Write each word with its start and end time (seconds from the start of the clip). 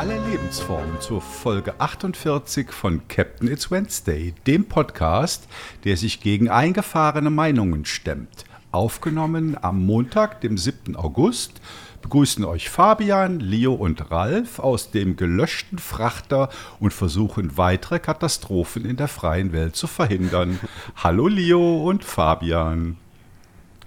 alle 0.00 0.18
Lebensformen 0.30 0.98
zur 0.98 1.20
Folge 1.20 1.78
48 1.78 2.72
von 2.72 3.06
Captain 3.08 3.48
It's 3.48 3.70
Wednesday, 3.70 4.32
dem 4.46 4.64
Podcast, 4.64 5.46
der 5.84 5.98
sich 5.98 6.22
gegen 6.22 6.48
eingefahrene 6.48 7.28
Meinungen 7.28 7.84
stemmt. 7.84 8.46
Aufgenommen 8.72 9.58
am 9.60 9.84
Montag, 9.84 10.40
dem 10.40 10.56
7. 10.56 10.96
August, 10.96 11.60
begrüßen 12.00 12.46
euch 12.46 12.70
Fabian, 12.70 13.40
Leo 13.40 13.74
und 13.74 14.10
Ralf 14.10 14.58
aus 14.58 14.90
dem 14.90 15.16
gelöschten 15.16 15.78
Frachter 15.78 16.48
und 16.78 16.94
versuchen 16.94 17.58
weitere 17.58 17.98
Katastrophen 17.98 18.86
in 18.86 18.96
der 18.96 19.08
freien 19.08 19.52
Welt 19.52 19.76
zu 19.76 19.86
verhindern. 19.86 20.60
Hallo 20.96 21.28
Leo 21.28 21.86
und 21.86 22.04
Fabian. 22.04 22.96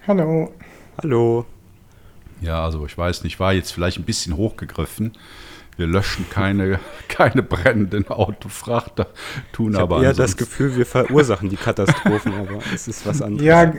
Hallo. 0.06 0.54
Hallo. 1.02 1.48
Ja, 2.40 2.64
also 2.64 2.86
ich 2.86 2.96
weiß 2.96 3.24
nicht, 3.24 3.40
war 3.40 3.54
jetzt 3.54 3.72
vielleicht 3.72 3.98
ein 3.98 4.04
bisschen 4.04 4.38
hochgegriffen. 4.38 5.14
Wir 5.78 5.88
löschen 5.88 6.30
keine, 6.30 6.80
keine 7.08 7.44
brennenden 7.44 8.08
Autofrachter, 8.08 9.08
tun 9.52 9.74
ich 9.74 9.80
aber 9.80 10.04
eher 10.04 10.14
das 10.14 10.38
Gefühl, 10.38 10.76
wir 10.76 10.86
verursachen 10.86 11.50
die 11.50 11.58
Katastrophen, 11.58 12.34
aber 12.34 12.60
es 12.74 12.88
ist 12.88 13.06
was 13.06 13.22
anderes. 13.22 13.46
Ja, 13.46 13.72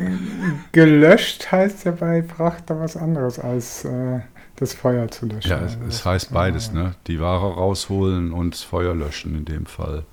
gelöscht 0.72 1.50
heißt 1.50 1.84
ja 1.84 1.92
bei 1.92 2.22
Frachter 2.22 2.80
was 2.80 2.96
anderes 2.96 3.38
als 3.38 3.84
äh, 3.84 4.20
das 4.56 4.74
Feuer 4.74 5.08
zu 5.08 5.26
löschen. 5.26 5.50
Ja, 5.50 5.60
es, 5.60 5.76
es 5.88 6.04
heißt 6.04 6.32
beides, 6.32 6.72
ne? 6.72 6.94
Die 7.06 7.20
Ware 7.20 7.54
rausholen 7.54 8.32
und 8.32 8.54
das 8.54 8.62
Feuer 8.62 8.94
löschen 8.94 9.34
in 9.36 9.44
dem 9.44 9.66
Fall. 9.66 10.04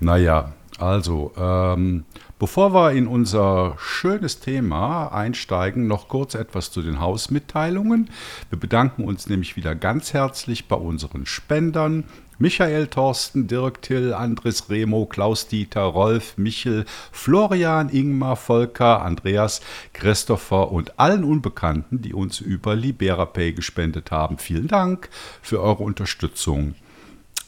Naja, 0.00 0.52
also, 0.78 1.32
ähm, 1.38 2.04
bevor 2.38 2.74
wir 2.74 2.92
in 2.92 3.06
unser 3.06 3.76
schönes 3.78 4.40
Thema 4.40 5.08
einsteigen, 5.08 5.86
noch 5.86 6.08
kurz 6.08 6.34
etwas 6.34 6.70
zu 6.70 6.82
den 6.82 7.00
Hausmitteilungen. 7.00 8.10
Wir 8.50 8.58
bedanken 8.58 9.04
uns 9.04 9.28
nämlich 9.28 9.56
wieder 9.56 9.74
ganz 9.74 10.12
herzlich 10.12 10.68
bei 10.68 10.76
unseren 10.76 11.24
Spendern. 11.24 12.04
Michael, 12.38 12.88
Thorsten, 12.88 13.46
Dirk, 13.46 13.80
Till, 13.80 14.12
Andres, 14.12 14.68
Remo, 14.68 15.06
Klaus-Dieter, 15.06 15.80
Rolf, 15.80 16.36
Michel, 16.36 16.84
Florian, 17.10 17.88
Ingmar, 17.88 18.36
Volker, 18.36 19.00
Andreas, 19.00 19.62
Christopher 19.94 20.70
und 20.70 21.00
allen 21.00 21.24
Unbekannten, 21.24 22.02
die 22.02 22.12
uns 22.12 22.40
über 22.40 22.76
LiberaPay 22.76 23.54
gespendet 23.54 24.10
haben. 24.10 24.36
Vielen 24.36 24.68
Dank 24.68 25.08
für 25.40 25.62
eure 25.62 25.82
Unterstützung. 25.82 26.74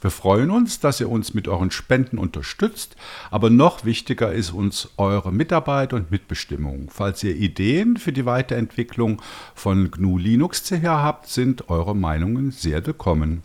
Wir 0.00 0.10
freuen 0.10 0.52
uns, 0.52 0.78
dass 0.78 1.00
ihr 1.00 1.10
uns 1.10 1.34
mit 1.34 1.48
euren 1.48 1.72
Spenden 1.72 2.18
unterstützt, 2.18 2.94
aber 3.32 3.50
noch 3.50 3.84
wichtiger 3.84 4.32
ist 4.32 4.52
uns 4.52 4.90
eure 4.96 5.32
Mitarbeit 5.32 5.92
und 5.92 6.12
Mitbestimmung. 6.12 6.88
Falls 6.88 7.24
ihr 7.24 7.34
Ideen 7.34 7.96
für 7.96 8.12
die 8.12 8.24
Weiterentwicklung 8.24 9.20
von 9.56 9.90
GNU 9.90 10.16
Linux 10.18 10.62
CH 10.62 10.84
habt, 10.84 11.26
sind 11.26 11.68
eure 11.68 11.96
Meinungen 11.96 12.52
sehr 12.52 12.86
willkommen. 12.86 13.42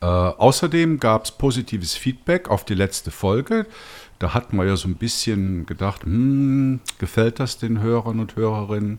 Äh, 0.00 0.06
außerdem 0.06 0.98
gab 0.98 1.26
es 1.26 1.32
positives 1.32 1.94
Feedback 1.94 2.48
auf 2.48 2.64
die 2.64 2.74
letzte 2.74 3.10
Folge. 3.10 3.66
Da 4.18 4.32
hatten 4.32 4.56
wir 4.56 4.64
ja 4.64 4.76
so 4.76 4.88
ein 4.88 4.94
bisschen 4.94 5.66
gedacht, 5.66 6.04
hm, 6.04 6.80
gefällt 6.98 7.38
das 7.38 7.58
den 7.58 7.80
Hörern 7.80 8.20
und 8.20 8.36
Hörerinnen? 8.36 8.98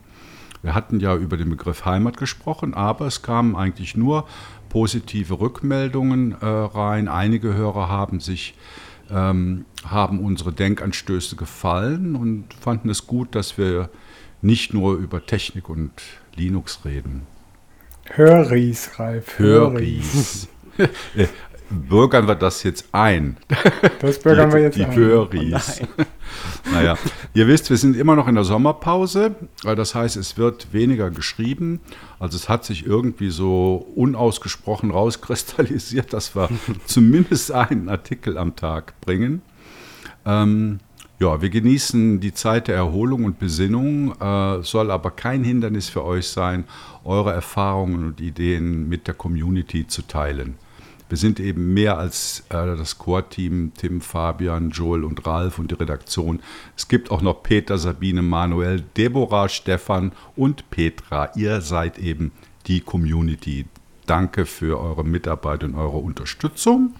Wir 0.61 0.75
hatten 0.75 0.99
ja 0.99 1.15
über 1.15 1.37
den 1.37 1.49
Begriff 1.49 1.85
Heimat 1.85 2.17
gesprochen, 2.17 2.73
aber 2.73 3.07
es 3.07 3.21
kamen 3.21 3.55
eigentlich 3.55 3.95
nur 3.95 4.27
positive 4.69 5.39
Rückmeldungen 5.39 6.33
äh, 6.39 6.45
rein. 6.45 7.07
Einige 7.07 7.53
Hörer 7.53 7.89
haben 7.89 8.19
sich 8.19 8.53
ähm, 9.11 9.65
haben 9.85 10.19
unsere 10.19 10.51
Denkanstöße 10.51 11.35
gefallen 11.35 12.15
und 12.15 12.53
fanden 12.53 12.89
es 12.89 13.07
gut, 13.07 13.33
dass 13.35 13.57
wir 13.57 13.89
nicht 14.41 14.73
nur 14.73 14.95
über 14.97 15.25
Technik 15.25 15.69
und 15.69 15.91
Linux 16.35 16.81
reden. 16.85 17.23
Höris, 18.05 18.91
Ralf. 18.97 19.37
Höris. 19.37 20.47
bürgern 21.69 22.27
wir 22.27 22.35
das 22.35 22.63
jetzt 22.63 22.89
ein. 22.91 23.37
Das 24.01 24.19
bürgern 24.19 24.49
die, 24.49 24.55
wir 24.55 24.61
jetzt 24.61 24.77
die 24.77 24.85
ein. 24.85 24.95
Böris. 24.95 25.81
naja, 26.71 26.97
ihr 27.33 27.47
wisst, 27.47 27.69
wir 27.69 27.77
sind 27.77 27.97
immer 27.97 28.15
noch 28.15 28.27
in 28.27 28.35
der 28.35 28.43
Sommerpause. 28.43 29.35
Das 29.63 29.93
heißt, 29.93 30.15
es 30.15 30.37
wird 30.37 30.71
weniger 30.71 31.09
geschrieben. 31.09 31.81
Also 32.17 32.37
es 32.37 32.47
hat 32.47 32.63
sich 32.63 32.85
irgendwie 32.85 33.29
so 33.29 33.87
unausgesprochen 33.95 34.91
rauskristallisiert, 34.91 36.13
dass 36.13 36.35
wir 36.35 36.49
zumindest 36.85 37.51
einen 37.51 37.89
Artikel 37.89 38.37
am 38.37 38.55
Tag 38.55 38.99
bringen. 39.01 39.41
Ähm, 40.25 40.79
ja, 41.19 41.41
wir 41.41 41.49
genießen 41.49 42.21
die 42.21 42.33
Zeit 42.33 42.69
der 42.69 42.77
Erholung 42.77 43.25
und 43.25 43.39
Besinnung, 43.39 44.13
äh, 44.21 44.63
soll 44.63 44.89
aber 44.89 45.11
kein 45.11 45.43
Hindernis 45.43 45.89
für 45.89 46.05
euch 46.05 46.29
sein, 46.29 46.63
eure 47.03 47.33
Erfahrungen 47.33 48.05
und 48.05 48.21
Ideen 48.21 48.87
mit 48.87 49.07
der 49.07 49.15
Community 49.15 49.85
zu 49.85 50.03
teilen. 50.03 50.55
Wir 51.09 51.17
sind 51.17 51.39
eben 51.39 51.73
mehr 51.73 51.97
als 51.97 52.43
äh, 52.49 52.77
das 52.77 52.99
Core-Team, 52.99 53.73
Tim, 53.75 53.99
Fabian, 53.99 54.69
Joel 54.69 55.03
und 55.03 55.25
Ralf 55.25 55.57
und 55.57 55.71
die 55.71 55.75
Redaktion. 55.75 56.39
Es 56.77 56.87
gibt 56.87 57.09
auch 57.09 57.23
noch 57.23 57.41
Peter, 57.41 57.79
Sabine, 57.79 58.21
Manuel, 58.21 58.83
Deborah, 58.95 59.49
Stefan 59.49 60.11
und 60.35 60.69
Petra. 60.69 61.31
Ihr 61.35 61.61
seid 61.61 61.97
eben 61.97 62.31
die 62.67 62.81
Community. 62.81 63.65
Danke 64.05 64.45
für 64.45 64.79
eure 64.79 65.03
Mitarbeit 65.03 65.63
und 65.63 65.75
eure 65.75 65.97
Unterstützung. 65.97 66.95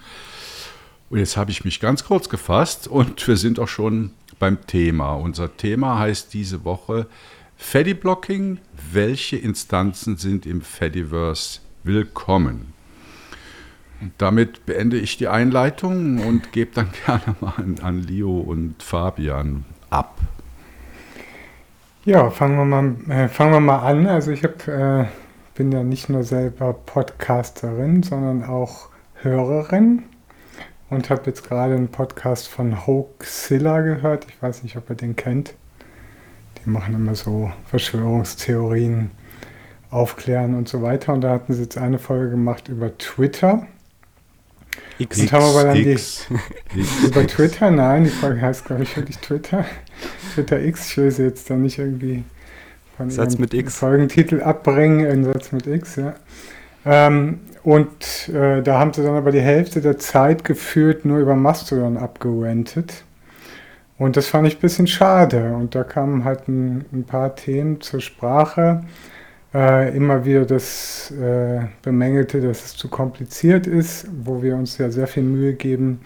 Und 1.12 1.20
jetzt 1.20 1.38
habe 1.38 1.52
ich 1.52 1.64
mich 1.64 1.80
ganz 1.80 2.04
kurz 2.04 2.30
gefasst 2.30 2.88
und 2.88 3.28
wir 3.28 3.38
sind 3.38 3.60
auch 3.60 3.68
schon 3.68 4.12
beim 4.40 4.66
Thema. 4.66 5.14
Unser 5.14 5.56
Thema 5.56 6.00
heißt 6.00 6.34
diese 6.34 6.66
Woche 6.66 7.08
Fediblocking. 7.58 8.60
Welche 8.92 9.38
Instanzen 9.38 10.18
sind 10.18 10.46
im 10.46 10.62
Fediverse 10.62 11.60
willkommen? 11.84 12.79
Und 14.02 14.14
damit 14.18 14.66
beende 14.66 14.98
ich 14.98 15.18
die 15.18 15.28
Einleitung 15.28 16.26
und 16.26 16.52
gebe 16.52 16.72
dann 16.74 16.90
gerne 17.06 17.36
mal 17.42 17.54
an, 17.58 17.76
an 17.82 18.02
Leo 18.02 18.40
und 18.40 18.82
Fabian 18.82 19.66
ab. 19.90 20.18
Ja, 22.06 22.30
fangen 22.30 22.58
wir 22.58 22.66
mal, 22.66 22.96
äh, 23.10 23.28
fangen 23.28 23.54
wir 23.54 23.60
mal 23.60 23.80
an. 23.80 24.08
Also 24.08 24.32
ich 24.32 24.44
hab, 24.44 24.68
äh, 24.68 25.06
bin 25.56 25.72
ja 25.72 25.84
nicht 25.84 26.10
nur 26.10 26.24
selber 26.24 26.74
Podcasterin, 26.74 28.04
sondern 28.04 28.44
auch 28.44 28.90
Hörerin 29.16 30.04
und 30.90 31.10
habe 31.10 31.24
jetzt 31.26 31.48
gerade 31.48 31.76
einen 31.76 31.90
Podcast 31.90 32.48
von 32.48 32.88
Hoaxilla 32.88 33.82
gehört. 33.82 34.26
Ich 34.30 34.42
weiß 34.42 34.64
nicht, 34.64 34.78
ob 34.78 34.90
ihr 34.90 34.96
den 34.96 35.16
kennt. 35.16 35.54
Die 36.64 36.70
machen 36.70 36.96
immer 36.96 37.16
so 37.16 37.52
Verschwörungstheorien 37.66 39.12
aufklären 39.92 40.56
und 40.56 40.68
so 40.68 40.82
weiter. 40.82 41.14
Und 41.14 41.22
da 41.22 41.32
hatten 41.32 41.54
sie 41.54 41.64
jetzt 41.64 41.78
eine 41.78 42.00
Folge 42.00 42.32
gemacht 42.32 42.68
über 42.70 42.98
Twitter. 42.98 43.68
X. 45.00 45.20
Und 45.20 45.32
haben 45.32 45.46
aber 45.46 45.64
dann 45.64 45.78
X. 45.78 46.28
die 46.76 47.08
über 47.08 47.26
Twitter, 47.26 47.72
nein, 47.72 48.04
die 48.04 48.10
Folge 48.10 48.42
heißt 48.42 48.66
glaube 48.66 48.84
ich 48.84 48.96
wirklich 48.96 49.18
Twitter. 49.18 49.66
Twitter 50.34 50.62
X, 50.62 50.92
ich 50.92 50.98
will 50.98 51.12
sie 51.12 51.24
jetzt 51.24 51.50
da 51.50 51.56
nicht 51.56 51.80
irgendwie 51.80 52.24
von 52.98 53.10
Satz 53.10 53.38
mit 53.38 53.54
X. 53.54 53.78
Folgentitel 53.78 54.42
abbringen, 54.42 55.10
ein 55.10 55.24
Satz 55.24 55.52
mit 55.52 55.68
X, 55.68 55.96
ja. 55.96 56.16
Ähm, 56.86 57.40
und 57.64 58.30
äh, 58.30 58.62
da 58.62 58.80
haben 58.80 58.94
sie 58.94 59.04
dann 59.04 59.16
aber 59.16 59.32
die 59.32 59.42
Hälfte 59.42 59.82
der 59.82 59.98
Zeit 59.98 60.44
geführt 60.44 61.06
nur 61.06 61.20
über 61.20 61.36
Mastodon 61.36 61.98
abgewendet. 61.98 63.04
Und 63.98 64.16
das 64.16 64.28
fand 64.28 64.48
ich 64.48 64.58
ein 64.58 64.62
bisschen 64.62 64.88
schade. 64.88 65.54
Und 65.54 65.76
da 65.76 65.84
kamen 65.84 66.24
halt 66.24 66.48
ein, 66.48 66.86
ein 66.94 67.04
paar 67.04 67.36
Themen 67.36 67.82
zur 67.82 68.00
Sprache. 68.00 68.84
Äh, 69.54 69.96
immer 69.98 70.26
wieder 70.26 70.46
das 70.46 71.12
äh, 71.12 71.62
bemängelte, 71.82 72.40
dass 72.40 72.66
es 72.66 72.76
zu 72.76 72.88
kompliziert 72.88 73.66
ist, 73.66 74.08
wo 74.24 74.44
wir 74.44 74.56
uns 74.56 74.78
ja 74.78 74.92
sehr 74.92 75.08
viel 75.08 75.24
Mühe 75.24 75.54
geben, 75.54 76.02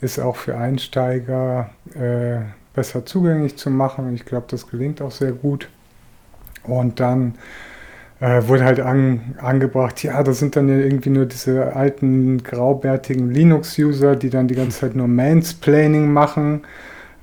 ist 0.00 0.18
auch 0.18 0.34
für 0.34 0.56
Einsteiger 0.56 1.70
äh, 1.94 2.40
besser 2.74 3.06
zugänglich 3.06 3.56
zu 3.56 3.70
machen. 3.70 4.12
Ich 4.14 4.24
glaube, 4.24 4.46
das 4.48 4.66
gelingt 4.66 5.00
auch 5.00 5.12
sehr 5.12 5.30
gut. 5.30 5.68
Und 6.64 6.98
dann 6.98 7.34
äh, 8.18 8.42
wurde 8.48 8.64
halt 8.64 8.80
an, 8.80 9.36
angebracht, 9.38 10.02
ja, 10.02 10.22
das 10.24 10.40
sind 10.40 10.56
dann 10.56 10.68
ja 10.68 10.76
irgendwie 10.76 11.10
nur 11.10 11.26
diese 11.26 11.76
alten 11.76 12.42
graubärtigen 12.42 13.30
Linux-User, 13.30 14.16
die 14.16 14.30
dann 14.30 14.48
die 14.48 14.54
ganze 14.54 14.80
Zeit 14.80 14.96
nur 14.96 15.08
Mansplaining 15.08 16.12
machen. 16.12 16.62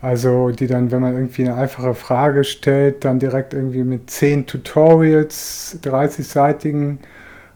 Also 0.02 0.52
die 0.52 0.68
dann, 0.68 0.92
wenn 0.92 1.02
man 1.02 1.14
irgendwie 1.14 1.44
eine 1.44 1.56
einfache 1.56 1.94
Frage 1.94 2.44
stellt, 2.46 3.04
dann 3.04 3.20
direkt 3.20 3.54
irgendwie 3.54 3.84
mit 3.84 4.10
10 4.10 4.48
Tutorials, 4.48 5.80
30-seitigen 5.84 7.00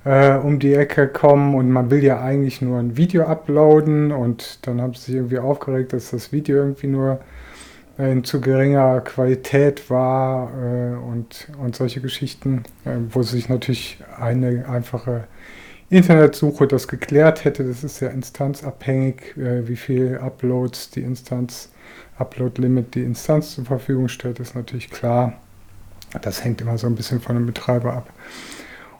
äh, 0.03 0.35
um 0.35 0.59
die 0.59 0.73
Ecke 0.73 1.07
kommen 1.07 1.55
und 1.55 1.71
man 1.71 1.89
will 1.89 2.03
ja 2.03 2.21
eigentlich 2.21 2.61
nur 2.61 2.79
ein 2.79 2.97
Video 2.97 3.23
uploaden 3.23 4.11
und 4.11 4.59
dann 4.67 4.81
haben 4.81 4.93
sie 4.93 5.05
sich 5.05 5.15
irgendwie 5.15 5.39
aufgeregt, 5.39 5.93
dass 5.93 6.11
das 6.11 6.33
Video 6.33 6.57
irgendwie 6.57 6.87
nur 6.87 7.19
in 7.97 8.23
zu 8.23 8.41
geringer 8.41 9.01
Qualität 9.01 9.89
war 9.89 10.51
äh, 10.51 10.95
und, 10.95 11.47
und 11.61 11.75
solche 11.75 12.01
Geschichten, 12.01 12.63
äh, 12.85 12.97
wo 13.09 13.21
sich 13.21 13.49
natürlich 13.49 13.99
eine 14.19 14.67
einfache 14.67 15.25
Internetsuche 15.89 16.67
das 16.67 16.87
geklärt 16.87 17.45
hätte. 17.45 17.63
Das 17.63 17.83
ist 17.83 17.99
ja 17.99 18.09
instanzabhängig, 18.09 19.37
äh, 19.37 19.67
wie 19.67 19.75
viel 19.75 20.17
Uploads 20.17 20.89
die 20.89 21.01
Instanz 21.01 21.69
Upload-Limit 22.17 22.95
die 22.95 23.03
Instanz 23.03 23.55
zur 23.55 23.65
Verfügung 23.65 24.07
stellt, 24.07 24.39
ist 24.39 24.55
natürlich 24.55 24.89
klar. 24.89 25.33
Das 26.21 26.43
hängt 26.43 26.61
immer 26.61 26.77
so 26.77 26.87
ein 26.87 26.95
bisschen 26.95 27.19
von 27.19 27.35
dem 27.35 27.45
Betreiber 27.45 27.93
ab. 27.93 28.09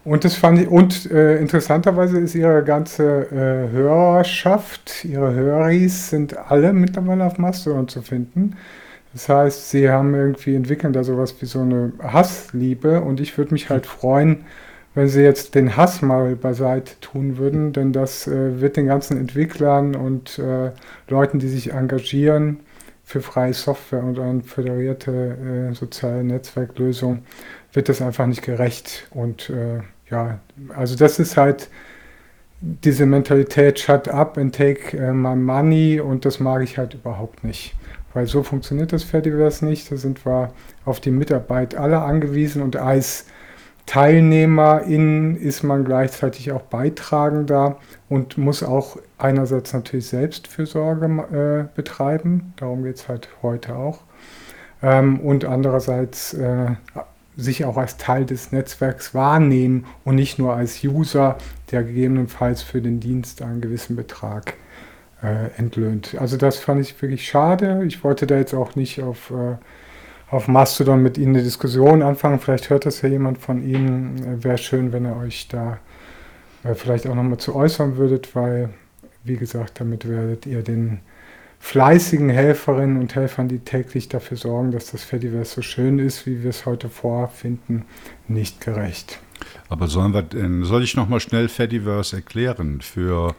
Und 0.04 0.25
das 0.25 0.36
fand 0.36 0.60
ich, 0.60 0.68
und 0.68 1.10
äh, 1.12 1.38
interessanterweise 1.38 2.19
ist 2.19 2.36
ihre 2.36 2.63
ganze 2.63 3.27
äh, 3.31 3.71
Hörerschaft, 3.71 5.06
ihre 5.06 5.33
Höris 5.33 6.10
sind 6.10 6.38
alle 6.38 6.74
mittlerweile 6.74 7.24
auf 7.24 7.38
Mastodon 7.38 7.88
zu 7.88 8.01
finden. 8.01 8.57
Das 9.13 9.30
heißt, 9.30 9.69
sie 9.69 9.89
haben 9.89 10.13
irgendwie 10.13 10.56
entwickeln 10.56 10.92
da 10.92 11.04
sowas 11.04 11.36
wie 11.39 11.45
so 11.45 11.62
eine 11.62 11.94
Hassliebe 12.01 13.00
und 13.01 13.21
ich 13.21 13.38
würde 13.38 13.54
mich 13.54 13.69
halt 13.69 13.86
freuen, 13.86 14.44
wenn 14.95 15.07
sie 15.07 15.21
jetzt 15.21 15.56
den 15.56 15.77
Hass 15.77 16.01
mal 16.01 16.36
beiseite 16.36 17.00
tun 17.00 17.38
würden, 17.38 17.71
denn 17.71 17.94
das 17.94 18.27
äh, 18.27 18.60
wird 18.60 18.75
den 18.75 18.88
ganzen 18.88 19.18
Entwicklern 19.18 19.95
und 19.95 20.38
äh, 20.38 20.71
Leuten, 21.07 21.39
die 21.39 21.48
sich 21.48 21.71
engagieren 21.71 22.60
für 23.13 23.21
freie 23.21 23.54
Software 23.54 24.04
und 24.04 24.18
eine 24.18 24.42
föderierte 24.42 25.69
äh, 25.71 25.75
soziale 25.75 26.24
Netzwerklösung, 26.24 27.19
wird 27.71 27.88
das 27.88 28.01
einfach 28.01 28.25
nicht 28.25 28.42
gerecht 28.42 29.07
und 29.12 29.51
äh, 29.51 29.81
ja, 30.10 30.39
also 30.75 30.95
das 30.95 31.19
ist 31.19 31.38
halt 31.38 31.69
diese 32.60 33.06
Mentalität, 33.06 33.80
shut 33.80 34.07
up 34.07 34.39
and 34.39 34.56
take 34.56 34.98
uh, 34.98 35.13
my 35.13 35.36
money 35.36 36.00
und 36.00 36.25
das 36.25 36.39
mag 36.39 36.63
ich 36.63 36.80
halt 36.80 36.95
überhaupt 36.95 37.44
nicht. 37.44 37.75
Weil 38.15 38.25
so 38.25 38.42
funktioniert 38.42 38.94
das 38.94 39.04
Fediverse 39.04 39.65
nicht. 39.65 39.92
Da 39.92 39.98
sind 39.98 40.25
wir 40.25 40.54
auf 40.86 41.00
die 41.00 41.12
Mitarbeit 41.12 41.75
aller 41.75 42.04
angewiesen 42.04 42.62
und 42.62 42.77
als 42.77 43.25
Teilnehmerin 43.85 45.35
ist 45.35 45.63
man 45.63 45.83
gleichzeitig 45.83 46.51
auch 46.51 46.62
beitragender 46.62 47.77
und 48.09 48.38
muss 48.38 48.63
auch 48.63 48.97
einerseits 49.18 49.74
natürlich 49.74 50.07
Selbstfürsorge 50.07 51.68
äh, 51.69 51.75
betreiben. 51.75 52.53
Darum 52.57 52.83
geht 52.83 52.95
es 52.95 53.09
halt 53.09 53.30
heute 53.41 53.75
auch. 53.75 54.00
Ähm, 54.81 55.19
und 55.19 55.45
andererseits 55.45 56.33
äh, 56.33 56.71
sich 57.35 57.65
auch 57.65 57.77
als 57.77 57.97
Teil 57.97 58.25
des 58.25 58.51
Netzwerks 58.51 59.13
wahrnehmen 59.13 59.86
und 60.03 60.15
nicht 60.15 60.39
nur 60.39 60.56
als 60.56 60.83
User, 60.83 61.38
der 61.71 61.83
gegebenenfalls 61.83 62.62
für 62.62 62.81
den 62.81 63.00
Dienst 63.00 63.41
einen 63.41 63.62
gewissen 63.62 63.95
Betrag 63.95 64.53
äh, 65.24 65.50
entlöhnt. 65.57 66.15
Also 66.19 66.38
das 66.38 66.57
fand 66.57 66.81
ich 66.81 67.01
wirklich 67.01 67.27
schade. 67.27 67.83
Ich 67.86 68.03
wollte 68.03 68.27
da 68.27 68.36
jetzt 68.36 68.53
auch 68.53 68.75
nicht 68.75 69.01
auf, 69.01 69.31
äh, 69.31 69.56
auf 70.33 70.47
Mastodon 70.47 71.01
mit 71.01 71.18
Ihnen 71.18 71.35
eine 71.35 71.44
Diskussion 71.44 72.01
anfangen. 72.01 72.39
Vielleicht 72.39 72.69
hört 72.69 72.88
das 72.88 73.01
ja 73.01 73.09
jemand 73.09 73.38
von 73.38 73.63
Ihnen. 73.63 74.44
Wäre 74.44 74.57
schön, 74.57 74.91
wenn 74.91 75.06
ihr 75.06 75.15
euch 75.15 75.47
da 75.47 75.77
äh, 76.63 76.74
vielleicht 76.74 77.07
auch 77.07 77.15
nochmal 77.15 77.38
zu 77.38 77.56
äußern 77.56 77.97
würdet, 77.97 78.35
weil, 78.35 78.69
wie 79.24 79.38
gesagt, 79.38 79.80
damit 79.80 80.09
werdet 80.09 80.47
ihr 80.47 80.63
den 80.63 81.01
fleißigen 81.59 82.30
Helferinnen 82.30 83.00
und 83.00 83.15
Helfern, 83.15 83.47
die 83.47 83.59
täglich 83.59 84.09
dafür 84.09 84.35
sorgen, 84.35 84.71
dass 84.71 84.91
das 84.91 85.03
Fediverse 85.03 85.56
so 85.56 85.62
schön 85.62 86.00
ist, 86.00 86.25
wie 86.25 86.41
wir 86.41 86.50
es 86.50 86.65
heute 86.65 86.89
vorfinden, 86.89 87.86
nicht 88.27 88.59
gerecht. 88.59 89.19
Aber 89.69 89.88
sollen 89.88 90.13
wir, 90.13 90.25
soll 90.65 90.83
ich 90.83 90.95
nochmal 90.95 91.19
schnell 91.19 91.47
Fediverse 91.47 92.18
erklären 92.18 92.81
für 92.81 93.36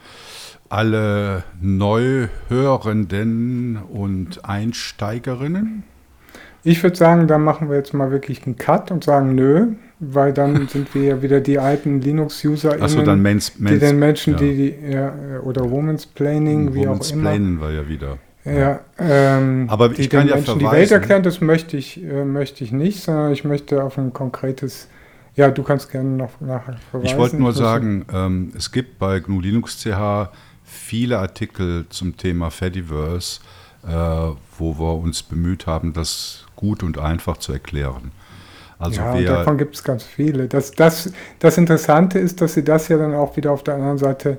alle 0.68 1.44
Neuhörenden 1.60 3.82
und 3.82 4.44
Einsteigerinnen? 4.44 5.82
Ich 6.66 6.82
würde 6.82 6.96
sagen, 6.96 7.28
da 7.28 7.36
machen 7.36 7.68
wir 7.68 7.76
jetzt 7.76 7.92
mal 7.92 8.10
wirklich 8.10 8.46
einen 8.46 8.56
Cut 8.56 8.90
und 8.90 9.04
sagen 9.04 9.34
nö, 9.34 9.68
weil 10.00 10.32
dann 10.32 10.66
sind 10.72 10.94
wir 10.94 11.02
ja 11.02 11.22
wieder 11.22 11.40
die 11.40 11.58
alten 11.58 12.00
Linux-User, 12.00 12.80
Achso, 12.80 13.02
dann 13.02 13.20
Mens, 13.20 13.58
Mens, 13.58 13.74
die 13.74 13.86
den 13.86 13.98
Menschen, 13.98 14.32
ja. 14.32 14.38
die, 14.38 14.56
die 14.56 14.92
ja, 14.92 15.14
oder 15.42 15.70
Women's 15.70 16.06
Planning, 16.06 16.74
wie 16.74 16.88
auch 16.88 17.10
immer. 17.10 17.22
Planen 17.22 17.60
war 17.60 17.70
ja 17.70 17.86
wieder. 17.86 18.18
Ja, 18.46 18.80
ähm, 18.98 19.66
aber 19.70 19.98
ich 19.98 20.10
kann 20.10 20.26
ja 20.28 20.34
Menschen 20.34 20.58
verweisen. 20.58 20.70
die 20.70 20.76
Welt 20.76 20.90
erklären, 20.90 21.22
das 21.22 21.40
möchte 21.40 21.76
ich, 21.76 22.02
äh, 22.02 22.24
möchte 22.24 22.62
ich 22.62 22.72
nicht, 22.72 23.02
sondern 23.02 23.32
ich 23.32 23.44
möchte 23.44 23.82
auf 23.82 23.96
ein 23.96 24.12
konkretes, 24.12 24.88
ja, 25.34 25.50
du 25.50 25.62
kannst 25.62 25.90
gerne 25.90 26.10
noch 26.10 26.40
nachher 26.40 26.76
verweisen. 26.90 27.12
Ich 27.12 27.16
wollte 27.16 27.36
nur 27.36 27.50
ich 27.50 27.56
sagen, 27.56 28.04
ähm, 28.12 28.52
es 28.54 28.70
gibt 28.70 28.98
bei 28.98 29.20
GNU 29.20 29.40
Linux 29.40 29.82
CH 29.82 30.30
viele 30.62 31.18
Artikel 31.18 31.86
zum 31.88 32.18
Thema 32.18 32.50
Fediverse, 32.50 33.40
äh, 33.40 33.63
wo 33.86 34.78
wir 34.78 34.94
uns 34.94 35.22
bemüht 35.22 35.66
haben, 35.66 35.92
das 35.92 36.46
gut 36.56 36.82
und 36.82 36.98
einfach 36.98 37.36
zu 37.36 37.52
erklären. 37.52 38.12
Also 38.78 39.00
ja, 39.00 39.14
wer, 39.14 39.36
davon 39.36 39.58
gibt 39.58 39.76
es 39.76 39.84
ganz 39.84 40.02
viele. 40.02 40.48
Das, 40.48 40.72
das, 40.72 41.12
das 41.38 41.58
Interessante 41.58 42.18
ist, 42.18 42.40
dass 42.40 42.54
sie 42.54 42.64
das 42.64 42.88
ja 42.88 42.98
dann 42.98 43.14
auch 43.14 43.36
wieder 43.36 43.52
auf 43.52 43.62
der 43.62 43.74
anderen 43.74 43.98
Seite 43.98 44.38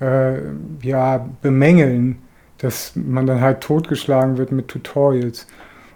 äh, 0.00 0.38
ja, 0.82 1.26
bemängeln, 1.42 2.18
dass 2.58 2.92
man 2.94 3.26
dann 3.26 3.40
halt 3.40 3.60
totgeschlagen 3.60 4.38
wird 4.38 4.52
mit 4.52 4.68
Tutorials. 4.68 5.46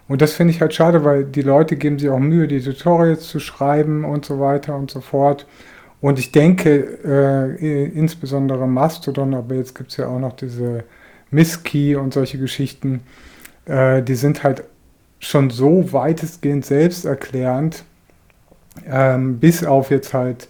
Und 0.07 0.21
das 0.21 0.33
finde 0.33 0.53
ich 0.53 0.61
halt 0.61 0.73
schade, 0.73 1.03
weil 1.03 1.23
die 1.23 1.41
Leute 1.41 1.75
geben 1.75 1.97
sich 1.97 2.09
auch 2.09 2.19
Mühe, 2.19 2.47
die 2.47 2.61
Tutorials 2.61 3.27
zu 3.27 3.39
schreiben 3.39 4.03
und 4.03 4.25
so 4.25 4.39
weiter 4.39 4.75
und 4.75 4.91
so 4.91 5.01
fort. 5.01 5.45
Und 6.01 6.17
ich 6.17 6.31
denke, 6.31 6.99
äh, 7.05 7.85
insbesondere 7.85 8.67
Mastodon, 8.67 9.33
aber 9.35 9.55
jetzt 9.55 9.75
gibt 9.75 9.91
es 9.91 9.97
ja 9.97 10.07
auch 10.07 10.19
noch 10.19 10.33
diese 10.33 10.83
Misskey 11.31 11.95
und 11.95 12.13
solche 12.13 12.37
Geschichten, 12.37 13.01
äh, 13.65 14.03
die 14.03 14.15
sind 14.15 14.43
halt 14.43 14.63
schon 15.19 15.49
so 15.49 15.93
weitestgehend 15.93 16.65
selbsterklärend, 16.65 17.83
ähm, 18.85 19.39
bis 19.39 19.63
auf 19.63 19.91
jetzt 19.91 20.13
halt 20.13 20.47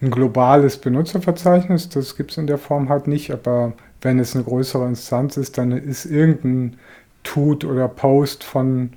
ein 0.00 0.10
globales 0.10 0.78
Benutzerverzeichnis. 0.78 1.88
Das 1.88 2.16
gibt 2.16 2.32
es 2.32 2.38
in 2.38 2.46
der 2.46 2.58
Form 2.58 2.88
halt 2.88 3.06
nicht, 3.06 3.30
aber 3.30 3.72
wenn 4.00 4.18
es 4.18 4.34
eine 4.34 4.44
größere 4.44 4.86
Instanz 4.86 5.36
ist, 5.36 5.58
dann 5.58 5.72
ist 5.72 6.04
irgendein 6.04 6.76
Tut 7.22 7.64
oder 7.64 7.88
Post 7.88 8.44
von 8.44 8.90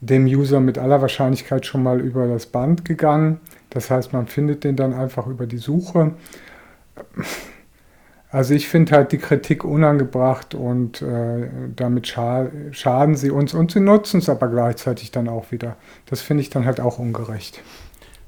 dem 0.00 0.26
User 0.26 0.60
mit 0.60 0.78
aller 0.78 1.00
Wahrscheinlichkeit 1.00 1.64
schon 1.64 1.82
mal 1.82 2.00
über 2.00 2.26
das 2.26 2.46
Band 2.46 2.84
gegangen. 2.84 3.40
Das 3.70 3.90
heißt, 3.90 4.12
man 4.12 4.26
findet 4.26 4.64
den 4.64 4.76
dann 4.76 4.92
einfach 4.92 5.26
über 5.26 5.46
die 5.46 5.58
Suche. 5.58 6.12
Also 8.32 8.54
ich 8.54 8.66
finde 8.68 8.92
halt 8.92 9.12
die 9.12 9.18
Kritik 9.18 9.64
unangebracht 9.64 10.54
und 10.54 11.02
äh, 11.02 11.48
damit 11.76 12.08
scha 12.08 12.48
schaden 12.72 13.14
sie 13.14 13.30
uns 13.30 13.54
und 13.54 13.70
sie 13.70 13.80
nutzen 13.80 14.18
es 14.18 14.28
aber 14.28 14.48
gleichzeitig 14.48 15.10
dann 15.10 15.28
auch 15.28 15.52
wieder. 15.52 15.76
Das 16.06 16.22
finde 16.22 16.42
ich 16.42 16.50
dann 16.50 16.64
halt 16.64 16.80
auch 16.80 16.98
ungerecht. 16.98 17.62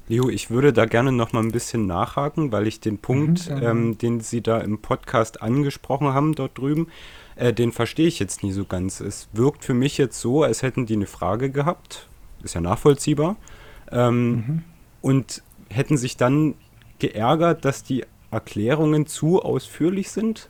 Leo, 0.07 0.29
ich 0.29 0.51
würde 0.51 0.71
da 0.71 0.85
gerne 0.85 1.11
noch 1.11 1.33
mal 1.33 1.41
ein 1.41 1.51
bisschen 1.51 1.87
nachhaken, 1.87 2.51
weil 2.51 2.67
ich 2.67 2.79
den 2.79 2.99
Punkt, 2.99 3.49
mhm, 3.49 3.63
ähm, 3.63 3.97
den 3.97 4.19
Sie 4.21 4.41
da 4.41 4.59
im 4.59 4.77
Podcast 4.77 5.41
angesprochen 5.41 6.13
haben 6.13 6.35
dort 6.35 6.57
drüben, 6.59 6.87
äh, 7.35 7.51
den 7.51 7.71
verstehe 7.71 8.07
ich 8.07 8.19
jetzt 8.19 8.43
nie 8.43 8.51
so 8.51 8.65
ganz. 8.65 8.99
Es 8.99 9.27
wirkt 9.33 9.65
für 9.65 9.73
mich 9.73 9.97
jetzt 9.97 10.21
so, 10.21 10.43
als 10.43 10.61
hätten 10.61 10.85
die 10.85 10.93
eine 10.93 11.07
Frage 11.07 11.49
gehabt. 11.49 12.07
Ist 12.43 12.53
ja 12.53 12.61
nachvollziehbar. 12.61 13.35
Ähm, 13.91 14.31
mhm 14.31 14.63
und 15.05 15.43
hätten 15.69 15.97
sich 15.97 16.17
dann 16.17 16.55
geärgert, 16.97 17.63
dass 17.63 17.83
die 17.83 18.05
Erklärungen 18.31 19.05
zu 19.05 19.41
ausführlich 19.41 20.11
sind. 20.11 20.49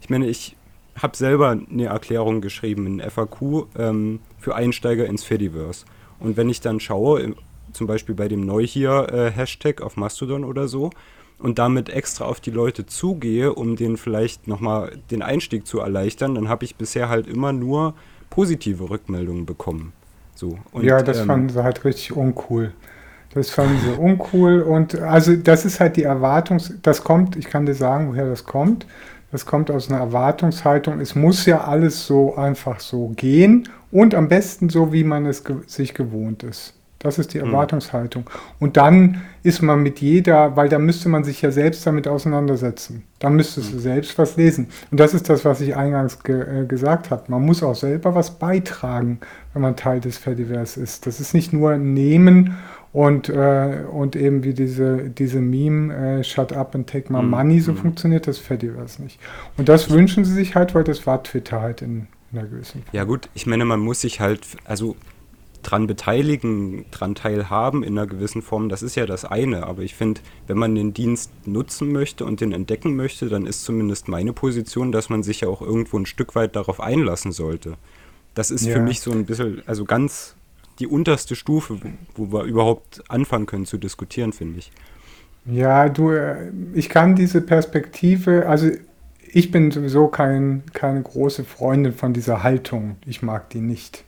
Ich 0.00 0.10
meine, 0.10 0.26
ich 0.26 0.56
habe 0.96 1.16
selber 1.16 1.50
eine 1.50 1.86
Erklärung 1.86 2.40
geschrieben, 2.40 2.86
ein 2.86 3.10
FAQ 3.10 3.66
ähm, 3.76 4.20
für 4.38 4.54
Einsteiger 4.54 5.06
ins 5.06 5.24
Fediverse. 5.24 5.84
Und 6.20 6.36
wenn 6.36 6.48
ich 6.48 6.60
dann 6.60 6.78
schaue, 6.80 7.34
zum 7.72 7.86
Beispiel 7.86 8.14
bei 8.14 8.28
dem 8.28 8.46
Neu 8.46 8.66
hier 8.66 9.08
äh, 9.12 9.30
Hashtag 9.30 9.80
auf 9.82 9.96
Mastodon 9.96 10.44
oder 10.44 10.68
so, 10.68 10.90
und 11.38 11.58
damit 11.58 11.88
extra 11.90 12.24
auf 12.24 12.40
die 12.40 12.50
Leute 12.50 12.86
zugehe, 12.86 13.52
um 13.52 13.76
denen 13.76 13.96
vielleicht 13.96 14.46
nochmal 14.46 14.92
den 15.10 15.22
Einstieg 15.22 15.66
zu 15.66 15.80
erleichtern, 15.80 16.34
dann 16.34 16.48
habe 16.48 16.64
ich 16.64 16.76
bisher 16.76 17.08
halt 17.08 17.26
immer 17.26 17.52
nur 17.52 17.94
positive 18.30 18.88
Rückmeldungen 18.88 19.44
bekommen. 19.46 19.92
So, 20.34 20.58
und, 20.72 20.84
ja, 20.84 21.02
das 21.02 21.20
ähm, 21.20 21.26
fanden 21.26 21.48
sie 21.50 21.62
halt 21.62 21.84
richtig 21.84 22.16
uncool. 22.16 22.72
Das 23.34 23.50
fanden 23.50 23.78
sie 23.80 24.00
uncool 24.00 24.62
und 24.62 25.00
also 25.00 25.34
das 25.34 25.64
ist 25.64 25.80
halt 25.80 25.96
die 25.96 26.04
Erwartungs, 26.04 26.74
das 26.82 27.02
kommt, 27.02 27.36
ich 27.36 27.46
kann 27.46 27.66
dir 27.66 27.74
sagen, 27.74 28.08
woher 28.08 28.26
das 28.26 28.44
kommt. 28.44 28.86
Das 29.32 29.46
kommt 29.46 29.68
aus 29.68 29.90
einer 29.90 29.98
Erwartungshaltung. 29.98 31.00
Es 31.00 31.16
muss 31.16 31.44
ja 31.44 31.64
alles 31.64 32.06
so 32.06 32.36
einfach 32.36 32.78
so 32.78 33.08
gehen 33.16 33.68
und 33.90 34.14
am 34.14 34.28
besten 34.28 34.68
so, 34.68 34.92
wie 34.92 35.02
man 35.02 35.26
es 35.26 35.42
ge 35.42 35.56
sich 35.66 35.92
gewohnt 35.92 36.44
ist. 36.44 36.74
Das 37.04 37.18
ist 37.18 37.34
die 37.34 37.40
hm. 37.40 37.48
Erwartungshaltung. 37.48 38.30
Und 38.60 38.76
dann 38.76 39.22
ist 39.42 39.60
man 39.60 39.82
mit 39.82 40.00
jeder, 40.00 40.56
weil 40.56 40.68
da 40.68 40.78
müsste 40.78 41.08
man 41.08 41.22
sich 41.22 41.42
ja 41.42 41.50
selbst 41.50 41.86
damit 41.86 42.08
auseinandersetzen. 42.08 43.02
Dann 43.18 43.34
müsstest 43.34 43.72
du 43.72 43.74
hm. 43.74 43.80
selbst 43.80 44.16
was 44.18 44.36
lesen. 44.36 44.68
Und 44.90 45.00
das 45.00 45.12
ist 45.12 45.28
das, 45.28 45.44
was 45.44 45.60
ich 45.60 45.76
eingangs 45.76 46.22
ge 46.22 46.62
äh, 46.62 46.66
gesagt 46.66 47.10
habe. 47.10 47.24
Man 47.26 47.42
muss 47.42 47.62
auch 47.62 47.74
selber 47.74 48.14
was 48.14 48.38
beitragen, 48.38 49.18
wenn 49.52 49.62
man 49.62 49.76
Teil 49.76 50.00
des 50.00 50.16
Fediverse 50.16 50.80
ist. 50.80 51.06
Das 51.06 51.20
ist 51.20 51.34
nicht 51.34 51.52
nur 51.52 51.76
nehmen 51.76 52.56
und, 52.94 53.28
äh, 53.28 53.82
und 53.90 54.14
eben 54.14 54.44
wie 54.44 54.54
diese, 54.54 55.10
diese 55.10 55.40
Meme, 55.40 56.20
äh, 56.20 56.24
Shut 56.24 56.52
up 56.52 56.76
and 56.76 56.88
take 56.88 57.12
my 57.12 57.20
mhm. 57.20 57.30
money, 57.30 57.60
so 57.60 57.72
mm. 57.72 57.76
funktioniert 57.76 58.28
das 58.28 58.38
Fediverse 58.38 59.02
nicht. 59.02 59.18
Und 59.56 59.68
das 59.68 59.90
wünschen 59.90 60.24
sie 60.24 60.32
sich 60.32 60.54
halt, 60.54 60.76
weil 60.76 60.84
das 60.84 61.04
war 61.04 61.20
Twitter 61.24 61.60
halt 61.60 61.82
in, 61.82 62.06
in 62.30 62.38
einer 62.38 62.46
gewissen 62.46 62.84
Form. 62.84 62.94
Ja 62.94 63.02
gut, 63.02 63.28
ich 63.34 63.48
meine, 63.48 63.64
man 63.64 63.80
muss 63.80 64.02
sich 64.02 64.20
halt, 64.20 64.46
also 64.64 64.94
dran 65.64 65.88
beteiligen, 65.88 66.84
dran 66.92 67.16
teilhaben 67.16 67.82
in 67.82 67.98
einer 67.98 68.06
gewissen 68.06 68.42
Form, 68.42 68.68
das 68.68 68.84
ist 68.84 68.94
ja 68.94 69.06
das 69.06 69.24
eine. 69.24 69.66
Aber 69.66 69.82
ich 69.82 69.96
finde, 69.96 70.20
wenn 70.46 70.56
man 70.56 70.76
den 70.76 70.94
Dienst 70.94 71.32
nutzen 71.46 71.90
möchte 71.90 72.24
und 72.24 72.40
den 72.40 72.52
entdecken 72.52 72.94
möchte, 72.94 73.28
dann 73.28 73.46
ist 73.46 73.64
zumindest 73.64 74.06
meine 74.06 74.32
Position, 74.32 74.92
dass 74.92 75.08
man 75.08 75.24
sich 75.24 75.40
ja 75.40 75.48
auch 75.48 75.62
irgendwo 75.62 75.98
ein 75.98 76.06
Stück 76.06 76.36
weit 76.36 76.54
darauf 76.54 76.80
einlassen 76.80 77.32
sollte. 77.32 77.74
Das 78.34 78.52
ist 78.52 78.66
ja. 78.66 78.74
für 78.74 78.80
mich 78.80 79.00
so 79.00 79.10
ein 79.10 79.24
bisschen, 79.24 79.64
also 79.66 79.84
ganz 79.84 80.36
die 80.78 80.86
unterste 80.86 81.36
Stufe, 81.36 81.78
wo 82.14 82.32
wir 82.32 82.44
überhaupt 82.44 83.02
anfangen 83.08 83.46
können 83.46 83.66
zu 83.66 83.78
diskutieren, 83.78 84.32
finde 84.32 84.58
ich. 84.58 84.72
Ja, 85.46 85.88
du, 85.88 86.10
äh, 86.10 86.50
ich 86.72 86.88
kann 86.88 87.14
diese 87.14 87.40
Perspektive, 87.40 88.46
also 88.48 88.70
ich 89.34 89.50
bin 89.50 89.70
sowieso 89.70 90.08
kein, 90.08 90.62
keine 90.72 91.02
große 91.02 91.44
Freundin 91.44 91.92
von 91.92 92.12
dieser 92.12 92.42
Haltung. 92.42 92.96
Ich 93.04 93.22
mag 93.22 93.50
die 93.50 93.60
nicht. 93.60 94.04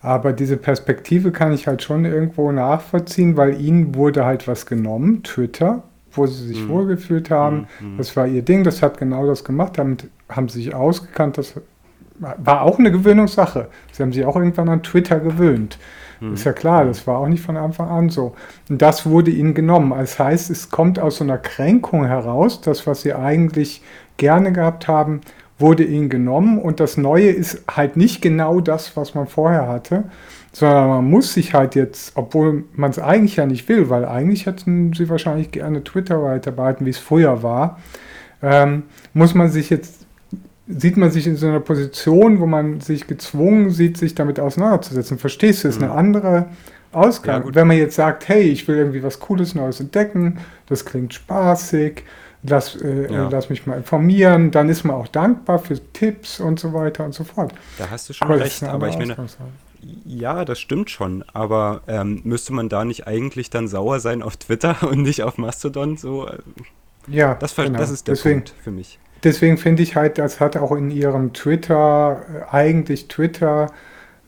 Aber 0.00 0.32
diese 0.32 0.56
Perspektive 0.56 1.30
kann 1.32 1.52
ich 1.52 1.66
halt 1.66 1.82
schon 1.82 2.04
irgendwo 2.04 2.52
nachvollziehen, 2.52 3.36
weil 3.36 3.60
ihnen 3.60 3.94
wurde 3.94 4.24
halt 4.24 4.48
was 4.48 4.64
genommen, 4.64 5.22
Twitter, 5.22 5.82
wo 6.12 6.26
sie 6.26 6.46
sich 6.46 6.62
mhm. 6.62 6.68
wohlgefühlt 6.70 7.30
haben. 7.30 7.66
Mhm. 7.80 7.98
Das 7.98 8.16
war 8.16 8.26
ihr 8.26 8.42
Ding, 8.42 8.64
das 8.64 8.80
hat 8.82 8.96
genau 8.96 9.26
das 9.26 9.44
gemacht, 9.44 9.76
damit 9.76 10.08
haben 10.28 10.48
sie 10.48 10.62
sich 10.62 10.74
ausgekannt. 10.74 11.36
Das 11.36 11.54
war 12.20 12.62
auch 12.62 12.78
eine 12.78 12.92
Gewöhnungssache. 12.92 13.68
Sie 13.92 14.02
haben 14.02 14.12
sich 14.12 14.24
auch 14.24 14.36
irgendwann 14.36 14.68
an 14.68 14.82
Twitter 14.82 15.20
gewöhnt. 15.20 15.78
Mhm. 16.20 16.34
Ist 16.34 16.44
ja 16.44 16.52
klar, 16.52 16.84
das 16.84 17.06
war 17.06 17.18
auch 17.18 17.28
nicht 17.28 17.42
von 17.42 17.56
Anfang 17.56 17.88
an 17.88 18.10
so. 18.10 18.34
Und 18.68 18.80
das 18.82 19.06
wurde 19.06 19.30
ihnen 19.30 19.54
genommen. 19.54 19.92
Das 19.98 20.18
heißt, 20.18 20.50
es 20.50 20.70
kommt 20.70 20.98
aus 20.98 21.16
so 21.16 21.24
einer 21.24 21.38
Kränkung 21.38 22.04
heraus, 22.04 22.60
das, 22.60 22.86
was 22.86 23.02
sie 23.02 23.14
eigentlich 23.14 23.82
gerne 24.16 24.52
gehabt 24.52 24.86
haben, 24.86 25.22
wurde 25.60 25.84
ihnen 25.84 26.08
genommen 26.08 26.58
und 26.58 26.80
das 26.80 26.96
Neue 26.96 27.30
ist 27.30 27.62
halt 27.70 27.96
nicht 27.96 28.22
genau 28.22 28.60
das, 28.60 28.96
was 28.96 29.14
man 29.14 29.26
vorher 29.26 29.68
hatte, 29.68 30.04
sondern 30.52 30.88
man 30.88 31.04
muss 31.04 31.34
sich 31.34 31.54
halt 31.54 31.74
jetzt, 31.74 32.12
obwohl 32.16 32.64
man 32.72 32.90
es 32.90 32.98
eigentlich 32.98 33.36
ja 33.36 33.46
nicht 33.46 33.68
will, 33.68 33.90
weil 33.90 34.04
eigentlich 34.04 34.46
hätten 34.46 34.92
sie 34.94 35.08
wahrscheinlich 35.08 35.52
gerne 35.52 35.84
Twitter 35.84 36.22
weiterbehalten, 36.22 36.86
wie 36.86 36.90
es 36.90 36.98
früher 36.98 37.42
war, 37.42 37.78
ähm, 38.42 38.84
muss 39.12 39.34
man 39.34 39.50
sich 39.50 39.70
jetzt, 39.70 39.99
sieht 40.76 40.96
man 40.96 41.10
sich 41.10 41.26
in 41.26 41.36
so 41.36 41.46
einer 41.46 41.60
Position, 41.60 42.40
wo 42.40 42.46
man 42.46 42.80
sich 42.80 43.06
gezwungen 43.06 43.70
sieht, 43.70 43.96
sich 43.96 44.14
damit 44.14 44.40
auseinanderzusetzen. 44.40 45.18
Verstehst 45.18 45.64
du, 45.64 45.68
ist 45.68 45.78
mhm. 45.78 45.84
eine 45.84 45.94
andere 45.94 46.46
Ausgang. 46.92 47.46
Ja, 47.46 47.54
Wenn 47.54 47.66
man 47.68 47.76
jetzt 47.76 47.96
sagt, 47.96 48.28
hey, 48.28 48.42
ich 48.42 48.66
will 48.66 48.76
irgendwie 48.76 49.02
was 49.02 49.20
Cooles 49.20 49.54
Neues 49.54 49.80
entdecken, 49.80 50.38
das 50.66 50.84
klingt 50.84 51.14
spaßig, 51.14 52.04
lass, 52.42 52.76
äh, 52.76 53.12
ja. 53.12 53.28
lass 53.28 53.50
mich 53.50 53.66
mal 53.66 53.76
informieren, 53.76 54.50
dann 54.50 54.68
ist 54.68 54.84
man 54.84 54.96
auch 54.96 55.08
dankbar 55.08 55.58
für 55.58 55.78
Tipps 55.92 56.40
und 56.40 56.58
so 56.58 56.72
weiter 56.72 57.04
und 57.04 57.14
so 57.14 57.24
fort. 57.24 57.52
Da 57.78 57.90
hast 57.90 58.08
du 58.08 58.12
schon 58.12 58.28
aber 58.28 58.40
recht, 58.40 58.62
aber 58.62 58.88
ich 58.88 58.98
meine, 58.98 59.16
ja, 60.04 60.44
das 60.44 60.58
stimmt 60.58 60.90
schon, 60.90 61.24
aber 61.32 61.82
ähm, 61.86 62.20
müsste 62.24 62.52
man 62.52 62.68
da 62.68 62.84
nicht 62.84 63.06
eigentlich 63.06 63.50
dann 63.50 63.68
sauer 63.68 64.00
sein 64.00 64.22
auf 64.22 64.36
Twitter 64.36 64.76
und 64.88 65.02
nicht 65.02 65.22
auf 65.22 65.38
Mastodon? 65.38 65.96
So, 65.96 66.26
äh, 66.26 66.38
ja, 67.06 67.34
das, 67.34 67.54
genau. 67.56 67.78
das 67.78 67.90
ist 67.90 68.06
der 68.06 68.14
deswegen, 68.14 68.44
Punkt 68.44 68.54
für 68.62 68.70
mich. 68.70 68.98
Deswegen 69.22 69.58
finde 69.58 69.82
ich 69.82 69.96
halt, 69.96 70.18
das 70.18 70.40
hat 70.40 70.56
auch 70.56 70.72
in 70.72 70.90
ihrem 70.90 71.32
Twitter, 71.32 72.22
äh, 72.50 72.54
eigentlich 72.54 73.08
Twitter, 73.08 73.68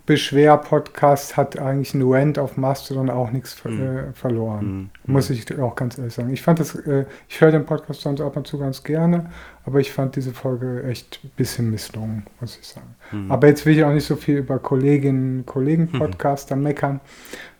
Beschwer-Podcast 0.04 1.36
hat 1.36 1.58
eigentlich 1.58 1.94
ein 1.94 2.02
Rant 2.04 2.38
auf 2.38 2.56
Mastodon 2.56 3.08
auch 3.08 3.30
nichts 3.30 3.52
ver 3.52 3.70
mhm. 3.70 4.14
verloren. 4.14 4.90
Mhm. 5.04 5.12
Muss 5.12 5.30
ich 5.30 5.58
auch 5.60 5.76
ganz 5.76 5.96
ehrlich 5.96 6.12
sagen. 6.12 6.30
Ich 6.30 6.42
fand 6.42 6.58
das, 6.58 6.74
äh, 6.74 7.06
ich 7.28 7.40
höre 7.40 7.52
den 7.52 7.64
Podcast 7.64 8.00
sonst 8.00 8.20
ab 8.20 8.36
und 8.36 8.46
zu 8.46 8.58
ganz 8.58 8.82
gerne, 8.82 9.30
aber 9.64 9.78
ich 9.78 9.92
fand 9.92 10.16
diese 10.16 10.32
Folge 10.32 10.82
echt 10.82 11.20
ein 11.22 11.30
bisschen 11.36 11.70
misslungen, 11.70 12.26
muss 12.40 12.58
ich 12.60 12.66
sagen. 12.66 12.96
Mhm. 13.12 13.30
Aber 13.30 13.46
jetzt 13.46 13.64
will 13.64 13.76
ich 13.76 13.84
auch 13.84 13.92
nicht 13.92 14.06
so 14.06 14.16
viel 14.16 14.38
über 14.38 14.58
Kolleginnen, 14.58 15.46
Kollegen 15.46 15.88
mhm. 15.92 15.98
Podcaster 15.98 16.56
meckern. 16.56 17.00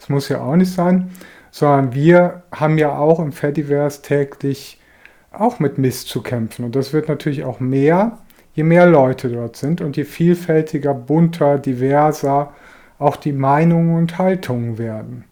Das 0.00 0.08
muss 0.08 0.28
ja 0.28 0.40
auch 0.40 0.56
nicht 0.56 0.72
sein, 0.72 1.12
sondern 1.52 1.94
wir 1.94 2.42
haben 2.50 2.76
ja 2.76 2.98
auch 2.98 3.20
im 3.20 3.30
Fediverse 3.30 4.02
täglich 4.02 4.80
auch 5.32 5.58
mit 5.58 5.78
Mist 5.78 6.08
zu 6.08 6.22
kämpfen. 6.22 6.64
Und 6.64 6.76
das 6.76 6.92
wird 6.92 7.08
natürlich 7.08 7.44
auch 7.44 7.60
mehr, 7.60 8.18
je 8.54 8.64
mehr 8.64 8.86
Leute 8.86 9.28
dort 9.28 9.56
sind 9.56 9.80
und 9.80 9.96
je 9.96 10.04
vielfältiger, 10.04 10.94
bunter, 10.94 11.58
diverser 11.58 12.52
auch 12.98 13.16
die 13.16 13.32
Meinungen 13.32 13.96
und 13.96 14.18
Haltungen 14.18 14.78
werden. 14.78 15.24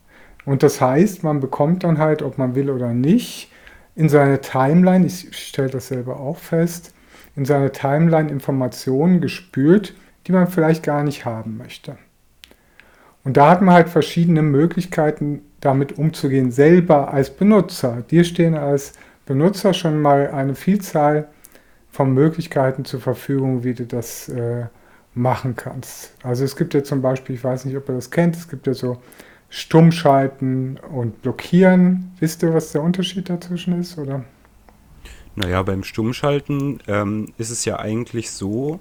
Und 0.45 0.62
das 0.62 0.80
heißt, 0.80 1.23
man 1.23 1.40
bekommt 1.40 1.85
dann 1.85 1.99
halt, 1.99 2.23
ob 2.23 2.38
man 2.38 2.54
will 2.54 2.71
oder 2.71 2.92
nicht, 2.92 3.52
in 3.95 4.09
seine 4.09 4.40
Timeline, 4.40 5.07
ich 5.07 5.37
stelle 5.37 5.69
das 5.69 5.88
selber 5.88 6.19
auch 6.19 6.38
fest, 6.38 6.95
in 7.37 7.45
seine 7.45 7.71
Timeline 7.71 8.30
Informationen 8.30 9.21
gespürt, 9.21 9.95
die 10.26 10.33
man 10.33 10.49
vielleicht 10.49 10.83
gar 10.83 11.04
nicht 11.04 11.25
haben 11.25 11.57
möchte. 11.57 11.97
Und 13.23 13.37
da 13.37 13.50
hat 13.50 13.62
man 13.62 13.75
halt 13.75 13.88
verschiedene 13.88 14.42
Möglichkeiten, 14.42 15.42
damit 15.61 15.99
umzugehen, 15.99 16.50
selber 16.50 17.12
als 17.12 17.30
Benutzer. 17.30 18.02
Dir 18.11 18.25
stehen 18.25 18.54
als 18.54 18.95
Benutzer 19.31 19.75
schon 19.75 20.03
mal 20.03 20.33
eine 20.33 20.57
Vielzahl 20.57 21.29
von 21.89 22.13
Möglichkeiten 22.13 22.85
zur 22.85 22.99
Verfügung, 22.99 23.63
wie 23.63 23.75
du 23.75 23.87
das 23.87 24.29
äh, 24.29 24.65
machen 25.15 25.55
kannst. 25.55 26.17
Also 26.25 26.43
es 26.43 26.57
gibt 26.57 26.75
ja 26.75 26.83
zum 26.83 27.01
Beispiel, 27.01 27.37
ich 27.37 27.45
weiß 27.45 27.65
nicht, 27.65 27.77
ob 27.77 27.89
ihr 27.89 27.95
das 27.95 28.11
kennt, 28.11 28.35
es 28.35 28.49
gibt 28.49 28.67
ja 28.67 28.75
so 28.75 29.01
Stummschalten 29.49 30.81
und 30.93 31.23
Blockieren. 31.23 32.11
Wisst 32.19 32.43
ihr, 32.43 32.53
was 32.53 32.73
der 32.73 32.83
Unterschied 32.83 33.31
dazwischen 33.31 33.81
ist, 33.81 33.99
oder? 33.99 34.25
Naja, 35.37 35.63
beim 35.63 35.85
Stummschalten 35.85 36.81
ähm, 36.89 37.29
ist 37.39 37.51
es 37.51 37.65
ja 37.65 37.79
eigentlich 37.79 38.33
so, 38.33 38.81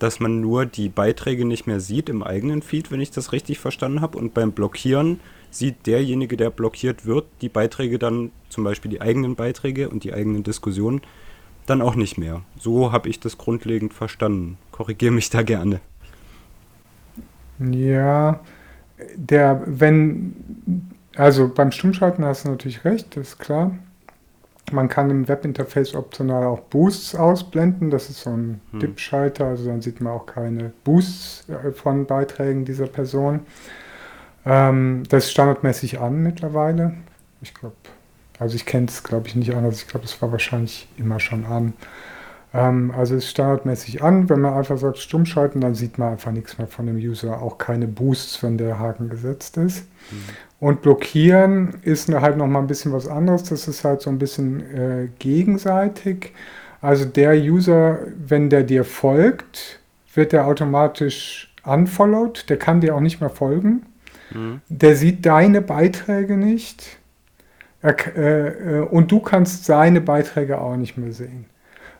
dass 0.00 0.18
man 0.18 0.40
nur 0.40 0.66
die 0.66 0.88
Beiträge 0.88 1.44
nicht 1.44 1.68
mehr 1.68 1.78
sieht 1.78 2.08
im 2.08 2.24
eigenen 2.24 2.62
Feed, 2.62 2.90
wenn 2.90 3.00
ich 3.00 3.12
das 3.12 3.30
richtig 3.30 3.60
verstanden 3.60 4.00
habe. 4.00 4.18
Und 4.18 4.34
beim 4.34 4.50
Blockieren 4.50 5.20
sieht 5.54 5.86
derjenige, 5.86 6.36
der 6.36 6.50
blockiert 6.50 7.06
wird, 7.06 7.26
die 7.40 7.48
Beiträge 7.48 7.98
dann, 7.98 8.32
zum 8.48 8.64
Beispiel 8.64 8.90
die 8.90 9.00
eigenen 9.00 9.36
Beiträge 9.36 9.88
und 9.88 10.04
die 10.04 10.12
eigenen 10.12 10.42
Diskussionen, 10.42 11.00
dann 11.66 11.80
auch 11.80 11.94
nicht 11.94 12.18
mehr. 12.18 12.42
So 12.58 12.92
habe 12.92 13.08
ich 13.08 13.20
das 13.20 13.38
grundlegend 13.38 13.94
verstanden. 13.94 14.58
Korrigiere 14.72 15.12
mich 15.12 15.30
da 15.30 15.42
gerne. 15.42 15.80
Ja, 17.58 18.40
der, 19.14 19.62
wenn, 19.66 20.34
also 21.16 21.48
beim 21.48 21.70
Stummschalten 21.70 22.24
hast 22.24 22.44
du 22.44 22.50
natürlich 22.50 22.84
recht, 22.84 23.16
das 23.16 23.28
ist 23.28 23.38
klar. 23.38 23.76
Man 24.72 24.88
kann 24.88 25.10
im 25.10 25.28
Webinterface 25.28 25.94
optional 25.94 26.44
auch 26.44 26.60
Boosts 26.60 27.14
ausblenden. 27.14 27.90
Das 27.90 28.08
ist 28.08 28.22
so 28.22 28.30
ein 28.30 28.60
hm. 28.70 28.80
Dip-Schalter, 28.80 29.46
also 29.46 29.66
dann 29.66 29.82
sieht 29.82 30.00
man 30.00 30.14
auch 30.14 30.24
keine 30.24 30.72
Boosts 30.84 31.46
äh, 31.50 31.72
von 31.72 32.06
Beiträgen 32.06 32.64
dieser 32.64 32.86
Person. 32.86 33.40
Ähm, 34.46 35.02
das 35.08 35.24
ist 35.24 35.32
standardmäßig 35.32 36.00
an 36.00 36.22
mittlerweile. 36.22 36.94
Ich 37.42 37.54
glaube, 37.54 37.76
also 38.38 38.56
ich 38.56 38.66
kenne 38.66 38.86
es, 38.86 39.02
glaube 39.02 39.28
ich, 39.28 39.36
nicht 39.36 39.54
anders. 39.54 39.82
Ich 39.82 39.88
glaube, 39.88 40.06
es 40.06 40.20
war 40.20 40.32
wahrscheinlich 40.32 40.88
immer 40.96 41.20
schon 41.20 41.46
an. 41.46 41.74
Ähm, 42.52 42.92
also 42.96 43.16
es 43.16 43.30
standardmäßig 43.30 44.02
an. 44.02 44.28
Wenn 44.28 44.40
man 44.40 44.54
einfach 44.54 44.78
sagt 44.78 44.98
stumm 44.98 45.26
schalten, 45.26 45.60
dann 45.60 45.74
sieht 45.74 45.98
man 45.98 46.12
einfach 46.12 46.32
nichts 46.32 46.58
mehr 46.58 46.68
von 46.68 46.86
dem 46.86 46.96
User. 46.96 47.42
Auch 47.42 47.58
keine 47.58 47.86
Boosts, 47.86 48.42
wenn 48.42 48.58
der 48.58 48.78
Haken 48.78 49.08
gesetzt 49.08 49.56
ist. 49.56 49.86
Mhm. 50.10 50.16
Und 50.60 50.82
blockieren 50.82 51.74
ist 51.82 52.08
halt 52.08 52.36
nochmal 52.36 52.62
ein 52.62 52.68
bisschen 52.68 52.92
was 52.92 53.08
anderes. 53.08 53.44
Das 53.44 53.68
ist 53.68 53.84
halt 53.84 54.00
so 54.00 54.10
ein 54.10 54.18
bisschen 54.18 54.60
äh, 54.60 55.08
gegenseitig. 55.18 56.32
Also 56.80 57.06
der 57.06 57.34
User, 57.34 57.98
wenn 58.16 58.50
der 58.50 58.62
dir 58.62 58.84
folgt, 58.84 59.80
wird 60.14 60.32
der 60.32 60.46
automatisch 60.46 61.52
unfollowed. 61.64 62.48
Der 62.48 62.58
kann 62.58 62.80
dir 62.80 62.94
auch 62.94 63.00
nicht 63.00 63.20
mehr 63.20 63.30
folgen. 63.30 63.86
Mhm. 64.32 64.60
Der 64.68 64.96
sieht 64.96 65.26
deine 65.26 65.60
Beiträge 65.60 66.36
nicht 66.36 66.98
er, 67.84 68.16
äh, 68.16 68.78
äh, 68.78 68.80
und 68.80 69.12
du 69.12 69.20
kannst 69.20 69.66
seine 69.66 70.00
Beiträge 70.00 70.58
auch 70.58 70.76
nicht 70.76 70.96
mehr 70.96 71.12
sehen. 71.12 71.44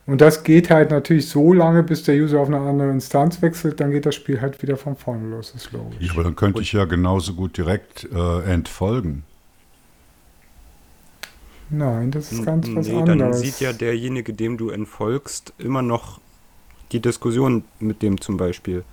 Und 0.07 0.21
das 0.21 0.43
geht 0.43 0.69
halt 0.69 0.91
natürlich 0.91 1.29
so 1.29 1.53
lange, 1.53 1.83
bis 1.83 2.03
der 2.03 2.15
User 2.15 2.39
auf 2.39 2.47
eine 2.47 2.59
andere 2.59 2.91
Instanz 2.91 3.41
wechselt, 3.41 3.79
dann 3.79 3.91
geht 3.91 4.05
das 4.05 4.15
Spiel 4.15 4.41
halt 4.41 4.61
wieder 4.61 4.77
von 4.77 4.95
vorne 4.95 5.29
los, 5.29 5.53
ist 5.55 5.71
logisch. 5.71 5.97
Ja, 5.99 6.13
aber 6.13 6.23
dann 6.23 6.35
könnte 6.35 6.61
ich 6.61 6.73
ja 6.73 6.85
genauso 6.85 7.33
gut 7.33 7.57
direkt 7.57 8.07
äh, 8.11 8.51
entfolgen. 8.51 9.23
Nein, 11.69 12.11
das 12.11 12.31
ist 12.31 12.45
ganz 12.45 12.67
nee, 12.67 12.75
was 12.75 12.89
anderes. 12.89 13.17
Dann 13.17 13.33
sieht 13.33 13.59
ja 13.59 13.73
derjenige, 13.73 14.33
dem 14.33 14.57
du 14.57 14.69
entfolgst, 14.69 15.53
immer 15.57 15.81
noch 15.81 16.19
die 16.91 16.99
Diskussion 16.99 17.63
mit 17.79 18.03
dem 18.03 18.21
zum 18.21 18.37
Beispiel. 18.37 18.83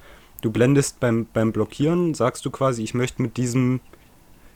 Du 0.42 0.50
blendest 0.50 1.00
beim, 1.00 1.26
beim 1.32 1.52
Blockieren, 1.52 2.14
sagst 2.14 2.44
du 2.44 2.50
quasi, 2.50 2.82
ich 2.82 2.94
möchte 2.94 3.22
mit 3.22 3.37
diesem 3.37 3.80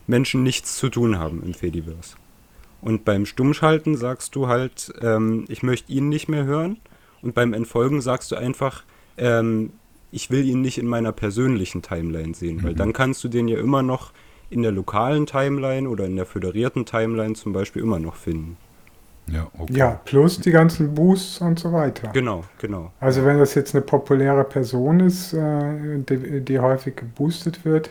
Menschen 0.07 0.43
nichts 0.43 0.77
zu 0.77 0.89
tun 0.89 1.19
haben 1.19 1.43
im 1.43 1.55
Fediverse. 1.55 2.17
Und 2.83 3.05
beim 3.05 3.25
Stummschalten 3.25 3.97
sagst 3.97 4.35
du 4.37 4.49
halt, 4.49 4.93
ähm, 5.01 5.45
ich 5.49 5.63
möchte 5.63 5.91
ihn 5.93 6.09
nicht 6.09 6.29
mehr 6.29 6.45
hören. 6.45 6.79
Und 7.23 7.35
beim 7.35 7.55
Entfolgen 7.55 8.01
sagst 8.01 8.33
du 8.33 8.37
einfach, 8.37 8.85
ähm, 9.17 9.73
ich 10.11 10.31
will 10.31 10.45
ihn 10.45 10.61
nicht 10.61 10.79
in 10.79 10.87
meiner 10.87 11.13
persönlichen 11.13 11.83
Timeline 11.83 12.35
sehen, 12.35 12.59
mhm. 12.59 12.65
weil 12.65 12.75
dann 12.75 12.93
kannst 12.93 13.23
du 13.25 13.29
den 13.29 13.49
ja 13.49 13.59
immer 13.59 13.83
noch 13.83 14.13
in 14.51 14.63
der 14.63 14.73
lokalen 14.73 15.27
Timeline 15.27 15.89
oder 15.89 16.05
in 16.07 16.17
der 16.17 16.27
föderierten 16.27 16.85
Timeline 16.85 17.35
zum 17.35 17.53
Beispiel 17.53 17.83
immer 17.83 17.99
noch 17.99 18.17
finden. 18.17 18.57
Ja, 19.29 19.49
okay. 19.59 19.73
ja, 19.73 20.01
plus 20.05 20.39
die 20.39 20.53
ganzen 20.53 20.95
Boosts 20.95 21.41
und 21.41 21.59
so 21.59 21.73
weiter. 21.73 22.11
Genau, 22.13 22.45
genau. 22.59 22.93
Also 23.01 23.25
wenn 23.25 23.39
das 23.39 23.55
jetzt 23.55 23.75
eine 23.75 23.83
populäre 23.83 24.45
Person 24.45 25.01
ist, 25.01 25.33
äh, 25.33 25.99
die, 25.99 26.41
die, 26.43 26.59
häufig 26.61 26.97
geboostet 26.97 27.65
wird, 27.65 27.91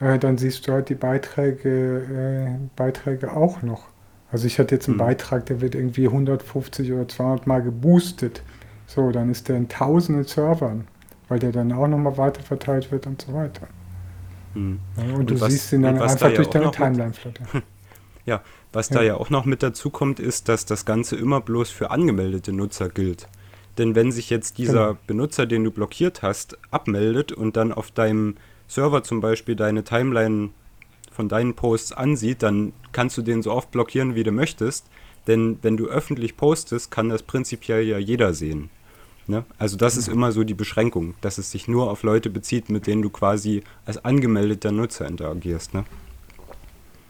äh, 0.00 0.18
dann 0.18 0.38
siehst 0.38 0.66
du 0.66 0.72
halt 0.72 0.88
die 0.88 0.94
Beiträge, 0.94 2.48
äh, 2.48 2.68
Beiträge 2.74 3.36
auch 3.36 3.60
noch. 3.62 3.88
Also 4.30 4.46
ich 4.46 4.58
hatte 4.58 4.74
jetzt 4.74 4.88
einen 4.88 4.96
mhm. 4.96 5.00
Beitrag, 5.00 5.44
der 5.46 5.60
wird 5.60 5.74
irgendwie 5.74 6.06
150 6.06 6.90
oder 6.90 7.06
200 7.06 7.46
Mal 7.46 7.62
geboostet. 7.62 8.42
So, 8.86 9.10
dann 9.10 9.30
ist 9.30 9.48
der 9.48 9.56
in 9.56 9.68
tausenden 9.68 10.24
Servern, 10.24 10.86
weil 11.28 11.38
der 11.38 11.52
dann 11.52 11.70
auch 11.72 11.86
nochmal 11.86 12.16
weiterverteilt 12.16 12.90
wird 12.90 13.06
und 13.06 13.20
so 13.20 13.34
weiter. 13.34 13.68
Mhm. 14.54 14.80
Ja, 14.96 15.04
und, 15.04 15.14
und, 15.20 15.30
du 15.30 15.40
was, 15.40 15.52
siehst 15.52 15.72
ihn 15.74 15.82
dann 15.82 16.00
einfach 16.00 16.18
da 16.18 16.30
durch 16.30 16.48
deine 16.48 16.70
Timeline-Flotte. 16.70 17.42
Ja, 18.24 18.40
was 18.72 18.88
ja. 18.88 18.96
da 18.96 19.02
ja 19.02 19.14
auch 19.16 19.30
noch 19.30 19.44
mit 19.44 19.62
dazu 19.62 19.90
kommt, 19.90 20.20
ist, 20.20 20.48
dass 20.48 20.64
das 20.64 20.84
Ganze 20.84 21.16
immer 21.16 21.40
bloß 21.40 21.70
für 21.70 21.90
angemeldete 21.90 22.52
Nutzer 22.52 22.88
gilt. 22.88 23.28
Denn 23.78 23.94
wenn 23.94 24.12
sich 24.12 24.30
jetzt 24.30 24.58
dieser 24.58 24.88
genau. 24.88 24.98
Benutzer, 25.06 25.46
den 25.46 25.64
du 25.64 25.70
blockiert 25.70 26.22
hast, 26.22 26.58
abmeldet 26.70 27.32
und 27.32 27.56
dann 27.56 27.72
auf 27.72 27.90
deinem 27.90 28.36
Server 28.68 29.02
zum 29.02 29.20
Beispiel 29.20 29.56
deine 29.56 29.84
Timeline 29.84 30.50
von 31.10 31.28
deinen 31.28 31.54
Posts 31.54 31.92
ansieht, 31.92 32.42
dann 32.42 32.72
kannst 32.92 33.16
du 33.18 33.22
den 33.22 33.42
so 33.42 33.52
oft 33.52 33.70
blockieren, 33.70 34.14
wie 34.14 34.24
du 34.24 34.32
möchtest. 34.32 34.86
Denn 35.26 35.58
wenn 35.62 35.76
du 35.76 35.86
öffentlich 35.86 36.36
postest, 36.36 36.90
kann 36.90 37.08
das 37.08 37.22
prinzipiell 37.22 37.86
ja 37.86 37.98
jeder 37.98 38.34
sehen. 38.34 38.70
Ne? 39.26 39.44
Also 39.56 39.76
das 39.76 39.96
ist 39.96 40.08
immer 40.08 40.32
so 40.32 40.42
die 40.42 40.54
Beschränkung, 40.54 41.14
dass 41.20 41.38
es 41.38 41.50
sich 41.50 41.68
nur 41.68 41.90
auf 41.90 42.02
Leute 42.02 42.28
bezieht, 42.28 42.70
mit 42.70 42.86
denen 42.86 43.02
du 43.02 43.10
quasi 43.10 43.62
als 43.86 44.04
angemeldeter 44.04 44.72
Nutzer 44.72 45.06
interagierst. 45.06 45.74
Ne? 45.74 45.84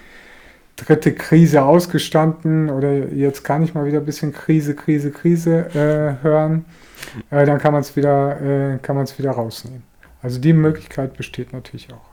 dritte 0.85 1.13
Krise 1.13 1.63
ausgestanden 1.63 2.69
oder 2.69 2.91
jetzt 3.13 3.43
kann 3.43 3.63
ich 3.63 3.73
mal 3.73 3.85
wieder 3.85 3.99
ein 3.99 4.05
bisschen 4.05 4.33
Krise, 4.33 4.75
Krise, 4.75 5.11
Krise 5.11 5.69
äh, 5.73 6.23
hören, 6.23 6.65
äh, 7.29 7.45
dann 7.45 7.59
kann 7.59 7.73
man 7.73 7.81
es 7.81 7.95
wieder, 7.95 8.41
äh, 8.41 9.17
wieder 9.17 9.31
rausnehmen. 9.31 9.83
Also 10.21 10.39
die 10.39 10.53
Möglichkeit 10.53 11.15
besteht 11.15 11.53
natürlich 11.53 11.91
auch. 11.93 12.09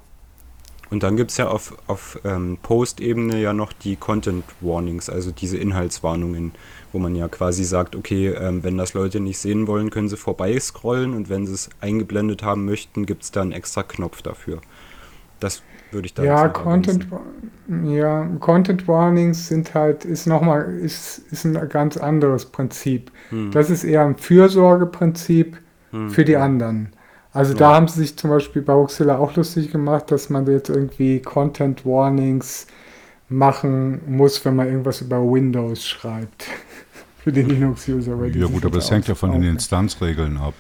Und 0.89 1.03
dann 1.03 1.17
gibt 1.17 1.33
es 1.33 1.37
ja 1.37 1.49
auf, 1.49 1.77
auf 1.89 2.21
ähm, 2.25 2.59
Post-Ebene 2.63 3.41
ja 3.41 3.53
noch 3.53 3.73
die 3.73 3.97
Content 3.97 4.45
Warnings, 4.61 5.11
also 5.11 5.33
diese 5.33 5.59
Inhaltswarnungen, 5.59 6.53
wo 6.93 7.01
man 7.01 7.17
ja 7.17 7.27
quasi 7.27 7.65
sagt, 7.65 7.97
okay, 7.97 8.29
ähm, 8.29 8.63
wenn 8.63 8.79
das 8.79 8.95
Leute 8.95 9.19
nicht 9.19 9.39
sehen 9.39 9.67
wollen, 9.67 9.91
können 9.91 10.09
sie 10.09 10.17
vorbei 10.17 10.59
scrollen 10.61 11.15
und 11.15 11.29
wenn 11.29 11.45
sie 11.45 11.55
es 11.55 11.71
eingeblendet 11.81 12.45
haben 12.45 12.65
möchten, 12.65 13.05
gibt 13.05 13.25
es 13.25 13.33
da 13.33 13.43
einen 13.43 13.51
extra 13.51 13.83
Knopf 13.83 14.23
dafür. 14.23 14.61
Das 15.41 15.63
würde 15.91 16.07
ich 16.07 16.15
da 16.15 16.25
ja, 16.25 16.49
Content, 16.49 17.07
ja, 17.85 18.27
Content 18.41 18.87
Warnings 18.89 19.49
sind 19.49 19.75
halt, 19.75 20.05
ist 20.05 20.27
nochmal, 20.27 20.75
ist, 20.79 21.19
ist 21.31 21.45
ein 21.45 21.69
ganz 21.69 21.97
anderes 21.97 22.47
Prinzip. 22.47 23.11
Hm. 23.31 23.51
Das 23.51 23.71
ist 23.71 23.85
eher 23.85 24.05
ein 24.05 24.17
Fürsorgeprinzip 24.17 25.57
hm. 25.91 26.11
für 26.11 26.25
die 26.25 26.37
anderen. 26.37 26.91
Also 27.33 27.53
ja. 27.53 27.59
da 27.59 27.75
haben 27.75 27.89
sie 27.89 28.01
sich 28.01 28.17
zum 28.17 28.31
Beispiel 28.31 28.63
bei 28.63 28.75
Huxilla 28.75 29.19
auch 29.19 29.35
lustig 29.37 29.71
gemacht, 29.71 30.11
dass 30.11 30.31
man 30.31 30.47
jetzt 30.47 30.71
irgendwie 30.71 31.21
Content 31.21 31.85
Warnings 31.85 32.67
machen 33.29 34.01
muss, 34.07 34.45
wenn 34.45 34.57
man 34.57 34.69
irgendwas 34.69 35.01
über 35.01 35.21
Windows 35.21 35.85
schreibt. 35.85 36.47
für 37.27 37.33
den 37.33 37.49
Linux-User. 37.49 38.25
Ja 38.27 38.47
gut, 38.47 38.65
aber 38.65 38.77
das 38.77 38.89
hängt 38.89 39.09
ja 39.09 39.17
von 39.17 39.33
den 39.33 39.43
Instanzregeln 39.43 40.37
ab. 40.37 40.55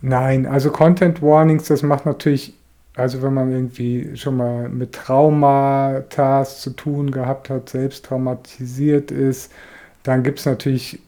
Nein, 0.00 0.44
also 0.44 0.72
Content 0.72 1.22
Warnings, 1.22 1.68
das 1.68 1.84
macht 1.84 2.04
natürlich 2.04 2.57
also 2.98 3.22
wenn 3.22 3.34
man 3.34 3.52
irgendwie 3.52 4.16
schon 4.16 4.36
mal 4.36 4.68
mit 4.68 4.92
Traumata 4.92 6.44
zu 6.44 6.70
tun 6.70 7.12
gehabt 7.12 7.48
hat, 7.48 7.68
selbst 7.68 8.04
traumatisiert 8.06 9.12
ist, 9.12 9.52
dann 10.02 10.24
gibt 10.24 10.40
es 10.40 10.46
natürlich 10.46 10.98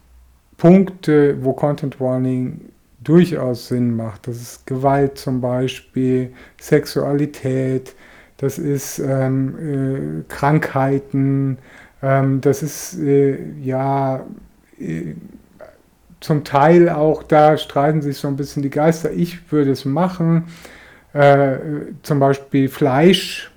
Punkte, 0.57 1.37
wo 1.43 1.53
Content 1.53 2.01
Warning 2.01 2.61
durchaus 3.03 3.69
Sinn 3.69 3.97
macht. 3.97 4.29
Das 4.29 4.37
ist 4.37 4.67
Gewalt 4.67 5.19
zum 5.19 5.41
Beispiel, 5.41 6.33
Sexualität, 6.61 7.95
das 8.37 8.59
ist 8.59 9.01
ähm, 9.01 9.59
äh, 9.59 10.33
Krankheiten, 10.33 11.59
ähm, 12.03 12.41
das 12.41 12.63
ist 12.63 13.01
äh, 13.01 13.37
ja 13.63 14.25
äh, 14.79 15.15
zum 16.21 16.45
Teil 16.45 16.89
auch, 16.89 17.25
da 17.25 17.57
streiten 17.57 18.01
sich 18.01 18.19
so 18.19 18.29
ein 18.29 18.37
bisschen 18.37 18.63
die 18.63 18.71
Geister. 18.71 19.11
Ich 19.11 19.51
würde 19.51 19.73
es 19.73 19.85
machen 19.85 20.45
äh, 21.13 21.59
zum 22.03 22.21
Beispiel 22.21 22.69
Fleisch, 22.69 23.51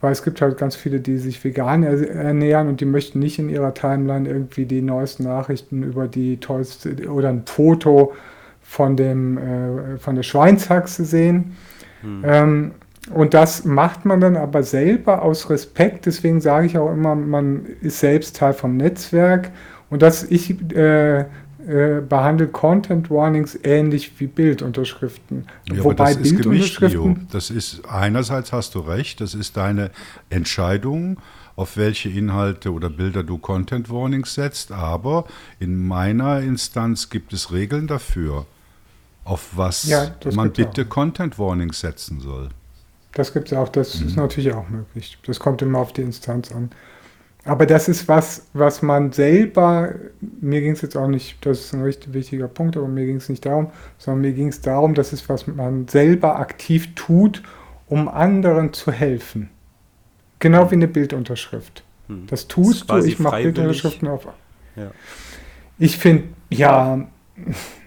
weil 0.00 0.12
es 0.12 0.22
gibt 0.22 0.40
halt 0.40 0.56
ganz 0.56 0.76
viele, 0.76 1.00
die 1.00 1.18
sich 1.18 1.42
vegan 1.44 1.82
ernähren 1.82 2.68
und 2.68 2.80
die 2.80 2.86
möchten 2.86 3.18
nicht 3.18 3.38
in 3.38 3.48
ihrer 3.48 3.74
Timeline 3.74 4.28
irgendwie 4.28 4.64
die 4.64 4.80
neuesten 4.80 5.24
Nachrichten 5.24 5.82
über 5.82 6.08
die 6.08 6.38
tollste 6.38 7.10
oder 7.10 7.28
ein 7.28 7.42
Foto 7.46 8.14
von, 8.62 8.96
dem, 8.96 9.36
äh, 9.36 9.98
von 9.98 10.14
der 10.14 10.22
Schweinshaxe 10.22 11.04
sehen. 11.04 11.56
Hm. 12.02 12.22
Ähm, 12.24 12.70
und 13.12 13.34
das 13.34 13.64
macht 13.64 14.04
man 14.04 14.20
dann 14.20 14.36
aber 14.36 14.62
selber 14.62 15.22
aus 15.22 15.50
Respekt. 15.50 16.06
Deswegen 16.06 16.40
sage 16.40 16.66
ich 16.66 16.78
auch 16.78 16.92
immer, 16.92 17.14
man 17.14 17.66
ist 17.80 17.98
selbst 17.98 18.36
Teil 18.36 18.52
vom 18.52 18.76
Netzwerk. 18.76 19.50
Und 19.88 20.02
dass 20.02 20.22
ich 20.22 20.50
äh, 20.72 21.24
äh, 21.70 22.00
behandelt 22.00 22.52
Content 22.52 23.10
Warnings 23.10 23.56
ähnlich 23.62 24.18
wie 24.18 24.26
Bildunterschriften. 24.26 25.46
Ja, 25.70 25.84
Wobei 25.84 26.14
das 26.14 26.22
Bildunterschriften. 26.22 27.16
Ist 27.16 27.34
das 27.34 27.50
ist 27.50 27.82
einerseits 27.88 28.52
hast 28.52 28.74
du 28.74 28.80
recht, 28.80 29.20
das 29.20 29.34
ist 29.34 29.56
deine 29.56 29.92
Entscheidung, 30.30 31.18
auf 31.54 31.76
welche 31.76 32.08
Inhalte 32.08 32.72
oder 32.72 32.90
Bilder 32.90 33.22
du 33.22 33.38
Content 33.38 33.88
Warnings 33.88 34.34
setzt, 34.34 34.72
aber 34.72 35.26
in 35.60 35.86
meiner 35.86 36.40
Instanz 36.40 37.08
gibt 37.08 37.32
es 37.32 37.52
Regeln 37.52 37.86
dafür, 37.86 38.46
auf 39.24 39.50
was 39.54 39.84
ja, 39.84 40.10
man 40.34 40.50
bitte 40.50 40.82
auch. 40.82 40.88
Content 40.88 41.38
Warnings 41.38 41.78
setzen 41.78 42.18
soll. 42.18 42.48
Das 43.12 43.32
gibt 43.32 43.52
es 43.52 43.56
auch, 43.56 43.68
das 43.68 44.00
mhm. 44.00 44.08
ist 44.08 44.16
natürlich 44.16 44.52
auch 44.52 44.68
möglich. 44.68 45.18
Das 45.24 45.38
kommt 45.38 45.62
immer 45.62 45.78
auf 45.78 45.92
die 45.92 46.02
Instanz 46.02 46.50
an. 46.50 46.70
Aber 47.44 47.64
das 47.64 47.88
ist 47.88 48.06
was, 48.06 48.46
was 48.52 48.82
man 48.82 49.12
selber, 49.12 49.94
mir 50.40 50.60
ging 50.60 50.72
es 50.72 50.82
jetzt 50.82 50.96
auch 50.96 51.08
nicht, 51.08 51.44
das 51.46 51.60
ist 51.60 51.72
ein 51.72 51.82
richtig 51.82 52.12
wichtiger 52.12 52.48
Punkt, 52.48 52.76
aber 52.76 52.86
mir 52.86 53.06
ging 53.06 53.16
es 53.16 53.28
nicht 53.28 53.46
darum, 53.46 53.70
sondern 53.98 54.20
mir 54.20 54.32
ging 54.32 54.48
es 54.48 54.60
darum, 54.60 54.94
dass 54.94 55.12
es 55.12 55.28
was 55.28 55.46
man 55.46 55.88
selber 55.88 56.38
aktiv 56.38 56.94
tut, 56.94 57.42
um 57.86 58.08
anderen 58.08 58.72
zu 58.72 58.92
helfen. 58.92 59.48
Genau 60.38 60.64
hm. 60.64 60.70
wie 60.70 60.74
eine 60.74 60.88
Bildunterschrift. 60.88 61.82
Hm. 62.08 62.26
Das 62.26 62.46
tust 62.46 62.90
das 62.90 63.04
du, 63.04 63.10
ich 63.10 63.18
mache 63.18 63.42
Bildunterschriften 63.42 64.08
auf. 64.08 64.26
Ja. 64.76 64.90
Ich 65.78 65.96
finde, 65.96 66.24
ja, 66.50 67.06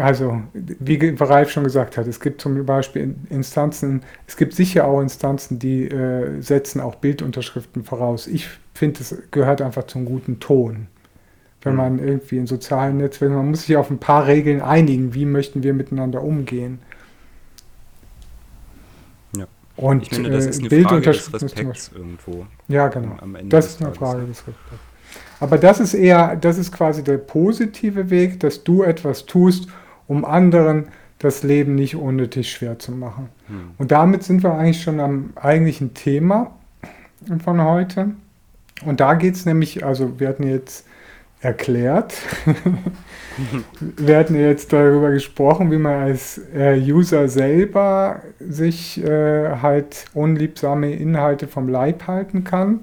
also, 0.00 0.42
wie 0.52 1.14
Ralf 1.18 1.50
schon 1.50 1.64
gesagt 1.64 1.96
hat, 1.96 2.06
es 2.06 2.20
gibt 2.20 2.40
zum 2.40 2.64
Beispiel 2.64 3.14
Instanzen, 3.28 4.02
es 4.26 4.36
gibt 4.36 4.54
sicher 4.54 4.86
auch 4.86 5.00
Instanzen, 5.00 5.58
die 5.58 5.86
äh, 5.86 6.40
setzen 6.40 6.80
auch 6.80 6.96
Bildunterschriften 6.96 7.84
voraus. 7.84 8.26
Ich 8.26 8.48
finde, 8.74 9.00
es 9.00 9.14
gehört 9.30 9.60
einfach 9.60 9.84
zum 9.84 10.04
guten 10.04 10.40
Ton. 10.40 10.86
Wenn 11.62 11.72
mhm. 11.72 11.78
man 11.78 11.98
irgendwie 11.98 12.38
in 12.38 12.46
sozialen 12.46 12.96
Netzwerken, 12.96 13.36
man 13.36 13.50
muss 13.50 13.66
sich 13.66 13.76
auf 13.76 13.90
ein 13.90 13.98
paar 13.98 14.26
Regeln 14.26 14.60
einigen, 14.60 15.14
wie 15.14 15.26
möchten 15.26 15.62
wir 15.62 15.74
miteinander 15.74 16.22
umgehen. 16.22 16.78
Ja. 19.36 19.46
Und 19.76 20.02
ich 20.02 20.08
finde, 20.10 20.30
das 20.30 20.46
ist 20.46 20.60
eine 20.60 20.82
Frage 20.82 21.02
des 21.02 21.32
Respekts 21.32 21.90
irgendwo. 21.94 22.46
Ja, 22.68 22.88
genau. 22.88 23.16
das 23.44 23.66
ist 23.66 23.82
eine 23.82 23.94
Frage 23.94 24.26
des 24.26 24.38
Respekts. 24.38 24.90
Aber 25.40 25.56
das 25.56 25.80
ist 25.80 25.94
eher, 25.94 26.36
das 26.36 26.58
ist 26.58 26.70
quasi 26.70 27.02
der 27.02 27.18
positive 27.18 28.10
Weg, 28.10 28.40
dass 28.40 28.62
du 28.62 28.82
etwas 28.82 29.24
tust, 29.26 29.68
um 30.10 30.24
anderen 30.24 30.88
das 31.20 31.44
Leben 31.44 31.76
nicht 31.76 31.94
unnötig 31.94 32.50
schwer 32.50 32.80
zu 32.80 32.90
machen. 32.90 33.28
Hm. 33.46 33.70
Und 33.78 33.92
damit 33.92 34.24
sind 34.24 34.42
wir 34.42 34.54
eigentlich 34.54 34.82
schon 34.82 34.98
am 34.98 35.30
eigentlichen 35.36 35.94
Thema 35.94 36.50
von 37.44 37.62
heute. 37.62 38.10
Und 38.84 38.98
da 38.98 39.14
geht 39.14 39.36
es 39.36 39.46
nämlich, 39.46 39.84
also 39.84 40.18
wir 40.18 40.26
hatten 40.26 40.48
jetzt 40.48 40.84
erklärt, 41.40 42.14
wir 43.96 44.18
hatten 44.18 44.34
jetzt 44.34 44.72
darüber 44.72 45.12
gesprochen, 45.12 45.70
wie 45.70 45.78
man 45.78 46.02
als 46.02 46.40
äh, 46.56 46.76
User 46.76 47.28
selber 47.28 48.22
sich 48.40 49.00
äh, 49.04 49.58
halt 49.62 50.06
unliebsame 50.12 50.92
Inhalte 50.92 51.46
vom 51.46 51.68
Leib 51.68 52.08
halten 52.08 52.42
kann. 52.42 52.80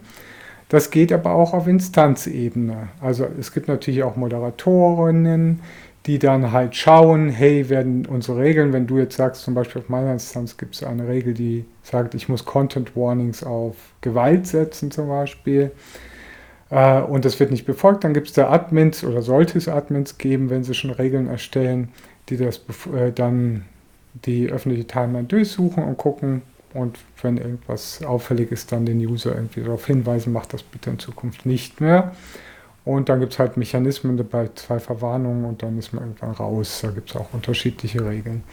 Das 0.69 0.91
geht 0.91 1.11
aber 1.13 1.31
auch 1.31 1.53
auf 1.53 1.67
Instanzebene. 1.67 2.89
Also 3.01 3.27
es 3.39 3.53
gibt 3.53 3.67
natürlich 3.67 4.03
auch 4.03 4.15
Moderatorinnen, 4.15 5.61
die 6.07 6.19
dann 6.19 6.53
halt 6.53 6.75
schauen, 6.75 7.29
hey, 7.29 7.69
werden 7.69 8.05
unsere 8.05 8.39
Regeln, 8.39 8.71
wenn 8.71 8.87
du 8.87 8.97
jetzt 8.97 9.17
sagst, 9.17 9.43
zum 9.43 9.53
Beispiel 9.53 9.81
auf 9.81 9.89
meiner 9.89 10.13
Instanz 10.13 10.55
gibt 10.55 10.75
es 10.75 10.83
eine 10.83 11.07
Regel, 11.07 11.33
die 11.33 11.65
sagt, 11.83 12.15
ich 12.15 12.29
muss 12.29 12.45
Content 12.45 12.95
Warnings 12.95 13.43
auf 13.43 13.75
Gewalt 13.99 14.47
setzen 14.47 14.89
zum 14.89 15.09
Beispiel 15.09 15.71
äh, 16.69 17.01
und 17.01 17.25
das 17.25 17.39
wird 17.41 17.51
nicht 17.51 17.65
befolgt, 17.65 18.05
dann 18.05 18.13
gibt 18.13 18.27
es 18.27 18.33
da 18.33 18.49
Admins 18.49 19.03
oder 19.03 19.21
sollte 19.21 19.57
es 19.57 19.67
Admins 19.67 20.17
geben, 20.17 20.49
wenn 20.49 20.63
sie 20.63 20.73
schon 20.73 20.91
Regeln 20.91 21.27
erstellen, 21.27 21.89
die 22.29 22.37
das 22.37 22.61
äh, 22.95 23.11
dann 23.11 23.65
die 24.25 24.49
öffentliche 24.49 24.87
Timeline 24.87 25.27
durchsuchen 25.27 25.83
und 25.83 25.97
gucken 25.97 26.41
und 26.73 26.99
wenn 27.21 27.37
irgendwas 27.37 28.01
auffällig 28.03 28.51
ist, 28.51 28.71
dann 28.71 28.85
den 28.85 28.99
User 28.99 29.35
irgendwie 29.35 29.61
darauf 29.61 29.85
hinweisen, 29.85 30.31
macht 30.31 30.53
das 30.53 30.63
bitte 30.63 30.89
in 30.89 30.99
Zukunft 30.99 31.45
nicht 31.45 31.81
mehr. 31.81 32.13
Und 32.87 33.09
dann 33.09 33.19
gibt 33.19 33.33
es 33.33 33.39
halt 33.39 33.57
Mechanismen 33.57 34.15
bei 34.29 34.49
zwei 34.55 34.79
Verwarnungen 34.79 35.43
und 35.43 35.61
dann 35.61 35.77
ist 35.77 35.91
man 35.91 36.05
irgendwann 36.05 36.31
raus. 36.31 36.79
Da 36.81 36.89
gibt 36.89 37.09
es 37.09 37.17
auch 37.17 37.33
unterschiedliche 37.33 38.07
Regeln. 38.07 38.43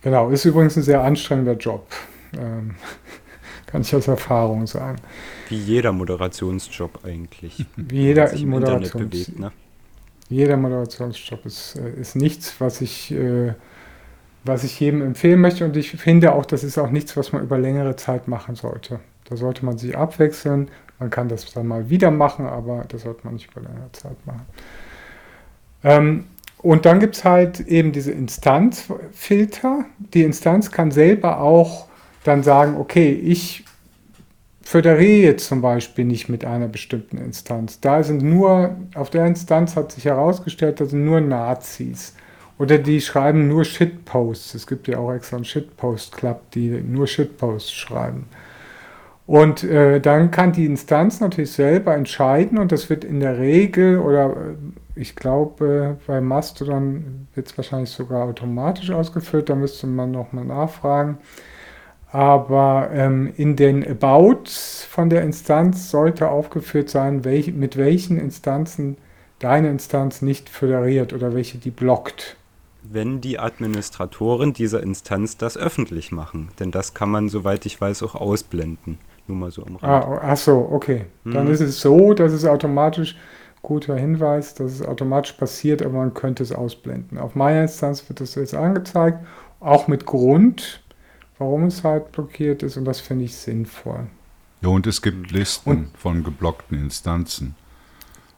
Genau, 0.00 0.30
ist 0.30 0.46
übrigens 0.46 0.76
ein 0.76 0.82
sehr 0.82 1.02
anstrengender 1.02 1.52
Job. 1.52 1.86
Ähm, 2.32 2.74
kann 3.66 3.82
ich 3.82 3.94
aus 3.94 4.08
Erfahrung 4.08 4.66
sagen. 4.66 4.96
Wie 5.50 5.58
jeder 5.58 5.92
Moderationsjob 5.92 7.04
eigentlich. 7.04 7.66
Wie 7.76 7.98
jeder 7.98 8.34
Moderations 8.46 9.10
bewegt, 9.10 9.38
ne? 9.38 9.52
Jeder 10.30 10.56
Moderationsjob 10.56 11.44
ist, 11.44 11.76
äh, 11.76 12.00
ist 12.00 12.16
nichts, 12.16 12.54
was 12.60 12.80
ich, 12.80 13.12
äh, 13.12 13.52
was 14.44 14.64
ich 14.64 14.80
jedem 14.80 15.02
empfehlen 15.02 15.42
möchte. 15.42 15.66
Und 15.66 15.76
ich 15.76 15.90
finde 15.90 16.32
auch, 16.32 16.46
das 16.46 16.64
ist 16.64 16.78
auch 16.78 16.88
nichts, 16.88 17.14
was 17.14 17.32
man 17.32 17.42
über 17.42 17.58
längere 17.58 17.94
Zeit 17.96 18.26
machen 18.26 18.54
sollte. 18.54 19.00
Da 19.28 19.36
sollte 19.36 19.66
man 19.66 19.76
sich 19.76 19.98
abwechseln 19.98 20.70
man 20.98 21.10
kann 21.10 21.28
das 21.28 21.52
dann 21.52 21.66
mal 21.66 21.90
wieder 21.90 22.10
machen, 22.10 22.46
aber 22.46 22.84
das 22.88 23.02
sollte 23.02 23.20
man 23.24 23.34
nicht 23.34 23.50
über 23.50 23.60
längere 23.60 23.92
Zeit 23.92 24.16
machen. 24.26 24.46
Ähm, 25.82 26.24
und 26.58 26.86
dann 26.86 26.98
gibt 26.98 27.16
es 27.16 27.24
halt 27.24 27.60
eben 27.60 27.92
diese 27.92 28.12
Instanzfilter. 28.12 29.84
Die 29.98 30.22
Instanz 30.22 30.70
kann 30.70 30.90
selber 30.90 31.40
auch 31.40 31.88
dann 32.24 32.42
sagen, 32.42 32.76
okay, 32.78 33.12
ich 33.12 33.64
föderiere 34.62 35.32
jetzt 35.32 35.46
zum 35.46 35.60
Beispiel 35.60 36.06
nicht 36.06 36.30
mit 36.30 36.44
einer 36.44 36.68
bestimmten 36.68 37.18
Instanz. 37.18 37.80
Da 37.80 38.02
sind 38.02 38.22
nur, 38.22 38.76
auf 38.94 39.10
der 39.10 39.26
Instanz 39.26 39.76
hat 39.76 39.92
sich 39.92 40.06
herausgestellt, 40.06 40.80
da 40.80 40.86
sind 40.86 41.04
nur 41.04 41.20
Nazis. 41.20 42.14
Oder 42.58 42.78
die 42.78 43.00
schreiben 43.00 43.48
nur 43.48 43.64
Shitposts. 43.64 44.54
Es 44.54 44.66
gibt 44.66 44.88
ja 44.88 44.98
auch 44.98 45.12
extra 45.12 45.36
einen 45.36 45.44
Shitpost-Club, 45.44 46.50
die 46.52 46.70
nur 46.70 47.06
Shitposts 47.06 47.72
schreiben. 47.72 48.26
Und 49.26 49.64
äh, 49.64 50.00
dann 50.00 50.30
kann 50.30 50.52
die 50.52 50.66
Instanz 50.66 51.20
natürlich 51.20 51.52
selber 51.52 51.94
entscheiden 51.94 52.58
und 52.58 52.72
das 52.72 52.90
wird 52.90 53.04
in 53.04 53.20
der 53.20 53.38
Regel 53.38 53.98
oder 53.98 54.30
äh, 54.30 54.54
ich 54.96 55.16
glaube 55.16 55.96
bei 56.06 56.20
Mastodon 56.20 57.26
wird 57.34 57.48
es 57.48 57.56
wahrscheinlich 57.56 57.90
sogar 57.90 58.28
automatisch 58.28 58.90
ausgeführt, 58.90 59.48
da 59.48 59.54
müsste 59.54 59.86
man 59.86 60.10
nochmal 60.10 60.44
nachfragen. 60.44 61.18
Aber 62.12 62.90
ähm, 62.92 63.32
in 63.36 63.56
den 63.56 63.84
Abouts 63.84 64.84
von 64.88 65.10
der 65.10 65.22
Instanz 65.22 65.90
sollte 65.90 66.28
aufgeführt 66.28 66.88
sein, 66.88 67.24
welch, 67.24 67.52
mit 67.52 67.76
welchen 67.76 68.20
Instanzen 68.20 68.98
deine 69.40 69.68
Instanz 69.68 70.22
nicht 70.22 70.48
föderiert 70.48 71.12
oder 71.12 71.34
welche 71.34 71.58
die 71.58 71.72
blockt. 71.72 72.36
Wenn 72.84 73.20
die 73.20 73.40
Administratoren 73.40 74.52
dieser 74.52 74.82
Instanz 74.82 75.38
das 75.38 75.56
öffentlich 75.56 76.12
machen, 76.12 76.50
denn 76.60 76.70
das 76.70 76.94
kann 76.94 77.10
man, 77.10 77.30
soweit 77.30 77.66
ich 77.66 77.80
weiß, 77.80 78.02
auch 78.04 78.14
ausblenden. 78.14 78.98
Nur 79.26 79.36
mal 79.36 79.50
so 79.50 79.64
am 79.64 79.76
Rand. 79.76 80.04
Ah, 80.04 80.20
ach 80.22 80.36
so, 80.36 80.68
okay. 80.70 81.06
Dann 81.24 81.46
mhm. 81.46 81.52
ist 81.52 81.60
es 81.60 81.80
so, 81.80 82.12
dass 82.14 82.32
es 82.32 82.44
automatisch, 82.44 83.16
guter 83.62 83.96
Hinweis, 83.96 84.54
dass 84.54 84.72
es 84.72 84.82
automatisch 84.82 85.32
passiert, 85.32 85.82
aber 85.82 85.94
man 85.94 86.14
könnte 86.14 86.42
es 86.42 86.52
ausblenden. 86.52 87.18
Auf 87.18 87.34
meiner 87.34 87.62
Instanz 87.62 88.06
wird 88.08 88.20
das 88.20 88.34
jetzt 88.34 88.54
angezeigt, 88.54 89.18
auch 89.60 89.88
mit 89.88 90.04
Grund, 90.04 90.82
warum 91.38 91.64
es 91.64 91.82
halt 91.82 92.12
blockiert 92.12 92.62
ist 92.62 92.76
und 92.76 92.84
das 92.84 93.00
finde 93.00 93.24
ich 93.24 93.34
sinnvoll. 93.34 94.06
Ja, 94.60 94.68
und 94.68 94.86
es 94.86 95.02
gibt 95.02 95.30
Listen 95.30 95.70
und, 95.70 95.96
von 95.96 96.24
geblockten 96.24 96.78
Instanzen. 96.78 97.54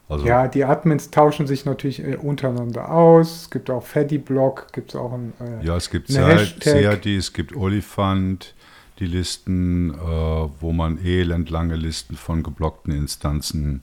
Also 0.09 0.25
ja, 0.25 0.47
die 0.47 0.63
Admins 0.63 1.11
tauschen 1.11 1.47
sich 1.47 1.65
natürlich 1.65 2.01
äh, 2.01 2.15
untereinander 2.15 2.91
aus. 2.91 3.41
Es 3.41 3.49
gibt 3.49 3.69
auch 3.69 3.83
Feddy-Block, 3.83 4.71
gibt 4.71 4.91
es 4.91 4.95
auch 4.95 5.11
ein 5.11 5.33
äh, 5.41 5.65
Ja, 5.65 5.75
es 5.75 5.89
gibt 5.89 6.07
CAD, 6.07 7.05
es 7.05 7.33
gibt 7.33 7.55
Olifant, 7.55 8.55
die 8.99 9.05
Listen, 9.05 9.93
äh, 9.93 9.97
wo 9.97 10.71
man 10.71 10.97
elendlange 10.97 11.75
Listen 11.75 12.15
von 12.15 12.43
geblockten 12.43 12.93
Instanzen 12.93 13.81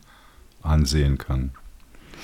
ansehen 0.63 1.19
kann. 1.19 1.53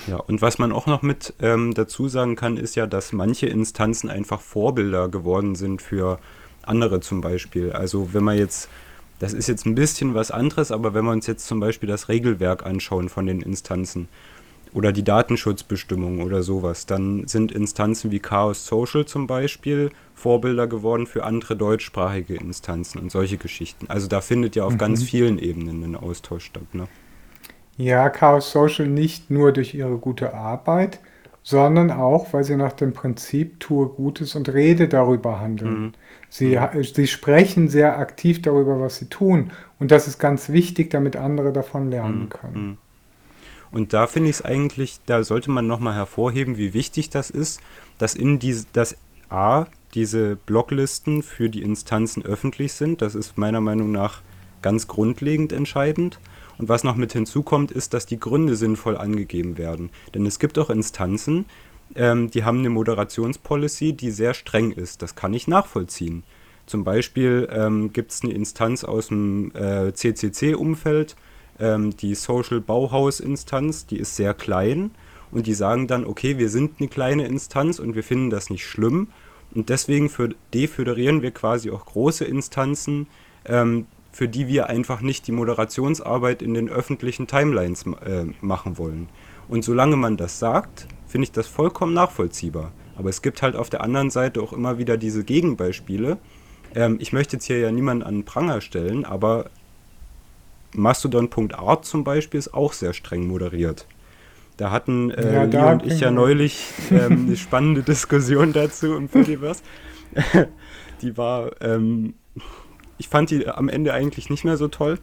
Ja, 0.06 0.16
und 0.16 0.40
was 0.40 0.58
man 0.58 0.72
auch 0.72 0.86
noch 0.86 1.02
mit 1.02 1.34
ähm, 1.40 1.74
dazu 1.74 2.08
sagen 2.08 2.36
kann, 2.36 2.56
ist 2.56 2.74
ja, 2.74 2.86
dass 2.86 3.12
manche 3.12 3.46
Instanzen 3.46 4.08
einfach 4.08 4.40
Vorbilder 4.40 5.08
geworden 5.08 5.54
sind 5.54 5.82
für 5.82 6.18
andere 6.62 7.00
zum 7.00 7.20
Beispiel. 7.20 7.72
Also 7.72 8.12
wenn 8.14 8.24
man 8.24 8.38
jetzt, 8.38 8.68
das 9.18 9.32
ist 9.32 9.48
jetzt 9.48 9.66
ein 9.66 9.74
bisschen 9.74 10.14
was 10.14 10.30
anderes, 10.30 10.72
aber 10.72 10.94
wenn 10.94 11.04
wir 11.04 11.12
uns 11.12 11.26
jetzt 11.26 11.46
zum 11.46 11.60
Beispiel 11.60 11.88
das 11.88 12.08
Regelwerk 12.08 12.64
anschauen 12.64 13.08
von 13.08 13.26
den 13.26 13.42
Instanzen, 13.42 14.08
oder 14.72 14.92
die 14.92 15.02
Datenschutzbestimmung 15.02 16.22
oder 16.22 16.42
sowas. 16.42 16.86
Dann 16.86 17.26
sind 17.26 17.52
Instanzen 17.52 18.10
wie 18.10 18.20
Chaos 18.20 18.66
Social 18.66 19.04
zum 19.04 19.26
Beispiel 19.26 19.90
Vorbilder 20.14 20.66
geworden 20.66 21.06
für 21.06 21.24
andere 21.24 21.56
deutschsprachige 21.56 22.34
Instanzen 22.34 22.98
und 22.98 23.10
solche 23.10 23.38
Geschichten. 23.38 23.86
Also 23.88 24.06
da 24.06 24.20
findet 24.20 24.56
ja 24.56 24.64
auf 24.64 24.74
mhm. 24.74 24.78
ganz 24.78 25.02
vielen 25.02 25.38
Ebenen 25.38 25.82
ein 25.82 25.96
Austausch 25.96 26.44
statt. 26.44 26.74
Ne? 26.74 26.86
Ja, 27.76 28.10
Chaos 28.10 28.52
Social 28.52 28.86
nicht 28.86 29.30
nur 29.30 29.52
durch 29.52 29.74
ihre 29.74 29.96
gute 29.96 30.34
Arbeit, 30.34 31.00
sondern 31.42 31.90
auch, 31.90 32.32
weil 32.32 32.44
sie 32.44 32.56
nach 32.56 32.72
dem 32.72 32.92
Prinzip 32.92 33.60
tue 33.60 33.88
Gutes 33.88 34.34
und 34.34 34.52
rede 34.52 34.88
darüber 34.88 35.40
handeln. 35.40 35.80
Mhm. 35.80 35.92
Sie, 36.28 36.56
mhm. 36.56 36.84
sie 36.84 37.06
sprechen 37.06 37.68
sehr 37.68 37.98
aktiv 37.98 38.42
darüber, 38.42 38.78
was 38.80 38.98
sie 38.98 39.06
tun. 39.06 39.50
Und 39.78 39.90
das 39.90 40.06
ist 40.06 40.18
ganz 40.18 40.50
wichtig, 40.50 40.90
damit 40.90 41.16
andere 41.16 41.52
davon 41.52 41.90
lernen 41.90 42.24
mhm. 42.24 42.28
können. 42.28 42.78
Und 43.72 43.92
da 43.92 44.06
finde 44.06 44.30
ich 44.30 44.36
es 44.36 44.44
eigentlich, 44.44 45.00
da 45.06 45.22
sollte 45.22 45.50
man 45.50 45.66
nochmal 45.66 45.94
hervorheben, 45.94 46.56
wie 46.56 46.74
wichtig 46.74 47.10
das 47.10 47.30
ist, 47.30 47.60
dass 47.98 48.14
in 48.14 48.38
diese, 48.38 48.66
dass 48.72 48.96
A, 49.28 49.66
diese 49.94 50.36
Blocklisten 50.36 51.22
für 51.22 51.48
die 51.48 51.62
Instanzen 51.62 52.24
öffentlich 52.24 52.72
sind. 52.72 53.02
Das 53.02 53.14
ist 53.14 53.38
meiner 53.38 53.60
Meinung 53.60 53.92
nach 53.92 54.22
ganz 54.62 54.88
grundlegend 54.88 55.52
entscheidend. 55.52 56.18
Und 56.58 56.68
was 56.68 56.84
noch 56.84 56.96
mit 56.96 57.12
hinzukommt, 57.12 57.70
ist, 57.70 57.94
dass 57.94 58.06
die 58.06 58.20
Gründe 58.20 58.54
sinnvoll 58.54 58.96
angegeben 58.96 59.56
werden. 59.56 59.90
Denn 60.14 60.26
es 60.26 60.38
gibt 60.38 60.58
auch 60.58 60.68
Instanzen, 60.68 61.46
ähm, 61.94 62.30
die 62.30 62.44
haben 62.44 62.58
eine 62.58 62.70
Moderationspolicy, 62.70 63.94
die 63.94 64.10
sehr 64.10 64.34
streng 64.34 64.72
ist. 64.72 65.02
Das 65.02 65.14
kann 65.14 65.34
ich 65.34 65.48
nachvollziehen. 65.48 66.22
Zum 66.66 66.84
Beispiel 66.84 67.48
ähm, 67.50 67.92
gibt 67.92 68.12
es 68.12 68.22
eine 68.22 68.32
Instanz 68.32 68.84
aus 68.84 69.08
dem 69.08 69.52
äh, 69.54 69.92
CCC-Umfeld, 69.92 71.16
ähm, 71.60 71.96
die 71.96 72.14
Social 72.14 72.60
Bauhaus 72.60 73.20
Instanz, 73.20 73.86
die 73.86 73.98
ist 73.98 74.16
sehr 74.16 74.34
klein 74.34 74.90
und 75.30 75.46
die 75.46 75.54
sagen 75.54 75.86
dann, 75.86 76.04
okay, 76.04 76.38
wir 76.38 76.48
sind 76.48 76.80
eine 76.80 76.88
kleine 76.88 77.26
Instanz 77.26 77.78
und 77.78 77.94
wir 77.94 78.02
finden 78.02 78.30
das 78.30 78.50
nicht 78.50 78.66
schlimm 78.66 79.08
und 79.54 79.68
deswegen 79.68 80.08
für, 80.08 80.30
deföderieren 80.54 81.22
wir 81.22 81.32
quasi 81.32 81.70
auch 81.70 81.84
große 81.86 82.24
Instanzen, 82.24 83.08
ähm, 83.44 83.86
für 84.12 84.28
die 84.28 84.48
wir 84.48 84.68
einfach 84.68 85.00
nicht 85.00 85.26
die 85.26 85.32
Moderationsarbeit 85.32 86.42
in 86.42 86.54
den 86.54 86.68
öffentlichen 86.68 87.26
Timelines 87.26 87.84
äh, 88.04 88.26
machen 88.40 88.78
wollen. 88.78 89.08
Und 89.48 89.64
solange 89.64 89.96
man 89.96 90.16
das 90.16 90.38
sagt, 90.38 90.86
finde 91.06 91.24
ich 91.24 91.32
das 91.32 91.46
vollkommen 91.46 91.94
nachvollziehbar. 91.94 92.72
Aber 92.96 93.08
es 93.08 93.22
gibt 93.22 93.42
halt 93.42 93.56
auf 93.56 93.70
der 93.70 93.82
anderen 93.82 94.10
Seite 94.10 94.42
auch 94.42 94.52
immer 94.52 94.78
wieder 94.78 94.96
diese 94.96 95.24
Gegenbeispiele. 95.24 96.18
Ähm, 96.74 96.98
ich 97.00 97.12
möchte 97.12 97.36
jetzt 97.36 97.46
hier 97.46 97.58
ja 97.58 97.72
niemanden 97.72 98.04
an 98.04 98.14
den 98.14 98.24
Pranger 98.24 98.60
stellen, 98.60 99.04
aber 99.04 99.50
Mastodon.art 100.74 101.84
zum 101.84 102.04
Beispiel 102.04 102.38
ist 102.38 102.54
auch 102.54 102.72
sehr 102.72 102.92
streng 102.92 103.26
moderiert. 103.26 103.86
Da 104.56 104.70
hatten 104.70 105.10
äh, 105.10 105.34
ja, 105.34 105.46
da 105.46 105.72
und 105.72 105.86
ich 105.86 106.00
ja 106.00 106.10
neulich 106.10 106.66
ähm, 106.90 107.26
eine 107.26 107.36
spannende 107.38 107.82
Diskussion 107.82 108.52
dazu 108.52 108.94
im 108.94 109.08
Fediverse. 109.08 109.62
die 111.02 111.16
war, 111.16 111.50
ähm, 111.62 112.14
ich 112.98 113.08
fand 113.08 113.30
die 113.30 113.48
am 113.48 113.68
Ende 113.68 113.94
eigentlich 113.94 114.28
nicht 114.28 114.44
mehr 114.44 114.56
so 114.56 114.68
toll, 114.68 114.98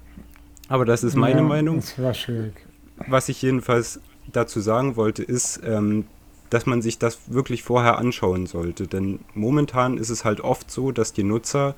aber 0.68 0.86
das 0.86 1.04
ist 1.04 1.16
meine 1.16 1.42
ja, 1.42 1.48
Meinung. 1.48 1.78
Das 1.78 2.00
war 2.02 2.14
schwierig. 2.14 2.54
was 3.08 3.30
ich 3.30 3.42
jedenfalls 3.42 4.00
dazu 4.32 4.60
sagen 4.60 4.96
wollte, 4.96 5.24
ist, 5.24 5.62
ähm, 5.66 6.06
dass 6.50 6.66
man 6.66 6.82
sich 6.82 7.00
das 7.00 7.20
wirklich 7.34 7.64
vorher 7.64 7.98
anschauen 7.98 8.46
sollte. 8.46 8.88
Denn 8.88 9.20
momentan 9.34 9.98
ist 9.98 10.10
es 10.10 10.24
halt 10.24 10.42
oft 10.42 10.70
so, 10.72 10.92
dass 10.92 11.14
die 11.14 11.24
Nutzer 11.24 11.76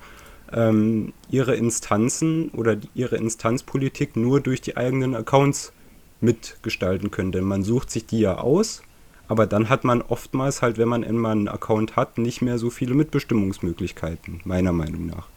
ähm, 0.52 1.12
ihre 1.30 1.54
Instanzen 1.54 2.50
oder 2.50 2.76
die, 2.76 2.88
ihre 2.94 3.16
Instanzpolitik 3.16 4.16
nur 4.16 4.40
durch 4.40 4.60
die 4.60 4.76
eigenen 4.76 5.14
Accounts 5.14 5.72
mitgestalten 6.20 7.10
können. 7.10 7.32
Denn 7.32 7.44
man 7.44 7.62
sucht 7.62 7.90
sich 7.90 8.06
die 8.06 8.20
ja 8.20 8.38
aus, 8.38 8.82
aber 9.28 9.46
dann 9.46 9.68
hat 9.68 9.84
man 9.84 10.02
oftmals 10.02 10.62
halt, 10.62 10.78
wenn 10.78 10.88
man 10.88 11.04
einmal 11.04 11.32
einen 11.32 11.48
Account 11.48 11.96
hat, 11.96 12.18
nicht 12.18 12.42
mehr 12.42 12.58
so 12.58 12.70
viele 12.70 12.94
Mitbestimmungsmöglichkeiten, 12.94 14.40
meiner 14.44 14.72
Meinung 14.72 15.06
nach. 15.06 15.28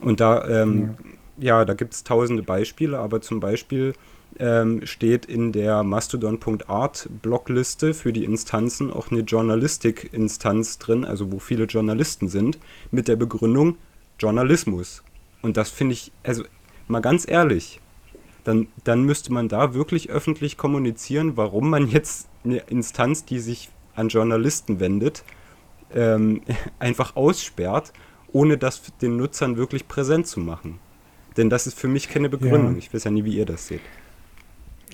Und 0.00 0.20
da, 0.20 0.48
ähm, 0.48 0.94
ja. 1.38 1.58
ja, 1.58 1.64
da 1.64 1.74
gibt 1.74 1.94
es 1.94 2.04
tausende 2.04 2.42
Beispiele, 2.42 2.98
aber 2.98 3.20
zum 3.20 3.40
Beispiel 3.40 3.92
ähm, 4.38 4.86
steht 4.86 5.26
in 5.26 5.52
der 5.52 5.82
Mastodon.art 5.82 7.08
Blockliste 7.20 7.94
für 7.94 8.12
die 8.12 8.24
Instanzen 8.24 8.90
auch 8.90 9.10
eine 9.10 9.20
Journalistik-Instanz 9.20 10.78
drin, 10.78 11.04
also 11.04 11.32
wo 11.32 11.38
viele 11.38 11.64
Journalisten 11.64 12.28
sind, 12.28 12.58
mit 12.90 13.08
der 13.08 13.16
Begründung 13.16 13.76
Journalismus. 14.20 15.02
Und 15.42 15.56
das 15.56 15.70
finde 15.70 15.94
ich, 15.94 16.12
also 16.22 16.44
mal 16.86 17.00
ganz 17.00 17.28
ehrlich, 17.28 17.80
dann, 18.44 18.68
dann 18.84 19.02
müsste 19.02 19.32
man 19.32 19.48
da 19.48 19.74
wirklich 19.74 20.10
öffentlich 20.10 20.56
kommunizieren, 20.56 21.36
warum 21.36 21.70
man 21.70 21.88
jetzt 21.88 22.28
eine 22.44 22.58
Instanz, 22.68 23.24
die 23.24 23.38
sich 23.38 23.70
an 23.94 24.08
Journalisten 24.08 24.80
wendet, 24.80 25.24
ähm, 25.94 26.42
einfach 26.78 27.16
aussperrt, 27.16 27.92
ohne 28.32 28.58
das 28.58 28.82
den 29.00 29.16
Nutzern 29.16 29.56
wirklich 29.56 29.88
präsent 29.88 30.26
zu 30.26 30.40
machen. 30.40 30.78
Denn 31.36 31.50
das 31.50 31.66
ist 31.66 31.78
für 31.78 31.88
mich 31.88 32.08
keine 32.08 32.28
Begründung. 32.28 32.72
Ja. 32.72 32.78
Ich 32.78 32.92
weiß 32.92 33.04
ja 33.04 33.10
nie, 33.10 33.24
wie 33.24 33.36
ihr 33.36 33.46
das 33.46 33.66
seht. 33.66 33.80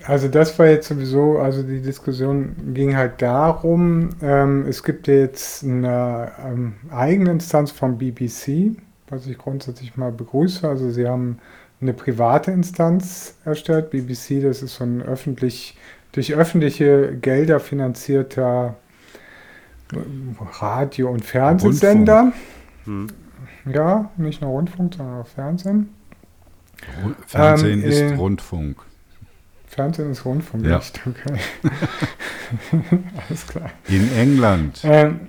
Also 0.05 0.27
das 0.27 0.57
war 0.59 0.67
jetzt 0.67 0.87
sowieso, 0.87 1.39
also 1.39 1.63
die 1.63 1.81
Diskussion 1.81 2.55
ging 2.73 2.95
halt 2.95 3.21
darum, 3.21 4.09
ähm, 4.21 4.65
es 4.67 4.83
gibt 4.83 5.07
jetzt 5.07 5.63
eine 5.63 6.31
ähm, 6.45 6.75
eigene 6.91 7.31
Instanz 7.31 7.71
vom 7.71 7.97
BBC, 7.97 8.75
was 9.09 9.27
ich 9.27 9.37
grundsätzlich 9.37 9.97
mal 9.97 10.11
begrüße. 10.11 10.67
Also 10.67 10.89
sie 10.91 11.07
haben 11.07 11.39
eine 11.81 11.93
private 11.93 12.51
Instanz 12.51 13.35
erstellt. 13.45 13.91
BBC, 13.91 14.41
das 14.41 14.61
ist 14.61 14.75
so 14.75 14.83
ein 14.83 15.01
öffentlich, 15.01 15.77
durch 16.11 16.33
öffentliche 16.33 17.15
Gelder 17.15 17.59
finanzierter 17.59 18.75
äh, 19.93 19.97
Radio- 20.59 21.09
und 21.09 21.23
Fernsehsender. 21.23 22.33
Hm. 22.85 23.07
Ja, 23.71 24.11
nicht 24.17 24.41
nur 24.41 24.51
Rundfunk, 24.51 24.95
sondern 24.95 25.21
auch 25.21 25.27
Fernsehen. 25.27 25.89
Fernsehen 27.25 27.83
ähm, 27.83 27.89
ist 27.89 28.01
äh, 28.01 28.13
Rundfunk. 28.15 28.77
Fernsehen 29.67 30.11
ist 30.11 30.25
Rundfunk, 30.25 30.65
ja. 30.65 30.77
nicht, 30.77 31.01
okay. 31.05 31.39
Alles 33.27 33.47
klar. 33.47 33.69
In 33.87 34.11
England. 34.15 34.79
Ähm, 34.83 35.19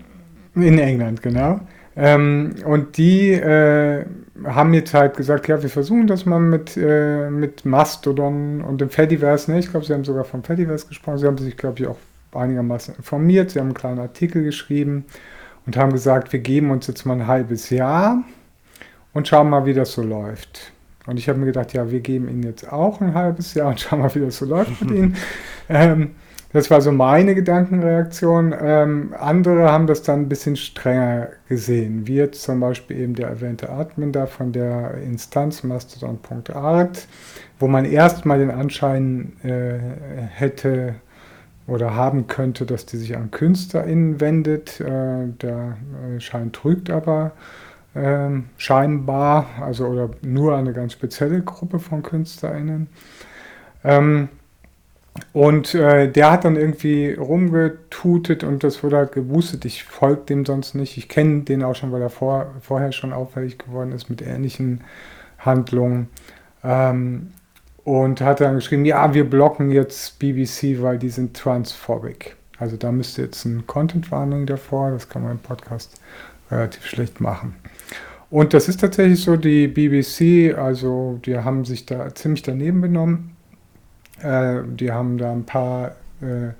in 0.54 0.78
England, 0.78 1.22
genau. 1.22 1.60
Ähm, 2.00 2.54
und 2.64 2.96
die 2.96 3.32
äh, 3.32 4.04
haben 4.44 4.72
jetzt 4.72 4.94
halt 4.94 5.16
gesagt, 5.16 5.48
ja, 5.48 5.60
wir 5.60 5.68
versuchen 5.68 6.06
das 6.06 6.26
mal 6.26 6.38
mit, 6.38 6.76
äh, 6.76 7.28
mit 7.28 7.64
Mastodon 7.64 8.60
und 8.62 8.80
dem 8.80 8.88
Fediverse. 8.88 9.50
Ne? 9.50 9.58
Ich 9.58 9.70
glaube, 9.70 9.84
sie 9.84 9.94
haben 9.94 10.04
sogar 10.04 10.24
vom 10.24 10.44
Fediverse 10.44 10.86
gesprochen. 10.86 11.18
Sie 11.18 11.26
haben 11.26 11.38
sich, 11.38 11.56
glaube 11.56 11.80
ich, 11.80 11.88
auch 11.88 11.96
einigermaßen 12.32 12.94
informiert. 12.94 13.50
Sie 13.50 13.58
haben 13.58 13.66
einen 13.66 13.74
kleinen 13.74 13.98
Artikel 13.98 14.44
geschrieben 14.44 15.06
und 15.66 15.76
haben 15.76 15.92
gesagt, 15.92 16.32
wir 16.32 16.38
geben 16.38 16.70
uns 16.70 16.86
jetzt 16.86 17.04
mal 17.04 17.14
ein 17.14 17.26
halbes 17.26 17.68
Jahr 17.70 18.22
und 19.12 19.26
schauen 19.26 19.50
mal, 19.50 19.66
wie 19.66 19.74
das 19.74 19.92
so 19.92 20.02
läuft. 20.02 20.72
Und 21.06 21.18
ich 21.18 21.28
habe 21.28 21.40
mir 21.40 21.46
gedacht, 21.46 21.72
ja, 21.72 21.90
wir 21.90 21.98
geben 21.98 22.28
ihnen 22.28 22.44
jetzt 22.44 22.72
auch 22.72 23.00
ein 23.00 23.14
halbes 23.14 23.54
Jahr 23.54 23.70
und 23.70 23.80
schauen 23.80 24.00
mal, 24.00 24.14
wie 24.14 24.20
das 24.20 24.36
so 24.36 24.44
läuft 24.44 24.80
mit 24.82 24.90
ihnen. 24.92 25.16
Ähm, 25.70 26.12
das 26.52 26.70
war 26.70 26.80
so 26.80 26.92
meine 26.92 27.34
Gedankenreaktion. 27.34 28.54
Ähm, 28.58 29.14
andere 29.18 29.70
haben 29.70 29.86
das 29.86 30.02
dann 30.02 30.22
ein 30.22 30.28
bisschen 30.28 30.56
strenger 30.56 31.28
gesehen, 31.48 32.06
wie 32.06 32.16
jetzt 32.16 32.42
zum 32.42 32.60
Beispiel 32.60 32.98
eben 32.98 33.14
der 33.14 33.28
erwähnte 33.28 33.68
Admin 33.68 34.12
da 34.12 34.26
von 34.26 34.52
der 34.52 34.94
Instanz 34.94 35.62
mastodon.art, 35.62 37.06
wo 37.58 37.68
man 37.68 37.84
erstmal 37.84 38.38
den 38.38 38.50
Anschein 38.50 39.34
äh, 39.42 39.78
hätte 40.28 40.94
oder 41.66 41.94
haben 41.94 42.26
könnte, 42.28 42.64
dass 42.64 42.86
die 42.86 42.96
sich 42.96 43.14
an 43.14 43.30
KünstlerInnen 43.30 44.20
wendet. 44.20 44.80
Äh, 44.80 45.28
der 45.42 45.76
äh, 46.16 46.20
Schein 46.20 46.52
trügt 46.52 46.88
aber 46.88 47.32
ähm, 47.94 48.46
scheinbar, 48.56 49.46
also 49.60 49.86
oder 49.86 50.10
nur 50.22 50.56
eine 50.56 50.72
ganz 50.72 50.94
spezielle 50.94 51.42
Gruppe 51.42 51.78
von 51.78 52.02
KünstlerInnen. 52.02 52.88
Ähm, 53.84 54.28
und 55.32 55.74
äh, 55.74 56.10
der 56.10 56.30
hat 56.30 56.44
dann 56.44 56.56
irgendwie 56.56 57.12
rumgetutet 57.12 58.44
und 58.44 58.64
das 58.64 58.82
wurde 58.82 58.96
halt 58.98 59.12
gewusst. 59.12 59.64
Ich 59.64 59.84
folge 59.84 60.22
dem 60.22 60.44
sonst 60.44 60.74
nicht. 60.74 60.96
Ich 60.96 61.08
kenne 61.08 61.42
den 61.42 61.62
auch 61.62 61.74
schon, 61.74 61.92
weil 61.92 62.02
er 62.02 62.10
vor, 62.10 62.54
vorher 62.60 62.92
schon 62.92 63.12
auffällig 63.12 63.58
geworden 63.58 63.92
ist 63.92 64.10
mit 64.10 64.22
ähnlichen 64.22 64.82
Handlungen. 65.38 66.08
Ähm, 66.64 67.32
und 67.84 68.20
hat 68.20 68.42
dann 68.42 68.56
geschrieben, 68.56 68.84
ja, 68.84 69.14
wir 69.14 69.28
blocken 69.28 69.70
jetzt 69.70 70.18
BBC, 70.18 70.82
weil 70.82 70.98
die 70.98 71.08
sind 71.08 71.34
transphobic. 71.34 72.36
Also 72.58 72.76
da 72.76 72.92
müsste 72.92 73.22
jetzt 73.22 73.46
ein 73.46 73.66
Content-Warning 73.66 74.44
davor, 74.44 74.90
das 74.90 75.08
kann 75.08 75.22
man 75.22 75.32
im 75.32 75.38
Podcast 75.38 75.98
relativ 76.50 76.84
schlecht 76.84 77.20
machen. 77.20 77.54
Und 78.30 78.52
das 78.52 78.68
ist 78.68 78.80
tatsächlich 78.80 79.22
so, 79.22 79.36
die 79.36 79.68
BBC, 79.68 80.54
also 80.58 81.18
die 81.24 81.38
haben 81.38 81.64
sich 81.64 81.86
da 81.86 82.14
ziemlich 82.14 82.42
daneben 82.42 82.82
benommen. 82.82 83.37
Äh, 84.22 84.62
die 84.66 84.92
haben 84.92 85.18
da 85.18 85.32
ein 85.32 85.44
paar 85.44 85.92
äh, 86.20 86.52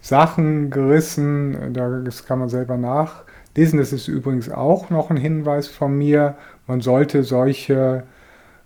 Sachen 0.00 0.70
gerissen, 0.70 1.74
das 1.74 2.24
kann 2.24 2.38
man 2.38 2.48
selber 2.48 2.76
nachlesen. 2.76 3.78
Das 3.78 3.92
ist 3.92 4.08
übrigens 4.08 4.50
auch 4.50 4.90
noch 4.90 5.10
ein 5.10 5.16
Hinweis 5.16 5.68
von 5.68 5.96
mir. 5.96 6.36
Man 6.66 6.80
sollte 6.80 7.22
solche 7.22 8.04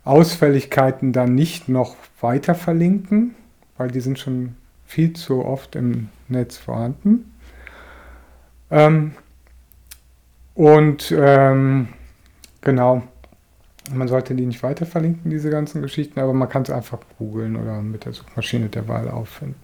Ausfälligkeiten 0.05 1.13
dann 1.13 1.35
nicht 1.35 1.69
noch 1.69 1.97
weiter 2.21 2.55
verlinken, 2.55 3.35
weil 3.77 3.91
die 3.91 4.01
sind 4.01 4.19
schon 4.19 4.55
viel 4.87 5.15
zu 5.15 5.45
oft 5.45 5.75
im 5.75 6.09
Netz 6.29 6.57
vorhanden. 6.57 7.33
Ähm, 8.71 9.13
und 10.55 11.13
ähm, 11.17 11.89
Genau. 12.65 13.03
Man 13.93 14.09
sollte 14.09 14.35
die 14.35 14.47
nicht 14.47 14.63
weiter 14.63 14.87
verlinken, 14.87 15.31
diese 15.31 15.51
ganzen 15.51 15.83
Geschichten, 15.83 16.19
aber 16.19 16.33
man 16.33 16.49
kann 16.49 16.63
es 16.63 16.71
einfach 16.71 16.99
googeln 17.19 17.57
oder 17.57 17.83
mit 17.83 18.07
der 18.07 18.13
Suchmaschine 18.13 18.69
der 18.69 18.89
Wahl 18.89 19.11
auffinden. 19.11 19.57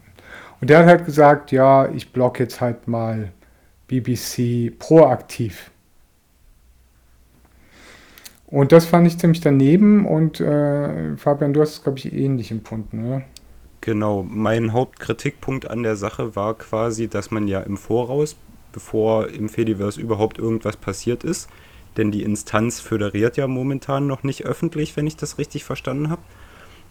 Und 0.61 0.68
der 0.68 0.80
hat 0.80 0.87
halt 0.87 1.06
gesagt, 1.06 1.52
ja, 1.52 1.88
ich 1.88 2.12
blog 2.12 2.38
jetzt 2.38 2.61
halt 2.61 2.87
mal 2.87 3.33
BBC 3.88 4.78
proaktiv. 4.78 5.70
Und 8.46 8.72
das 8.72 8.85
fand 8.85 9.06
ich 9.06 9.18
ziemlich 9.18 9.40
daneben 9.40 10.04
und 10.06 10.40
äh, 10.40 11.16
Fabian, 11.16 11.52
du 11.52 11.61
hast 11.61 11.74
es, 11.74 11.83
glaube 11.83 11.98
ich, 11.98 12.12
ähnlich 12.12 12.50
empfunden, 12.50 13.06
oder? 13.06 13.22
Genau, 13.80 14.22
mein 14.28 14.72
Hauptkritikpunkt 14.72 15.70
an 15.70 15.83
der 15.83 15.96
Sache 15.96 16.37
war 16.37 16.54
quasi, 16.54 17.09
dass 17.09 17.30
man 17.30 17.48
ja 17.48 17.61
im 17.61 17.76
Voraus, 17.76 18.37
bevor 18.72 19.28
im 19.28 19.48
Fediverse 19.48 20.00
überhaupt 20.00 20.38
irgendwas 20.38 20.76
passiert 20.76 21.24
ist, 21.24 21.48
denn 22.00 22.10
die 22.10 22.22
Instanz 22.22 22.80
föderiert 22.80 23.36
ja 23.36 23.46
momentan 23.46 24.06
noch 24.06 24.22
nicht 24.22 24.46
öffentlich, 24.46 24.96
wenn 24.96 25.06
ich 25.06 25.16
das 25.16 25.36
richtig 25.36 25.64
verstanden 25.64 26.08
habe. 26.08 26.22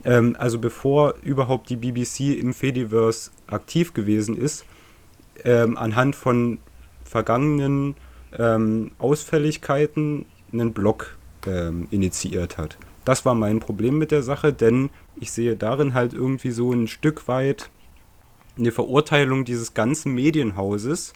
Ähm, 0.06 0.36
also 0.38 0.60
bevor 0.60 1.16
überhaupt 1.24 1.70
die 1.70 1.76
BBC 1.76 2.40
im 2.40 2.54
Fediverse 2.54 3.32
aktiv 3.48 3.94
gewesen 3.94 4.38
ist, 4.38 4.66
ähm, 5.44 5.78
anhand 5.78 6.16
von 6.16 6.60
vergangenen 7.04 7.96
ähm, 8.38 8.92
Ausfälligkeiten 9.00 10.28
einen 10.54 10.74
Blog 10.74 11.18
ähm, 11.48 11.88
initiiert 11.90 12.60
hat. 12.60 12.78
Das 13.04 13.26
war 13.26 13.34
mein 13.34 13.60
Problem 13.60 13.98
mit 13.98 14.12
der 14.12 14.22
Sache, 14.22 14.54
denn 14.54 14.92
ich 15.16 15.32
sehe 15.32 15.56
darin 15.56 15.96
halt 15.96 16.14
irgendwie 16.14 16.52
so 16.52 16.72
ein 16.72 16.88
Stück 16.88 17.28
weit 17.28 17.72
eine 18.60 18.72
Verurteilung 18.72 19.44
dieses 19.44 19.74
ganzen 19.74 20.14
Medienhauses, 20.14 21.14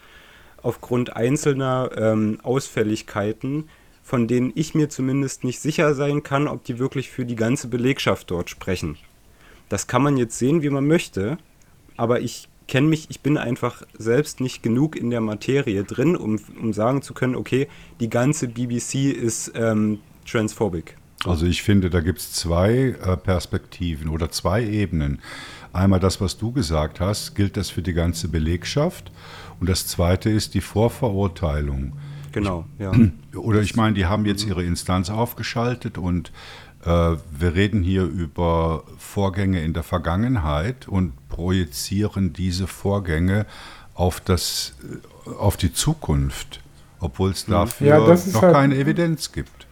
aufgrund 0.63 1.15
einzelner 1.15 1.91
ähm, 1.95 2.39
Ausfälligkeiten, 2.41 3.69
von 4.03 4.27
denen 4.27 4.51
ich 4.53 4.75
mir 4.75 4.89
zumindest 4.89 5.43
nicht 5.43 5.59
sicher 5.59 5.95
sein 5.95 6.21
kann, 6.21 6.47
ob 6.47 6.63
die 6.65 6.77
wirklich 6.77 7.09
für 7.09 7.25
die 7.25 7.37
ganze 7.37 7.67
Belegschaft 7.67 8.29
dort 8.29 8.49
sprechen. 8.49 8.97
Das 9.69 9.87
kann 9.87 10.03
man 10.03 10.17
jetzt 10.17 10.37
sehen, 10.37 10.61
wie 10.61 10.69
man 10.69 10.85
möchte, 10.85 11.37
aber 11.95 12.21
ich 12.21 12.49
kenne 12.67 12.87
mich, 12.87 13.07
ich 13.09 13.21
bin 13.21 13.37
einfach 13.37 13.83
selbst 13.97 14.41
nicht 14.41 14.61
genug 14.61 14.95
in 14.95 15.09
der 15.09 15.21
Materie 15.21 15.83
drin, 15.83 16.15
um, 16.15 16.39
um 16.61 16.73
sagen 16.73 17.01
zu 17.01 17.13
können, 17.13 17.35
okay, 17.35 17.67
die 17.99 18.09
ganze 18.09 18.47
BBC 18.47 19.11
ist 19.11 19.51
ähm, 19.55 19.99
transphobic. 20.29 20.97
Also 21.25 21.45
ich 21.45 21.63
finde, 21.63 21.89
da 21.89 22.01
gibt 22.01 22.19
es 22.19 22.33
zwei 22.33 22.95
äh, 23.01 23.17
Perspektiven 23.17 24.09
oder 24.09 24.29
zwei 24.29 24.63
Ebenen. 24.63 25.21
Einmal 25.71 25.99
das, 25.99 26.19
was 26.19 26.37
du 26.37 26.51
gesagt 26.51 26.99
hast, 26.99 27.35
gilt 27.35 27.57
das 27.57 27.69
für 27.69 27.81
die 27.81 27.93
ganze 27.93 28.27
Belegschaft. 28.27 29.11
Und 29.59 29.69
das 29.69 29.87
Zweite 29.87 30.29
ist 30.29 30.53
die 30.53 30.61
Vorverurteilung. 30.61 31.93
Genau, 32.33 32.65
ja. 32.77 32.91
Oder 33.35 33.61
ich 33.61 33.75
meine, 33.75 33.95
die 33.95 34.05
haben 34.05 34.25
jetzt 34.25 34.45
ihre 34.45 34.63
Instanz 34.63 35.09
aufgeschaltet 35.09 35.97
und 35.97 36.31
Äh, 36.85 37.15
wir 37.39 37.55
reden 37.55 37.81
hier 37.81 38.03
über 38.03 38.83
Vorgänge 38.97 39.63
in 39.63 39.71
der 39.73 39.83
Vergangenheit 39.83 40.85
und 40.89 41.13
projizieren 41.29 42.33
diese 42.33 42.67
Vorgänge 42.67 43.45
auf, 43.93 44.19
das, 44.19 44.73
äh, 44.83 45.29
auf 45.29 45.55
die 45.55 45.71
Zukunft, 45.71 46.59
obwohl 46.99 47.31
es 47.31 47.47
mhm. 47.47 47.53
dafür 47.53 47.87
ja, 47.87 47.99
noch 47.99 48.41
halt, 48.41 48.53
keine 48.53 48.75
Evidenz 48.75 49.31
gibt. 49.31 49.65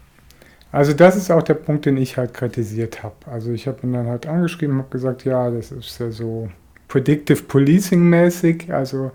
Also 0.72 0.94
das 0.94 1.18
ist 1.18 1.30
auch 1.32 1.44
der 1.44 1.56
Punkt, 1.56 1.86
den 1.86 1.98
ich 1.98 2.16
halt 2.16 2.34
kritisiert 2.34 3.04
habe. 3.04 3.16
Also 3.26 3.52
ich 3.52 3.68
habe 3.68 3.86
ihn 3.86 3.92
dann 3.92 4.08
halt 4.08 4.26
angeschrieben, 4.26 4.78
habe 4.78 4.90
gesagt, 4.90 5.26
ja, 5.26 5.52
das 5.52 5.74
ist 5.74 6.00
ja 6.00 6.12
so 6.12 6.50
Predictive 6.88 7.44
Policing 7.44 8.08
mäßig. 8.08 8.72
Also 8.72 9.12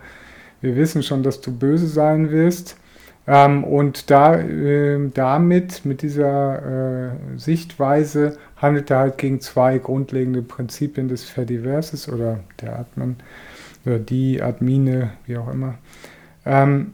wir 0.61 0.77
wissen 0.77 1.03
schon, 1.03 1.23
dass 1.23 1.41
du 1.41 1.51
böse 1.51 1.87
sein 1.87 2.31
wirst. 2.31 2.77
Ähm, 3.29 3.65
und 3.65 4.11
da, 4.11 4.37
äh, 4.37 5.11
damit, 5.12 5.85
mit 5.85 6.03
dieser 6.03 7.09
äh, 7.09 7.11
Sichtweise, 7.37 8.39
handelt 8.57 8.91
er 8.91 8.99
halt 8.99 9.19
gegen 9.19 9.41
zwei 9.41 9.79
grundlegende 9.79 10.43
Prinzipien 10.43 11.09
des 11.09 11.25
Fediverses 11.25 12.09
oder 12.09 12.41
der 12.61 12.79
Admin 12.79 13.17
oder 13.85 13.99
die 13.99 14.43
Admine, 14.43 15.12
wie 15.27 15.37
auch 15.39 15.53
immer. 15.53 15.75
Ähm, 16.45 16.93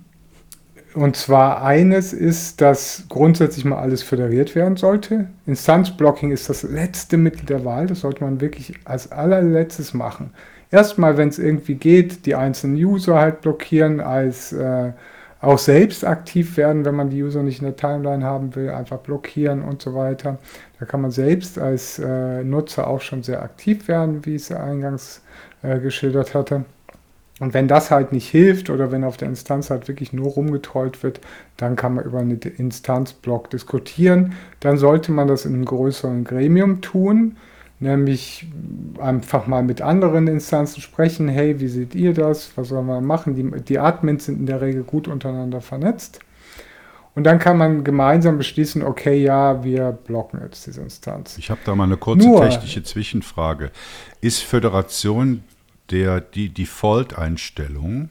und 0.94 1.16
zwar 1.16 1.64
eines 1.64 2.12
ist, 2.12 2.60
dass 2.60 3.04
grundsätzlich 3.08 3.64
mal 3.64 3.78
alles 3.78 4.02
föderiert 4.02 4.54
werden 4.54 4.76
sollte. 4.76 5.28
Instanzblocking 5.46 6.32
ist 6.32 6.50
das 6.50 6.64
letzte 6.64 7.16
Mittel 7.16 7.46
der 7.46 7.64
Wahl. 7.64 7.86
Das 7.86 8.00
sollte 8.00 8.24
man 8.24 8.40
wirklich 8.42 8.74
als 8.84 9.10
allerletztes 9.10 9.94
machen. 9.94 10.30
Erstmal, 10.70 11.16
wenn 11.16 11.28
es 11.28 11.38
irgendwie 11.38 11.74
geht, 11.74 12.26
die 12.26 12.34
einzelnen 12.34 12.76
User 12.76 13.18
halt 13.18 13.40
blockieren, 13.40 14.00
als 14.00 14.52
äh, 14.52 14.92
auch 15.42 15.58
selbst 15.58 16.04
aktiv 16.04 16.56
werden, 16.56 16.84
wenn 16.84 16.94
man 16.94 17.10
die 17.10 17.22
User 17.22 17.42
nicht 17.42 17.58
in 17.58 17.66
der 17.66 17.76
Timeline 17.76 18.24
haben 18.24 18.54
will, 18.54 18.70
einfach 18.70 18.98
blockieren 18.98 19.62
und 19.62 19.82
so 19.82 19.94
weiter. 19.94 20.38
Da 20.78 20.86
kann 20.86 21.02
man 21.02 21.10
selbst 21.10 21.58
als 21.58 21.98
äh, 21.98 22.44
Nutzer 22.44 22.86
auch 22.86 23.00
schon 23.00 23.24
sehr 23.24 23.42
aktiv 23.42 23.88
werden, 23.88 24.24
wie 24.24 24.36
ich 24.36 24.42
es 24.42 24.52
eingangs 24.52 25.20
äh, 25.62 25.80
geschildert 25.80 26.34
hatte. 26.34 26.64
Und 27.40 27.54
wenn 27.54 27.66
das 27.66 27.90
halt 27.90 28.12
nicht 28.12 28.28
hilft 28.28 28.70
oder 28.70 28.92
wenn 28.92 29.02
auf 29.02 29.16
der 29.16 29.26
Instanz 29.26 29.68
halt 29.70 29.88
wirklich 29.88 30.12
nur 30.12 30.30
rumgetrollt 30.30 31.02
wird, 31.02 31.20
dann 31.56 31.74
kann 31.74 31.94
man 31.94 32.04
über 32.04 32.20
einen 32.20 32.38
Instanzblock 32.38 33.50
diskutieren. 33.50 34.34
Dann 34.60 34.76
sollte 34.76 35.10
man 35.10 35.26
das 35.26 35.44
in 35.44 35.54
einem 35.54 35.64
größeren 35.64 36.22
Gremium 36.22 36.82
tun, 36.82 37.36
nämlich 37.82 38.46
einfach 39.00 39.46
mal 39.46 39.62
mit 39.62 39.82
anderen 39.82 40.28
Instanzen 40.28 40.80
sprechen. 40.80 41.28
Hey, 41.28 41.60
wie 41.60 41.68
seht 41.68 41.94
ihr 41.94 42.14
das? 42.14 42.52
Was 42.56 42.68
sollen 42.68 42.86
wir 42.86 43.00
machen? 43.00 43.34
Die, 43.34 43.62
die 43.62 43.78
Admins 43.78 44.26
sind 44.26 44.38
in 44.38 44.46
der 44.46 44.60
Regel 44.60 44.84
gut 44.84 45.08
untereinander 45.08 45.60
vernetzt. 45.60 46.20
Und 47.14 47.24
dann 47.24 47.38
kann 47.38 47.58
man 47.58 47.84
gemeinsam 47.84 48.38
beschließen, 48.38 48.82
okay, 48.82 49.22
ja, 49.22 49.62
wir 49.64 49.92
blocken 49.92 50.40
jetzt 50.42 50.66
diese 50.66 50.80
Instanz. 50.80 51.36
Ich 51.36 51.50
habe 51.50 51.60
da 51.64 51.74
mal 51.74 51.84
eine 51.84 51.98
kurze 51.98 52.26
Nur, 52.26 52.40
technische 52.48 52.82
Zwischenfrage. 52.82 53.70
Ist 54.22 54.38
Föderation 54.38 55.44
der, 55.90 56.22
die 56.22 56.48
Default-Einstellung 56.48 58.08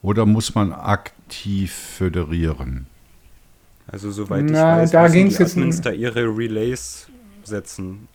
oder 0.00 0.24
muss 0.24 0.54
man 0.54 0.72
aktiv 0.72 1.72
föderieren? 1.72 2.86
Also 3.86 4.10
soweit 4.10 4.46
ich 4.46 4.52
Na, 4.52 4.78
weiß, 4.78 4.92
da 4.92 5.02
müssen 5.02 5.28
die 5.28 5.36
Admins 5.36 5.80
da 5.82 5.90
ihre 5.90 6.24
Relays 6.24 7.08
setzen, 7.46 8.08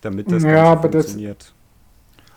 damit 0.00 0.30
das 0.30 0.42
ja, 0.42 0.76
funktioniert. 0.76 1.52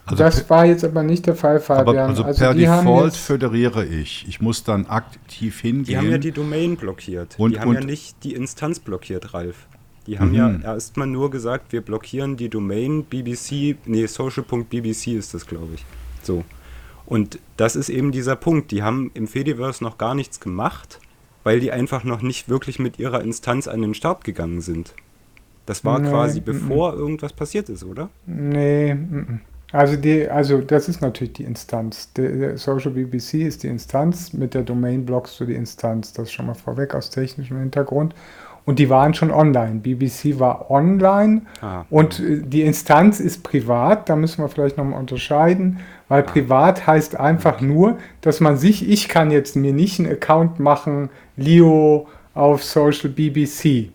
Also 0.08 0.24
das 0.24 0.50
war 0.50 0.66
jetzt 0.66 0.86
aber 0.86 1.04
nicht 1.04 1.26
der 1.28 1.36
Fall, 1.36 1.60
Fabian. 1.60 1.98
Aber 1.98 2.10
also, 2.10 2.24
also 2.24 2.40
per 2.40 2.54
Default 2.54 3.14
föderiere 3.14 3.86
ich. 3.86 4.26
Ich 4.28 4.40
muss 4.40 4.64
dann 4.64 4.86
aktiv 4.86 5.60
hingehen. 5.60 5.84
Die 5.84 5.98
haben 5.98 6.10
ja 6.10 6.18
die 6.18 6.32
Domain 6.32 6.78
blockiert. 6.78 7.36
Und, 7.38 7.52
die 7.52 7.60
haben 7.60 7.70
und 7.70 7.76
ja 7.76 7.82
nicht 7.82 8.24
die 8.24 8.34
Instanz 8.34 8.80
blockiert, 8.80 9.34
Ralf. 9.34 9.68
Die 10.08 10.18
haben 10.18 10.30
mhm. 10.30 10.36
ja 10.36 10.60
erstmal 10.62 11.08
nur 11.08 11.30
gesagt, 11.30 11.74
wir 11.74 11.82
blockieren 11.82 12.38
die 12.38 12.48
Domain 12.48 13.04
BBC, 13.04 13.76
nee, 13.86 14.06
social.bbc 14.06 15.14
ist 15.18 15.34
das, 15.34 15.46
glaube 15.46 15.74
ich. 15.76 15.86
So. 16.24 16.46
Und 17.06 17.40
das 17.58 17.76
ist 17.76 17.90
eben 17.90 18.14
dieser 18.14 18.38
Punkt. 18.38 18.72
Die 18.72 18.84
haben 18.84 19.12
im 19.14 19.28
Fediverse 19.28 19.84
noch 19.84 19.98
gar 19.98 20.16
nichts 20.16 20.40
gemacht, 20.40 21.02
weil 21.44 21.60
die 21.60 21.74
einfach 21.74 22.06
noch 22.06 22.22
nicht 22.22 22.48
wirklich 22.48 22.80
mit 22.80 22.98
ihrer 22.98 23.22
Instanz 23.22 23.68
an 23.68 23.82
den 23.82 23.94
Start 23.94 24.24
gegangen 24.24 24.62
sind. 24.62 24.94
Das 25.68 25.86
war 25.86 26.00
nee, 26.00 26.10
quasi 26.10 26.40
bevor 26.40 26.94
m 26.94 27.00
irgendwas 27.00 27.34
passiert 27.34 27.70
ist, 27.70 27.84
oder? 27.84 28.10
Nee, 28.26 28.92
m 28.92 29.42
also, 29.74 29.98
die, 29.98 30.30
also 30.30 30.62
das 30.62 30.88
ist 30.88 31.02
natürlich 31.02 31.34
die 31.34 31.44
Instanz. 31.44 32.14
Der, 32.14 32.30
der 32.32 32.58
Social 32.58 32.92
BBC 32.92 33.46
ist 33.46 33.64
die 33.64 33.68
Instanz, 33.68 34.32
mit 34.32 34.54
der 34.54 34.64
Domain 34.64 35.06
blockst 35.06 35.40
du 35.40 35.46
die 35.46 35.56
Instanz. 35.56 36.14
Das 36.14 36.32
schon 36.32 36.46
mal 36.46 36.54
vorweg 36.54 36.96
aus 36.96 37.10
technischem 37.10 37.60
Hintergrund. 37.60 38.16
Und 38.64 38.80
die 38.80 38.90
waren 38.90 39.14
schon 39.14 39.32
online. 39.32 39.80
BBC 39.80 40.40
war 40.40 40.70
online 40.72 41.42
ah, 41.62 41.86
und 41.90 42.20
äh, 42.20 42.42
die 42.42 42.64
Instanz 42.64 43.20
ist 43.20 43.44
privat. 43.44 44.10
Da 44.10 44.16
müssen 44.16 44.42
wir 44.42 44.50
vielleicht 44.50 44.78
nochmal 44.78 45.00
unterscheiden, 45.00 45.80
weil 46.08 46.24
ah. 46.24 46.26
privat 46.26 46.86
heißt 46.88 47.18
einfach 47.18 47.62
nur, 47.62 47.98
dass 48.22 48.40
man 48.40 48.58
sich, 48.58 48.90
ich 48.90 49.08
kann 49.08 49.32
jetzt 49.32 49.56
mir 49.56 49.74
nicht 49.74 50.00
einen 50.00 50.12
Account 50.12 50.60
machen, 50.60 51.10
Leo 51.38 52.08
auf 52.34 52.64
Social 52.64 53.10
BBC. 53.10 53.92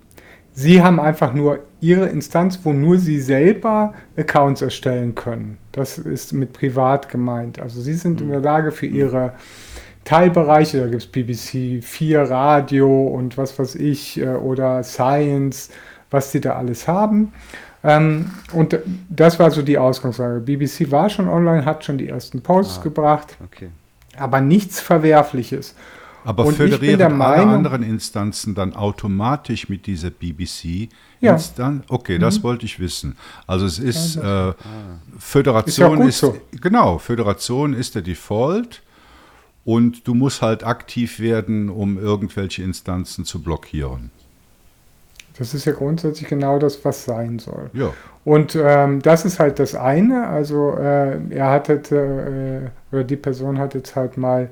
Sie 0.55 0.83
haben 0.83 1.01
einfach 1.01 1.33
nur 1.33 1.61
Ihre 1.81 2.07
Instanz, 2.07 2.61
wo 2.63 2.73
nur 2.73 2.99
Sie 2.99 3.21
selber 3.21 3.95
Accounts 4.17 4.63
erstellen 4.63 5.15
können. 5.15 5.59
Das 5.73 5.99
ist 5.99 6.33
mit 6.33 6.53
privat 6.53 7.09
gemeint. 7.09 7.59
Also 7.59 7.81
Sie 7.81 7.95
sind 7.95 8.21
in 8.21 8.29
der 8.29 8.41
Lage 8.41 8.71
für 8.71 8.87
Ihre 8.87 9.33
Teilbereiche, 10.05 10.81
da 10.81 10.89
gibt 10.89 11.03
es 11.03 11.07
BBC 11.07 11.83
4 11.83 12.23
Radio 12.23 13.07
und 13.07 13.39
was 13.39 13.59
weiß 13.59 13.77
ich, 13.77 14.21
äh, 14.21 14.29
oder 14.29 14.83
Science, 14.83 15.71
was 16.11 16.33
die 16.33 16.41
da 16.41 16.57
alles 16.57 16.89
haben. 16.89 17.33
Ähm, 17.85 18.31
und 18.53 18.79
das 19.09 19.39
war 19.39 19.51
so 19.51 19.63
die 19.63 19.79
Ausgangslage. 19.79 20.41
BBC 20.41 20.91
war 20.91 21.09
schon 21.09 21.29
online, 21.29 21.65
hat 21.65 21.85
schon 21.85 21.99
die 21.99 22.09
ersten 22.09 22.43
Posts 22.43 22.79
ah, 22.79 22.83
gebracht, 22.83 23.37
okay. 23.45 23.69
aber 24.17 24.41
nichts 24.41 24.81
Verwerfliches. 24.81 25.75
Aber 26.25 26.45
und 26.45 26.55
föderieren 26.55 27.17
Meinung, 27.17 27.49
alle 27.49 27.57
anderen 27.57 27.83
Instanzen 27.83 28.55
dann 28.55 28.75
automatisch 28.75 29.69
mit 29.69 29.87
dieser 29.87 30.11
BBC-Instanz? 30.11 31.85
Ja. 31.89 31.95
Okay, 31.95 32.19
das 32.19 32.39
mhm. 32.39 32.43
wollte 32.45 32.67
ich 32.67 32.79
wissen. 32.79 33.17
Also 33.47 33.67
es 33.67 33.79
ist, 33.79 34.17
ja, 34.17 34.51
äh, 34.51 34.55
Föderation 35.19 36.03
ist, 36.03 36.21
ja 36.23 36.29
ist 36.29 36.35
so. 36.35 36.59
genau, 36.61 36.99
Föderation 36.99 37.75
ist 37.75 37.95
der 37.95 38.03
Default 38.03 38.83
und 39.65 40.07
du 40.07 40.15
musst 40.15 40.43
halt 40.43 40.65
aktiv 40.65 41.21
werden, 41.21 41.69
um 41.69 41.99
irgendwelche 41.99 42.63
Instanzen 42.63 43.25
zu 43.25 43.43
blockieren. 43.43 44.11
Das 45.39 45.55
ist 45.55 45.65
ja 45.65 45.73
grundsätzlich 45.73 46.29
genau 46.29 46.59
das, 46.59 46.85
was 46.85 47.05
sein 47.05 47.39
soll. 47.39 47.71
Ja. 47.73 47.93
Und 48.25 48.57
ähm, 48.61 49.01
das 49.01 49.25
ist 49.25 49.41
halt 49.41 49.59
das 49.59 49.75
eine. 49.75 50.29
Also 50.29 50.77
äh, 50.77 51.19
er 51.31 51.51
hat 51.51 51.69
jetzt, 51.69 51.91
äh, 51.91 52.71
oder 52.93 53.05
die 53.05 53.17
Person 53.17 53.59
hat 53.59 53.75
jetzt 53.75 53.97
halt 53.97 54.17
mal 54.17 54.51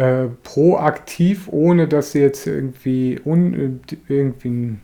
äh, 0.00 0.28
proaktiv, 0.44 1.48
ohne 1.50 1.86
dass 1.86 2.12
sie 2.12 2.20
jetzt 2.20 2.46
irgendwie, 2.46 3.20
un, 3.22 3.80
irgendwie 4.08 4.78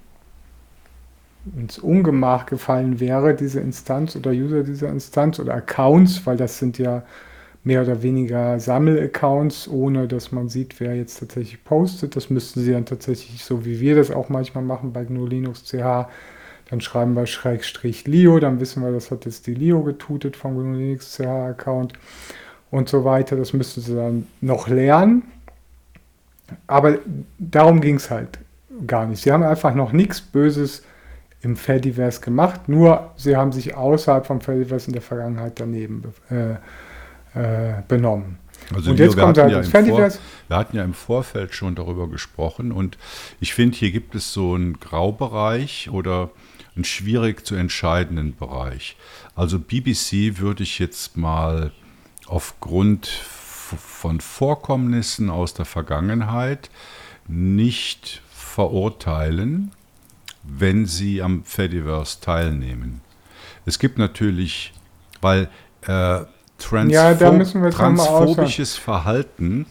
ins 1.57 1.79
Ungemach 1.79 2.45
gefallen 2.45 3.01
wäre, 3.01 3.35
diese 3.35 3.61
Instanz 3.61 4.15
oder 4.15 4.33
User 4.33 4.63
dieser 4.63 4.91
Instanz 4.91 5.41
oder 5.41 5.55
Accounts, 5.55 6.27
weil 6.27 6.37
das 6.37 6.59
sind 6.59 6.77
ja 6.77 7.03
mehr 7.65 7.81
oder 7.81 8.03
weniger 8.03 8.61
Sammelaccounts, 8.61 9.69
ohne 9.69 10.07
dass 10.07 10.33
man 10.33 10.51
sieht, 10.51 10.81
wer 10.81 10.95
jetzt 10.95 11.19
tatsächlich 11.19 11.65
postet. 11.65 12.15
Das 12.15 12.29
müssten 12.29 12.61
sie 12.61 12.73
dann 12.73 12.85
tatsächlich, 12.85 13.43
so 13.43 13.65
wie 13.65 13.81
wir 13.81 13.97
das 13.97 14.11
auch 14.11 14.29
manchmal 14.29 14.65
machen 14.65 14.93
bei 14.93 15.05
GNU 15.05 15.27
Linux 15.27 15.65
CH, 15.65 16.11
dann 16.69 16.83
schreiben 16.83 17.15
wir 17.17 17.27
Schrägstrich 17.27 18.07
Lio, 18.07 18.39
dann 18.39 18.61
wissen 18.61 18.83
wir, 18.83 18.93
das 18.93 19.11
hat 19.11 19.25
jetzt 19.25 19.47
die 19.47 19.55
Lio 19.55 19.83
getutet 19.83 20.37
vom 20.37 20.57
GNU 20.59 20.77
Linux 20.77 21.17
CH 21.17 21.23
Account 21.23 21.95
und 22.71 22.89
so 22.89 23.05
weiter. 23.05 23.37
Das 23.37 23.53
müssten 23.53 23.81
sie 23.81 23.95
dann 23.95 24.27
noch 24.41 24.69
lernen. 24.69 25.23
Aber 26.67 26.99
darum 27.39 27.81
ging 27.81 27.97
es 27.97 28.11
halt 28.11 28.39
gar 28.87 29.07
nicht. 29.07 29.23
Sie 29.23 29.33
haben 29.33 29.43
einfach 29.43 29.75
noch 29.75 29.93
nichts 29.93 30.21
Böses 30.21 30.83
im 31.43 31.57
Fediverse 31.57 32.21
gemacht, 32.21 32.69
nur 32.69 33.13
sie 33.17 33.37
haben 33.37 33.53
sich 33.53 33.75
außerhalb 33.75 34.27
vom 34.27 34.41
Fediverse 34.41 34.89
in 34.89 34.93
der 34.93 35.03
Vergangenheit 35.03 35.61
daneben 35.61 36.03
äh, 36.31 36.53
äh, 37.39 37.83
benommen. 37.87 38.39
Also 38.75 38.91
und 38.91 38.97
Leo, 38.97 39.07
jetzt 39.07 39.17
kommt 39.19 39.39
halt 39.39 39.53
ja 39.53 39.63
Vor, 39.63 40.11
wir 40.49 40.57
hatten 40.57 40.77
ja 40.77 40.83
im 40.83 40.95
Vorfeld 40.95 41.55
schon 41.55 41.75
darüber 41.75 42.09
gesprochen 42.09 42.73
und 42.73 42.99
ich 43.39 43.55
finde, 43.55 43.77
hier 43.77 43.93
gibt 43.93 44.15
es 44.15 44.33
so 44.33 44.55
einen 44.55 44.81
Graubereich 44.81 45.89
oder 45.91 46.31
einen 46.75 46.85
schwierig 46.85 47.47
zu 47.47 47.55
entscheidenden 47.55 48.35
Bereich. 48.35 48.97
Also 49.35 49.59
BBC 49.59 50.39
würde 50.39 50.63
ich 50.63 50.79
jetzt 50.79 51.17
mal 51.17 51.71
aufgrund 52.27 53.07
von 53.07 54.21
Vorkommnissen 54.21 55.31
aus 55.31 55.55
der 55.55 55.65
Vergangenheit 55.65 56.71
nicht 57.27 58.23
verurteilen, 58.31 59.73
wenn 60.43 60.87
sie 60.87 61.23
am 61.23 61.43
Fediverse 61.45 62.21
teilnehmen. 62.21 63.01
Es 63.65 63.79
gibt 63.79 63.99
natürlich, 63.99 64.73
weil 65.21 65.49
äh, 65.83 66.21
Transpho 66.59 66.93
ja, 66.95 67.15
transphobisches 67.15 68.77
Verhalten 68.77 69.67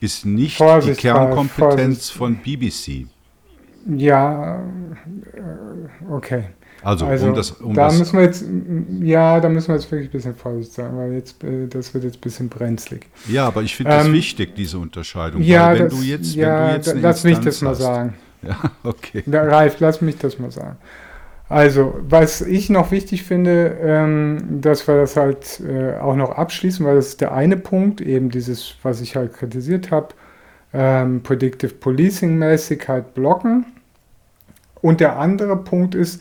ist 0.00 0.26
nicht 0.26 0.58
Vorsicht, 0.58 0.98
die 0.98 1.02
Kernkompetenz 1.02 2.10
von 2.10 2.36
BBC. 2.36 3.06
Ja, 3.86 4.56
äh, 4.58 6.10
okay. 6.10 6.48
Also, 6.82 7.06
Also 7.06 7.26
um 7.28 7.34
das, 7.34 7.50
um 7.52 7.74
da 7.74 7.86
das 7.86 7.98
müssen 7.98 8.16
wir 8.18 8.24
jetzt, 8.24 8.44
ja, 9.00 9.40
da 9.40 9.48
müssen 9.48 9.68
wir 9.68 9.74
jetzt 9.76 9.90
wirklich 9.90 10.08
ein 10.08 10.12
bisschen 10.12 10.34
vorsichtig 10.36 10.74
sein, 10.74 10.96
weil 10.96 11.12
jetzt, 11.14 11.42
äh, 11.42 11.66
das 11.68 11.92
wird 11.94 12.04
jetzt 12.04 12.18
ein 12.18 12.20
bisschen 12.20 12.48
brenzlig. 12.48 13.06
ja, 13.28 13.46
aber 13.46 13.62
ich 13.62 13.74
finde 13.74 13.92
das 13.92 14.06
Ähm, 14.06 14.12
wichtig, 14.12 14.54
diese 14.54 14.78
Unterscheidung. 14.78 15.42
Ja, 15.42 15.68
weil 15.68 15.78
wenn 15.80 15.88
das, 15.88 15.98
du 15.98 16.02
jetzt, 16.04 16.34
ja 16.34 16.58
wenn 16.60 16.68
du 16.68 16.74
jetzt 16.76 16.88
da, 16.88 16.92
lass 17.00 17.24
mich 17.24 17.34
Instanz 17.36 17.44
das 17.56 17.62
mal 17.62 17.70
hast- 17.70 17.78
sagen. 17.78 18.14
Ja, 18.42 18.56
okay. 18.84 19.24
Da, 19.26 19.42
Ralf, 19.42 19.80
lass 19.80 20.00
mich 20.02 20.18
das 20.18 20.38
mal 20.38 20.50
sagen. 20.52 20.76
Also, 21.48 21.94
was 22.02 22.40
ich 22.42 22.70
noch 22.70 22.90
wichtig 22.92 23.22
finde, 23.24 23.76
ähm, 23.80 24.60
dass 24.60 24.86
wir 24.86 24.96
das 24.96 25.16
halt 25.16 25.60
äh, 25.60 25.96
auch 25.98 26.14
noch 26.16 26.30
abschließen, 26.32 26.84
weil 26.84 26.96
das 26.96 27.08
ist 27.08 27.20
der 27.20 27.32
eine 27.32 27.56
Punkt, 27.56 28.00
eben 28.00 28.30
dieses, 28.30 28.74
was 28.82 29.00
ich 29.00 29.16
halt 29.16 29.32
kritisiert 29.32 29.90
habe, 29.90 30.08
ähm, 30.74 31.22
Predictive 31.22 31.72
Policing 31.74 32.36
mäßig 32.36 32.86
halt 32.88 33.14
blocken. 33.14 33.64
Und 34.82 35.00
der 35.00 35.18
andere 35.18 35.56
Punkt 35.56 35.94
ist, 35.94 36.20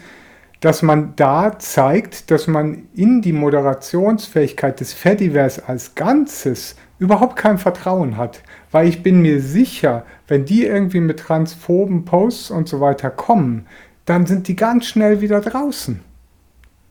dass 0.66 0.82
man 0.82 1.14
da 1.16 1.60
zeigt, 1.60 2.32
dass 2.32 2.48
man 2.48 2.88
in 2.96 3.22
die 3.22 3.34
Moderationsfähigkeit 3.34 4.80
des 4.80 4.94
Fediverse 4.94 5.70
als 5.70 5.94
Ganzes 5.94 6.76
überhaupt 6.98 7.36
kein 7.36 7.60
Vertrauen 7.60 8.18
hat. 8.18 8.42
Weil 8.72 8.88
ich 8.88 9.04
bin 9.04 9.22
mir 9.22 9.42
sicher, 9.42 10.08
wenn 10.28 10.46
die 10.46 10.66
irgendwie 10.66 11.02
mit 11.02 11.20
transphoben 11.20 12.04
Posts 12.04 12.50
und 12.50 12.68
so 12.68 12.82
weiter 12.82 13.12
kommen, 13.12 13.68
dann 14.06 14.26
sind 14.26 14.48
die 14.48 14.56
ganz 14.56 14.88
schnell 14.88 15.22
wieder 15.22 15.40
draußen. 15.40 16.00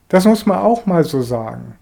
Das 0.07 0.23
muss 0.23 0.45
man 0.45 0.59
auch 0.59 0.85
mal 0.85 1.03
so 1.03 1.21
sagen. 1.21 1.75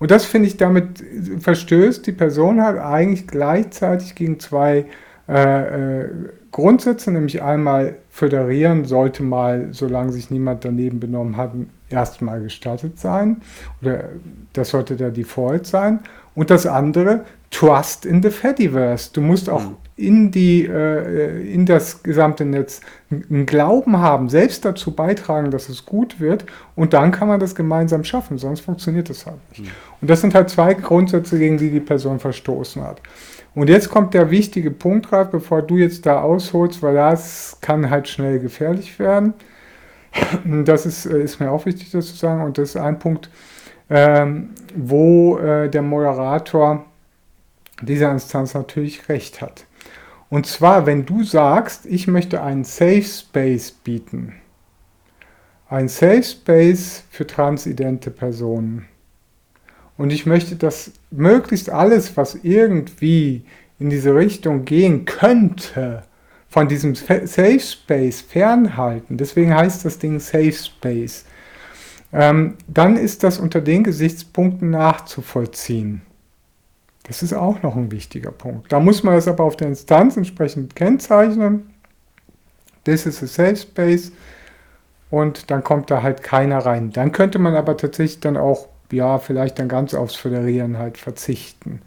Und 0.00 0.10
das 0.10 0.24
finde 0.24 0.48
ich, 0.48 0.56
damit 0.56 1.04
verstößt 1.38 2.04
die 2.08 2.12
Person 2.12 2.60
halt 2.60 2.80
eigentlich 2.80 3.28
gleichzeitig 3.28 4.16
gegen 4.16 4.40
zwei 4.40 4.86
äh, 5.28 6.00
äh, 6.00 6.10
Grundsätze, 6.56 7.10
nämlich 7.10 7.42
einmal 7.42 7.96
föderieren 8.08 8.86
sollte 8.86 9.22
mal, 9.22 9.68
solange 9.72 10.10
sich 10.12 10.30
niemand 10.30 10.64
daneben 10.64 11.00
benommen 11.00 11.36
hat, 11.36 11.52
erstmal 11.90 12.40
gestattet 12.40 12.98
sein. 12.98 13.42
Oder 13.82 14.04
das 14.54 14.70
sollte 14.70 14.96
der 14.96 15.10
Default 15.10 15.66
sein. 15.66 16.00
Und 16.34 16.48
das 16.48 16.66
andere, 16.66 17.26
Trust 17.50 18.06
in 18.06 18.22
the 18.22 18.30
Fediverse. 18.30 19.10
Du 19.12 19.20
musst 19.20 19.50
auch 19.50 19.64
Mhm. 19.64 19.76
in, 19.96 20.30
die, 20.30 20.64
äh, 20.66 21.52
in 21.52 21.66
das 21.66 22.02
gesamte 22.02 22.46
Netz 22.46 22.80
einen 23.10 23.44
Glauben 23.44 23.98
haben, 23.98 24.30
selbst 24.30 24.64
dazu 24.64 24.92
beitragen, 24.94 25.50
dass 25.50 25.68
es 25.68 25.84
gut 25.84 26.20
wird. 26.20 26.46
Und 26.74 26.94
dann 26.94 27.12
kann 27.12 27.28
man 27.28 27.38
das 27.38 27.54
gemeinsam 27.54 28.02
schaffen, 28.02 28.38
sonst 28.38 28.60
funktioniert 28.60 29.10
das 29.10 29.26
halt 29.26 29.36
nicht. 29.58 29.70
Und 30.00 30.08
das 30.08 30.22
sind 30.22 30.34
halt 30.34 30.48
zwei 30.48 30.72
Grundsätze, 30.72 31.38
gegen 31.38 31.58
die 31.58 31.70
die 31.70 31.80
Person 31.80 32.18
verstoßen 32.18 32.82
hat. 32.82 33.02
Und 33.56 33.70
jetzt 33.70 33.88
kommt 33.88 34.12
der 34.12 34.30
wichtige 34.30 34.70
Punkt, 34.70 35.10
Ralf, 35.12 35.30
bevor 35.30 35.62
du 35.62 35.78
jetzt 35.78 36.04
da 36.04 36.20
ausholst, 36.20 36.82
weil 36.82 36.94
das 36.94 37.56
kann 37.62 37.88
halt 37.88 38.06
schnell 38.06 38.38
gefährlich 38.38 38.98
werden. 38.98 39.34
Das 40.64 40.84
ist, 40.84 41.06
äh, 41.06 41.22
ist 41.22 41.40
mir 41.40 41.50
auch 41.50 41.64
wichtig, 41.64 41.90
das 41.90 42.08
zu 42.08 42.16
sagen. 42.16 42.42
Und 42.42 42.58
das 42.58 42.70
ist 42.70 42.76
ein 42.76 42.98
Punkt, 42.98 43.30
ähm, 43.88 44.50
wo 44.74 45.38
äh, 45.38 45.70
der 45.70 45.80
Moderator 45.80 46.84
dieser 47.80 48.12
Instanz 48.12 48.52
natürlich 48.52 49.08
recht 49.08 49.40
hat. 49.40 49.64
Und 50.28 50.46
zwar, 50.46 50.84
wenn 50.84 51.06
du 51.06 51.22
sagst, 51.22 51.86
ich 51.86 52.06
möchte 52.06 52.42
einen 52.42 52.64
Safe 52.64 53.02
Space 53.02 53.70
bieten, 53.70 54.34
ein 55.70 55.88
Safe 55.88 56.22
Space 56.22 57.04
für 57.10 57.26
transidente 57.26 58.10
Personen. 58.10 58.86
Und 59.98 60.12
ich 60.12 60.26
möchte, 60.26 60.56
dass 60.56 60.92
möglichst 61.10 61.70
alles, 61.70 62.16
was 62.16 62.34
irgendwie 62.42 63.44
in 63.78 63.90
diese 63.90 64.14
Richtung 64.14 64.64
gehen 64.64 65.04
könnte, 65.04 66.02
von 66.48 66.68
diesem 66.68 66.94
Safe 66.94 67.60
Space 67.60 68.20
fernhalten. 68.22 69.16
Deswegen 69.16 69.54
heißt 69.54 69.84
das 69.84 69.98
Ding 69.98 70.20
Safe 70.20 70.52
Space. 70.52 71.24
Ähm, 72.12 72.54
dann 72.68 72.96
ist 72.96 73.24
das 73.24 73.38
unter 73.38 73.60
den 73.60 73.84
Gesichtspunkten 73.84 74.70
nachzuvollziehen. 74.70 76.02
Das 77.02 77.22
ist 77.22 77.34
auch 77.34 77.62
noch 77.62 77.76
ein 77.76 77.92
wichtiger 77.92 78.32
Punkt. 78.32 78.72
Da 78.72 78.80
muss 78.80 79.02
man 79.02 79.14
das 79.14 79.28
aber 79.28 79.44
auf 79.44 79.56
der 79.56 79.68
Instanz 79.68 80.16
entsprechend 80.16 80.74
kennzeichnen. 80.74 81.70
This 82.84 83.06
is 83.06 83.22
a 83.22 83.26
safe 83.26 83.56
space. 83.56 84.12
Und 85.10 85.50
dann 85.50 85.62
kommt 85.62 85.90
da 85.90 86.02
halt 86.02 86.22
keiner 86.22 86.58
rein. 86.58 86.90
Dann 86.90 87.12
könnte 87.12 87.38
man 87.38 87.54
aber 87.54 87.76
tatsächlich 87.76 88.20
dann 88.20 88.36
auch, 88.36 88.68
ja, 88.92 89.18
vielleicht 89.18 89.58
dann 89.58 89.68
ganz 89.68 89.94
aufs 89.94 90.14
Föderieren 90.16 90.78
halt 90.78 90.98
verzichten. 90.98 91.80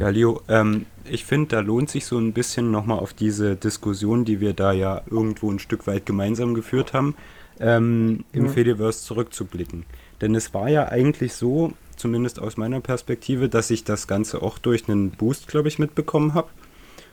Ja, 0.00 0.08
Leo, 0.08 0.40
ähm, 0.48 0.86
ich 1.04 1.26
finde, 1.26 1.48
da 1.56 1.60
lohnt 1.60 1.90
sich 1.90 2.06
so 2.06 2.16
ein 2.18 2.32
bisschen 2.32 2.70
nochmal 2.70 2.98
auf 2.98 3.12
diese 3.12 3.54
Diskussion, 3.54 4.24
die 4.24 4.40
wir 4.40 4.54
da 4.54 4.72
ja 4.72 5.02
irgendwo 5.10 5.50
ein 5.50 5.58
Stück 5.58 5.86
weit 5.86 6.06
gemeinsam 6.06 6.54
geführt 6.54 6.94
haben, 6.94 7.14
ähm, 7.60 8.24
im 8.32 8.46
Ja. 8.46 8.52
Fediverse 8.52 9.02
zurückzublicken. 9.04 9.84
Denn 10.22 10.34
es 10.34 10.54
war 10.54 10.70
ja 10.70 10.88
eigentlich 10.88 11.34
so, 11.34 11.72
zumindest 11.96 12.40
aus 12.40 12.56
meiner 12.56 12.80
Perspektive, 12.80 13.50
dass 13.50 13.70
ich 13.70 13.84
das 13.84 14.06
Ganze 14.06 14.40
auch 14.40 14.56
durch 14.58 14.88
einen 14.88 15.10
Boost, 15.10 15.48
glaube 15.48 15.68
ich, 15.68 15.78
mitbekommen 15.78 16.32
habe. 16.32 16.48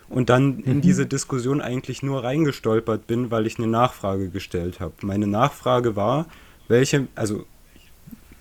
Und 0.08 0.30
dann 0.30 0.60
in 0.62 0.78
Mhm. 0.78 0.82
diese 0.82 1.06
Diskussion 1.06 1.60
eigentlich 1.62 2.02
nur 2.04 2.24
reingestolpert 2.24 3.06
bin, 3.06 3.32
weil 3.32 3.46
ich 3.48 3.58
eine 3.60 3.68
Nachfrage 3.68 4.30
gestellt 4.30 4.80
habe. 4.80 4.94
Meine 5.02 5.28
Nachfrage 5.28 5.96
war, 5.98 6.26
welche, 6.70 7.08
also 7.16 7.46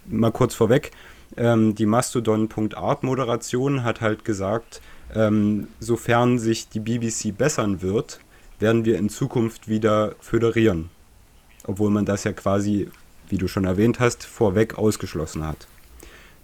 mal 0.09 0.33
kurz 0.33 0.55
vorweg, 0.55 0.91
ähm, 1.37 1.75
die 1.75 1.87
Mastodon.art-Moderation 1.87 3.85
hat 3.85 4.01
halt 4.01 4.25
gesagt, 4.25 4.81
ähm, 5.15 5.69
sofern 5.81 6.39
sich 6.39 6.69
die 6.69 6.81
BBC 6.81 7.37
bessern 7.37 7.83
wird, 7.83 8.21
werden 8.59 8.85
wir 8.85 8.99
in 8.99 9.09
Zukunft 9.09 9.69
wieder 9.69 10.15
föderieren. 10.21 10.91
Obwohl 11.65 11.91
man 11.91 12.05
das 12.05 12.25
ja 12.25 12.33
quasi, 12.33 12.89
wie 13.29 13.39
du 13.39 13.49
schon 13.49 13.65
erwähnt 13.65 14.01
hast, 14.01 14.25
vorweg 14.25 14.79
ausgeschlossen 14.79 15.47
hat. 15.47 15.69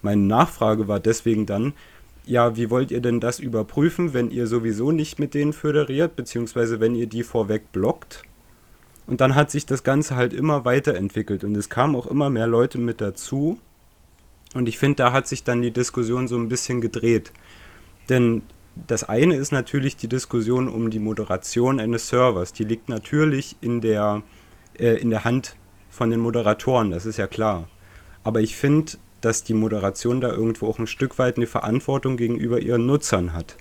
Meine 0.03 0.23
Nachfrage 0.23 0.87
war 0.87 1.01
deswegen 1.01 1.47
dann, 1.47 1.73
ja, 2.27 2.57
wie 2.57 2.71
wollt 2.71 2.91
ihr 2.91 3.01
denn 3.01 3.21
das 3.21 3.39
überprüfen, 3.39 4.15
wenn 4.15 4.31
ihr 4.31 4.47
sowieso 4.47 4.93
nicht 4.93 5.19
mit 5.19 5.35
denen 5.35 5.53
föderiert, 5.53 6.17
beziehungsweise 6.17 6.81
wenn 6.81 6.95
ihr 6.95 7.07
die 7.07 7.23
vorweg 7.23 7.73
blockt? 7.73 8.23
Und 9.07 9.21
dann 9.21 9.35
hat 9.35 9.51
sich 9.51 9.67
das 9.67 9.83
Ganze 9.83 10.17
halt 10.17 10.33
immer 10.33 10.65
weiterentwickelt 10.65 11.45
und 11.45 11.55
es 11.57 11.69
kamen 11.69 11.95
auch 11.95 12.07
immer 12.07 12.31
mehr 12.31 12.47
Leute 12.47 12.79
mit 12.79 13.01
dazu. 13.01 13.59
Und 14.55 14.69
ich 14.69 14.79
finde, 14.79 14.97
da 14.97 15.13
hat 15.13 15.27
sich 15.27 15.45
dann 15.45 15.63
die 15.63 15.73
Diskussion 15.73 16.29
so 16.29 16.37
ein 16.37 16.49
bisschen 16.49 16.81
gedreht. 16.81 17.33
Denn 18.09 18.43
das 18.89 19.05
eine 19.05 19.37
ist 19.37 19.53
natürlich 19.53 19.97
die 19.97 20.09
Diskussion 20.09 20.69
um 20.69 20.91
die 20.91 20.99
Moderation 20.99 21.81
eines 21.81 22.09
Servers. 22.09 22.53
Die 22.53 22.65
liegt 22.65 22.89
natürlich 22.89 23.57
in 23.61 23.81
der, 23.81 24.23
äh, 24.79 24.97
in 25.01 25.11
der 25.11 25.25
Hand 25.25 25.57
von 25.91 26.11
den 26.11 26.21
Moderatoren, 26.21 26.91
das 26.91 27.07
ist 27.07 27.19
ja 27.19 27.27
klar. 27.27 27.69
Aber 28.25 28.41
ich 28.41 28.57
finde, 28.57 28.93
dass 29.21 29.45
die 29.45 29.55
Moderation 29.55 30.21
da 30.21 30.31
irgendwo 30.31 30.67
auch 30.69 30.79
ein 30.79 30.87
Stück 30.87 31.19
weit 31.19 31.37
eine 31.37 31.47
Verantwortung 31.47 32.17
gegenüber 32.17 32.61
ihren 32.61 32.87
Nutzern 32.87 33.33
hat. 33.33 33.57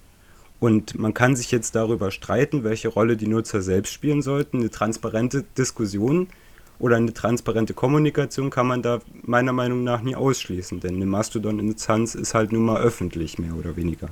Und 0.63 0.97
man 0.97 1.13
kann 1.13 1.35
sich 1.35 1.51
jetzt 1.51 1.75
darüber 1.75 2.09
streiten, 2.09 2.63
welche 2.63 2.87
Rolle 2.87 3.17
die 3.17 3.27
Nutzer 3.27 3.61
selbst 3.61 3.91
spielen 3.91 4.21
sollten. 4.21 4.59
Eine 4.59 4.69
transparente 4.69 5.43
Diskussion 5.57 6.27
oder 6.79 6.95
eine 6.95 7.11
transparente 7.11 7.73
Kommunikation 7.73 8.49
kann 8.49 8.67
man 8.67 8.81
da 8.81 8.99
meiner 9.23 9.51
Meinung 9.51 9.83
nach 9.83 10.01
nie 10.01 10.15
ausschließen, 10.15 10.79
denn 10.79 10.95
eine 10.95 11.05
Mastodon-Instanz 11.05 12.15
ist 12.15 12.33
halt 12.33 12.53
nun 12.53 12.63
mal 12.63 12.81
öffentlich, 12.81 13.39
mehr 13.39 13.55
oder 13.55 13.75
weniger. 13.75 14.07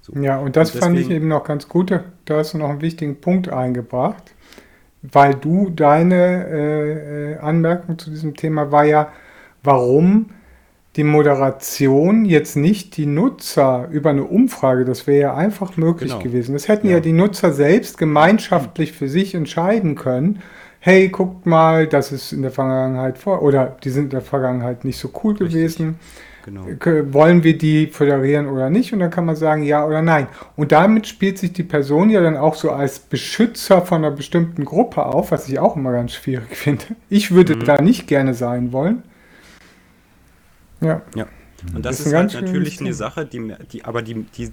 So. 0.00 0.14
Ja, 0.20 0.40
und 0.40 0.56
das 0.56 0.74
Und 0.74 0.80
fand 0.80 0.96
ich 0.96 1.02
deswegen- 1.02 1.16
eben 1.16 1.28
noch 1.28 1.44
ganz 1.44 1.68
gut. 1.68 1.92
Da 1.92 2.02
hast 2.36 2.54
du 2.54 2.58
noch 2.58 2.70
einen 2.70 2.80
wichtigen 2.80 3.20
Punkt 3.20 3.48
eingebracht, 3.48 4.34
weil 5.02 5.36
du 5.36 5.70
deine 5.70 6.44
äh, 6.48 7.34
äh, 7.34 7.38
Anmerkung 7.38 8.00
zu 8.00 8.10
diesem 8.10 8.34
Thema 8.34 8.72
war 8.72 8.82
ja, 8.84 9.12
warum 9.62 10.30
die 10.96 11.04
Moderation 11.04 12.24
jetzt 12.26 12.56
nicht 12.56 12.96
die 12.96 13.06
Nutzer 13.06 13.88
über 13.90 14.10
eine 14.10 14.24
Umfrage, 14.24 14.84
das 14.84 15.06
wäre 15.06 15.20
ja 15.20 15.34
einfach 15.34 15.76
möglich 15.76 16.10
Genau. 16.12 16.22
gewesen. 16.22 16.52
Das 16.52 16.68
hätten 16.68 16.86
ja. 16.88 16.94
Ja. 16.94 17.00
die 17.00 17.12
Nutzer 17.12 17.52
selbst 17.52 17.96
gemeinschaftlich 17.98 18.92
für 18.92 19.08
sich 19.08 19.34
entscheiden 19.34 19.94
können. 19.94 20.40
Hey, 20.80 21.08
guckt 21.08 21.46
mal, 21.46 21.86
das 21.86 22.12
ist 22.12 22.32
in 22.32 22.42
der 22.42 22.50
Vergangenheit 22.50 23.16
vor, 23.16 23.42
oder 23.42 23.76
die 23.84 23.90
sind 23.90 24.04
in 24.04 24.10
der 24.10 24.20
Vergangenheit 24.20 24.84
nicht 24.84 24.98
so 24.98 25.10
cool 25.22 25.32
Richtig. 25.32 25.50
gewesen 25.52 25.98
Genau. 26.44 26.62
k- 26.80 27.04
wollen 27.14 27.44
wir 27.44 27.56
die 27.56 27.86
föderieren 27.86 28.48
oder 28.48 28.68
nicht? 28.68 28.92
Und 28.92 28.98
dann 28.98 29.10
kann 29.12 29.24
man 29.24 29.36
sagen 29.36 29.62
ja 29.62 29.86
oder 29.86 30.02
nein. 30.02 30.26
Und 30.56 30.72
damit 30.72 31.06
spielt 31.06 31.38
sich 31.38 31.52
die 31.52 31.62
Person 31.62 32.10
ja 32.10 32.20
dann 32.20 32.36
auch 32.36 32.56
so 32.56 32.72
als 32.72 32.98
Beschützer 32.98 33.82
von 33.82 33.98
einer 34.04 34.10
bestimmten 34.14 34.64
Gruppe 34.64 35.06
auf, 35.06 35.30
was 35.30 35.48
ich 35.48 35.60
auch 35.60 35.76
immer 35.76 35.92
ganz 35.92 36.14
schwierig 36.14 36.48
finde. 36.56 36.84
Ich 37.08 37.30
würde 37.30 37.54
Mhm. 37.54 37.64
da 37.64 37.80
nicht 37.80 38.08
gerne 38.08 38.34
sein 38.34 38.72
wollen. 38.72 39.04
Ja. 40.82 41.02
Ja. 41.14 41.26
Und 41.74 41.84
das 41.84 42.00
ist 42.00 42.06
ist, 42.06 42.14
halt 42.14 42.34
natürlich 42.34 42.80
eine. 42.80 42.92
Sache, 42.92 43.24
die, 43.24 43.54
die 43.72 43.84
aber 43.84 44.02
die, 44.02 44.24
die, 44.36 44.52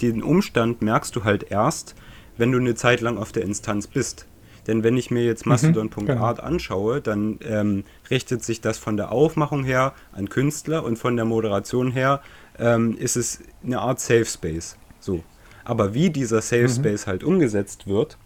den 0.00 0.22
Umstand 0.22 0.82
merkst 0.82 1.14
du 1.16 1.24
halt 1.24 1.50
erst, 1.50 1.94
wenn 2.36 2.52
du 2.52 2.58
eine 2.58 2.74
Zeit 2.74 3.00
lang 3.00 3.18
auf 3.18 3.32
der 3.32 3.42
Instanz 3.42 3.86
bist. 3.86 4.26
Denn 4.66 4.82
wenn 4.82 4.96
ich 4.96 5.10
mir 5.10 5.24
jetzt 5.24 5.44
Mastodon.art 5.44 6.40
anschaue, 6.40 7.00
dann 7.00 7.38
ähm, 7.44 7.84
richtet 8.10 8.42
sich 8.42 8.60
das 8.60 8.78
von 8.78 8.96
der 8.96 9.12
Aufmachung 9.12 9.64
her 9.64 9.92
an 10.12 10.30
Künstler 10.30 10.84
und 10.84 10.98
von 10.98 11.16
der 11.16 11.26
Moderation 11.26 11.92
her 11.92 12.22
ähm, 12.58 12.96
ist 12.96 13.16
es 13.16 13.40
eine 13.62 13.80
Art 13.80 14.00
Safe 14.00 14.24
Space. 14.24 14.78
So. 15.00 15.22
Aber 15.64 15.92
wie 15.92 16.10
dieser 16.10 16.40
Safe 16.40 16.68
Space 16.68 17.06
halt 17.06 17.24
umgesetzt 17.24 17.86
wird, 17.86 18.16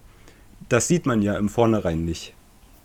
das 0.68 0.86
sieht 0.86 1.06
man 1.06 1.22
ja 1.22 1.36
im 1.36 1.48
Vornherein 1.48 2.04
nicht. 2.04 2.34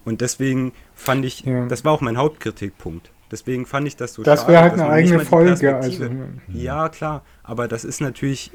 Und 0.06 0.22
deswegen 0.22 0.74
fand 0.96 1.26
ich, 1.26 1.42
ja. 1.42 1.66
das 1.68 1.86
war 1.86 1.92
auch 1.92 2.02
mein 2.02 2.18
Hauptkritikpunkt. 2.18 3.12
Deswegen 3.34 3.66
fand 3.66 3.88
ich 3.88 3.96
das 3.96 4.14
so 4.14 4.22
das 4.22 4.42
schade. 4.42 4.54
Das 4.54 4.54
wäre 4.54 4.62
halt 4.62 4.74
eine 4.74 4.90
eigene 4.90 5.20
Folge. 5.22 5.76
Also. 5.76 6.08
Ja, 6.50 6.88
klar. 6.90 7.24
Aber 7.42 7.68
das 7.68 7.84
ist 7.84 8.00
natürlich 8.00 8.52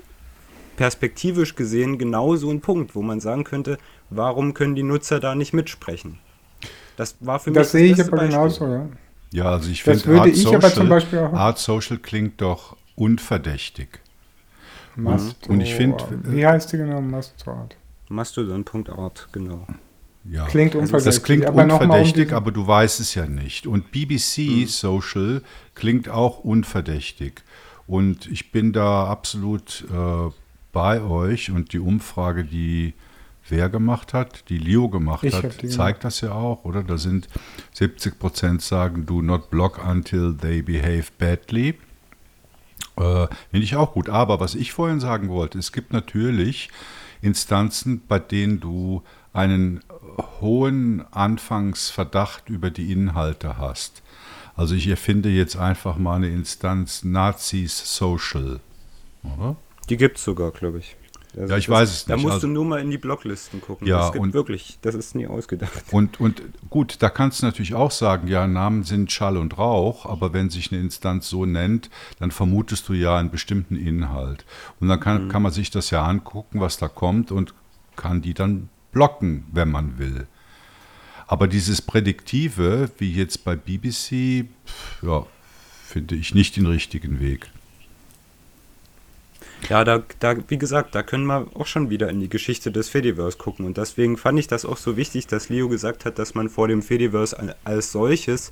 perspektivisch 0.77 1.57
gesehen 1.57 1.99
genau 1.99 2.37
so 2.37 2.49
ein 2.49 2.61
Punkt, 2.61 2.95
wo 2.95 3.03
man 3.03 3.19
sagen 3.19 3.43
könnte, 3.43 3.79
warum 4.09 4.55
können 4.55 4.77
die 4.77 4.85
Nutzer 4.85 5.19
da 5.19 5.35
nicht 5.35 5.53
mitsprechen? 5.53 6.21
Das 6.97 7.17
war 7.19 7.41
für 7.41 7.51
mich 7.51 7.59
das 7.59 7.73
sehe 7.73 7.93
ich 7.93 8.01
aber 8.01 8.19
Beispiel. 8.19 8.29
genauso, 8.29 8.67
ja. 8.69 8.87
Ja, 9.33 9.45
also 9.47 9.69
ich 9.69 9.83
finde 9.83 10.21
Art, 10.21 10.37
Social, 10.37 11.35
Art 11.35 11.59
Social 11.59 11.99
klingt 11.99 12.41
doch 12.41 12.77
unverdächtig. 12.95 13.89
Mastodon. 14.95 15.57
Und 15.57 15.61
ich 15.61 15.75
finde. 15.75 16.05
Wie 16.23 16.47
heißt 16.47 16.73
die 16.73 16.77
genau? 16.77 17.01
Mastodon. 17.01 17.71
Mastodon.art, 18.11 19.29
genau. 19.33 19.67
Ja. 20.31 20.47
Klingt 20.47 20.75
unverdächtig. 20.75 21.15
Das 21.15 21.23
klingt 21.23 21.47
aber 21.47 21.63
unverdächtig, 21.63 22.31
um 22.31 22.37
aber 22.37 22.53
du 22.53 22.67
weißt 22.67 23.01
es 23.01 23.15
ja 23.15 23.27
nicht. 23.27 23.67
Und 23.67 23.91
BBC 23.91 24.37
hm. 24.37 24.67
Social 24.67 25.43
klingt 25.75 26.09
auch 26.09 26.41
unverdächtig. 26.41 27.43
Und 27.87 28.27
ich 28.27 28.53
bin 28.53 28.73
da 28.73 29.07
absolut 29.07 29.85
äh, 29.91 30.31
bei 30.73 31.01
euch. 31.01 31.51
Und 31.51 31.73
die 31.73 31.79
Umfrage, 31.79 32.45
die 32.45 32.93
wer 33.49 33.71
gemacht 33.71 34.13
hat, 34.13 34.49
die 34.51 34.59
Leo 34.59 34.91
gemacht 34.91 35.25
ich 35.25 35.35
hat, 35.35 35.55
zeigt 35.71 36.05
das 36.05 36.21
ja 36.21 36.33
auch, 36.33 36.65
oder? 36.65 36.83
Da 36.83 36.99
sind 36.99 37.29
70 37.73 38.19
Prozent 38.19 38.61
sagen, 38.61 39.07
do 39.07 39.23
not 39.23 39.49
block 39.49 39.81
until 39.83 40.37
they 40.37 40.61
behave 40.61 41.05
badly. 41.19 41.79
Äh, 42.97 43.27
Finde 43.51 43.65
ich 43.65 43.77
auch 43.77 43.95
gut. 43.95 44.11
Aber 44.11 44.41
was 44.41 44.55
ich 44.55 44.73
vorhin 44.73 45.01
sagen 45.01 45.31
wollte, 45.31 45.59
es 45.59 45.73
gibt 45.73 45.95
natürlich 45.95 46.69
Instanzen, 47.23 48.03
bei 48.07 48.19
denen 48.19 48.61
du 48.61 49.03
einen 49.33 49.81
hohen 50.41 51.05
Anfangsverdacht 51.13 52.49
über 52.49 52.71
die 52.71 52.93
Inhalte 52.93 53.59
hast. 53.59 54.03
Also 54.57 54.75
ich 54.75 54.89
erfinde 54.89 55.29
jetzt 55.29 55.57
einfach 55.57 55.97
mal 55.99 56.17
eine 56.17 56.29
Instanz 56.29 57.05
Nazis 57.05 57.97
Social. 57.97 58.61
Oder? 59.23 59.57
Die 59.89 59.97
gibt 59.97 60.19
es 60.19 60.25
sogar, 60.25 60.51
glaube 60.51 60.79
ich. 60.79 60.97
Also 61.37 61.53
ja, 61.53 61.59
ich 61.59 61.67
das, 61.67 61.75
weiß 61.75 61.91
es 61.91 62.07
nicht. 62.07 62.11
Da 62.11 62.17
musst 62.17 62.35
also, 62.35 62.47
du 62.47 62.53
nur 62.53 62.65
mal 62.65 62.81
in 62.81 62.91
die 62.91 62.99
Blocklisten 62.99 63.61
gucken. 63.61 63.87
Ja, 63.87 63.99
das 63.99 64.13
gibt 64.13 64.23
und, 64.23 64.35
wirklich, 64.35 64.79
das 64.83 64.95
ist 64.95 65.15
nie 65.15 65.27
ausgedacht. 65.27 65.85
Und, 65.93 66.21
und 66.21 66.43
gut, 66.71 66.97
da 67.01 67.11
kannst 67.11 67.43
du 67.43 67.47
natürlich 67.47 67.75
auch 67.75 67.91
sagen, 67.91 68.29
ja, 68.29 68.47
Namen 68.47 68.83
sind 68.83 69.13
Schall 69.13 69.37
und 69.37 69.59
Rauch, 69.59 70.07
aber 70.07 70.33
wenn 70.33 70.51
sich 70.51 70.73
eine 70.73 70.81
Instanz 70.81 71.29
so 71.29 71.47
nennt, 71.47 71.91
dann 72.19 72.31
vermutest 72.31 72.89
du 72.89 72.95
ja 72.95 73.17
einen 73.17 73.31
bestimmten 73.31 73.77
Inhalt. 73.77 74.45
Und 74.81 74.89
dann 74.89 75.01
kann, 75.01 75.27
mhm. 75.27 75.29
kann 75.29 75.43
man 75.43 75.53
sich 75.53 75.71
das 75.71 75.91
ja 75.91 76.05
angucken, 76.05 76.61
was 76.61 76.79
da 76.79 76.89
kommt 76.89 77.31
und 77.31 77.55
kann 77.95 78.23
die 78.23 78.35
dann 78.35 78.71
blocken, 78.99 79.45
wenn 79.53 79.71
man 79.71 79.97
will. 79.99 80.27
Aber 81.29 81.47
dieses 81.47 81.81
Prädiktive, 81.81 82.91
wie 82.99 83.13
jetzt 83.13 83.45
bei 83.45 83.55
BBC, 83.55 84.47
ja, 85.03 85.25
finde 85.87 86.17
ich 86.17 86.35
nicht 86.35 86.57
den 86.57 86.67
richtigen 86.67 87.21
Weg. 87.21 87.49
Ja, 89.69 89.85
da, 89.85 90.03
da, 90.19 90.35
wie 90.49 90.59
gesagt, 90.59 90.97
da 90.97 91.05
können 91.05 91.27
wir 91.27 91.47
auch 91.55 91.67
schon 91.67 91.91
wieder 91.91 92.09
in 92.09 92.19
die 92.19 92.29
Geschichte 92.29 92.73
des 92.73 92.89
Fediverse 92.89 93.39
gucken. 93.39 93.67
Und 93.67 93.77
deswegen 93.77 94.17
fand 94.17 94.41
ich 94.41 94.49
das 94.49 94.65
auch 94.65 94.77
so 94.77 94.97
wichtig, 94.97 95.29
dass 95.29 95.49
Leo 95.49 95.69
gesagt 95.69 96.05
hat, 96.05 96.19
dass 96.19 96.35
man 96.35 96.49
vor 96.49 96.67
dem 96.67 96.83
Fediverse 96.83 97.55
als 97.63 97.93
solches 97.93 98.51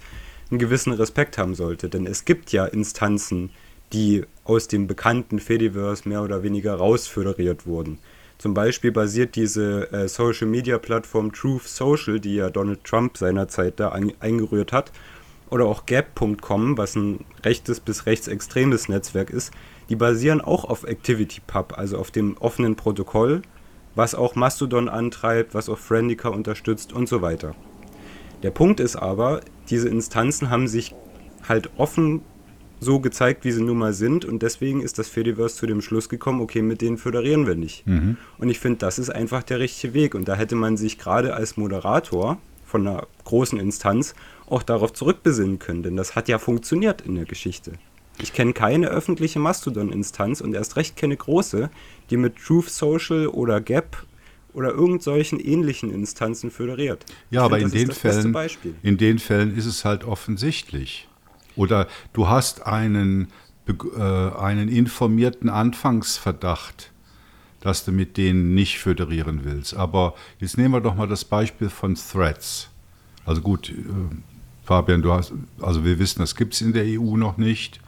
einen 0.50 0.60
gewissen 0.60 0.92
Respekt 0.92 1.38
haben 1.38 1.56
sollte. 1.56 1.88
Denn 1.88 2.06
es 2.06 2.24
gibt 2.24 2.52
ja 2.52 2.66
Instanzen, 2.66 3.50
die 3.92 4.22
aus 4.44 4.68
dem 4.68 4.86
bekannten 4.86 5.40
Fediverse 5.40 6.08
mehr 6.08 6.22
oder 6.22 6.44
weniger 6.44 6.76
rausföderiert 6.76 7.66
wurden. 7.66 7.98
Zum 8.38 8.52
Beispiel 8.52 8.92
basiert 8.92 9.34
diese 9.34 9.90
äh, 9.92 10.08
Social 10.08 10.46
Media 10.46 10.78
Plattform 10.78 11.32
Truth 11.32 11.68
Social, 11.68 12.20
die 12.20 12.34
ja 12.36 12.50
Donald 12.50 12.84
Trump 12.84 13.16
seinerzeit 13.16 13.80
da 13.80 13.90
ein, 13.90 14.12
eingerührt 14.20 14.72
hat, 14.72 14.92
oder 15.48 15.66
auch 15.66 15.86
Gap.com, 15.86 16.76
was 16.76 16.96
ein 16.96 17.24
rechtes 17.44 17.80
bis 17.80 18.06
rechtsextremes 18.06 18.88
Netzwerk 18.88 19.30
ist, 19.30 19.52
die 19.88 19.96
basieren 19.96 20.40
auch 20.40 20.64
auf 20.64 20.86
ActivityPub, 20.86 21.78
also 21.78 21.98
auf 21.98 22.10
dem 22.10 22.36
offenen 22.38 22.76
Protokoll, 22.76 23.42
was 23.94 24.14
auch 24.14 24.34
Mastodon 24.34 24.88
antreibt, 24.88 25.54
was 25.54 25.68
auch 25.68 25.78
Friendica 25.78 26.28
unterstützt 26.28 26.92
und 26.92 27.08
so 27.08 27.22
weiter. 27.22 27.54
Der 28.42 28.50
Punkt 28.50 28.80
ist 28.80 28.96
aber, 28.96 29.40
diese 29.70 29.88
Instanzen 29.88 30.50
haben 30.50 30.68
sich 30.68 30.94
halt 31.48 31.70
offen 31.78 32.22
so 32.80 33.00
gezeigt, 33.00 33.44
wie 33.44 33.52
sie 33.52 33.62
nun 33.62 33.78
mal 33.78 33.92
sind 33.92 34.24
und 34.24 34.42
deswegen 34.42 34.82
ist 34.82 34.98
das 34.98 35.08
Fediverse 35.08 35.56
zu 35.56 35.66
dem 35.66 35.80
Schluss 35.80 36.08
gekommen, 36.08 36.40
okay, 36.40 36.62
mit 36.62 36.82
denen 36.82 36.98
föderieren 36.98 37.46
wir 37.46 37.54
nicht. 37.54 37.86
Mhm. 37.86 38.16
Und 38.38 38.48
ich 38.48 38.58
finde, 38.58 38.78
das 38.78 38.98
ist 38.98 39.10
einfach 39.10 39.42
der 39.42 39.60
richtige 39.60 39.94
Weg 39.94 40.14
und 40.14 40.28
da 40.28 40.34
hätte 40.34 40.56
man 40.56 40.76
sich 40.76 40.98
gerade 40.98 41.34
als 41.34 41.56
Moderator 41.56 42.38
von 42.64 42.86
einer 42.86 43.06
großen 43.24 43.58
Instanz 43.58 44.14
auch 44.46 44.62
darauf 44.62 44.92
zurückbesinnen 44.92 45.58
können, 45.58 45.82
denn 45.82 45.96
das 45.96 46.14
hat 46.14 46.28
ja 46.28 46.38
funktioniert 46.38 47.00
in 47.00 47.14
der 47.14 47.24
Geschichte. 47.24 47.72
Ich 48.18 48.32
kenne 48.32 48.52
keine 48.52 48.88
öffentliche 48.88 49.38
Mastodon-Instanz 49.38 50.40
und 50.40 50.54
erst 50.54 50.76
recht 50.76 50.96
keine 50.96 51.16
große, 51.16 51.70
die 52.10 52.16
mit 52.16 52.36
Truth 52.36 52.70
Social 52.70 53.26
oder 53.26 53.60
Gap 53.60 54.06
oder 54.54 54.70
irgend 54.70 55.02
solchen 55.02 55.38
ähnlichen 55.38 55.92
Instanzen 55.92 56.50
föderiert. 56.50 57.04
Ja, 57.30 57.40
ich 57.40 57.44
aber 57.44 57.58
find, 57.58 57.74
in, 57.74 57.88
den 57.88 57.92
Fällen, 57.92 58.36
in 58.82 58.96
den 58.96 59.18
Fällen 59.18 59.54
ist 59.54 59.66
es 59.66 59.84
halt 59.84 60.04
offensichtlich. 60.04 61.08
Oder 61.56 61.88
du 62.12 62.28
hast 62.28 62.66
einen, 62.66 63.28
äh, 63.66 64.00
einen 64.00 64.68
informierten 64.68 65.48
Anfangsverdacht, 65.48 66.92
dass 67.60 67.84
du 67.84 67.92
mit 67.92 68.16
denen 68.16 68.54
nicht 68.54 68.78
föderieren 68.78 69.40
willst. 69.44 69.74
Aber 69.74 70.14
jetzt 70.38 70.56
nehmen 70.58 70.74
wir 70.74 70.80
doch 70.80 70.94
mal 70.94 71.08
das 71.08 71.24
Beispiel 71.24 71.68
von 71.68 71.96
Threads. 71.96 72.68
Also 73.24 73.40
gut, 73.40 73.70
äh, 73.70 73.74
Fabian, 74.64 75.02
du 75.02 75.12
hast, 75.12 75.32
also 75.60 75.84
wir 75.84 75.98
wissen, 75.98 76.20
das 76.20 76.36
gibt 76.36 76.54
es 76.54 76.60
in 76.60 76.72
der 76.72 76.84
EU 76.84 77.16
noch 77.16 77.38
nicht. 77.38 77.80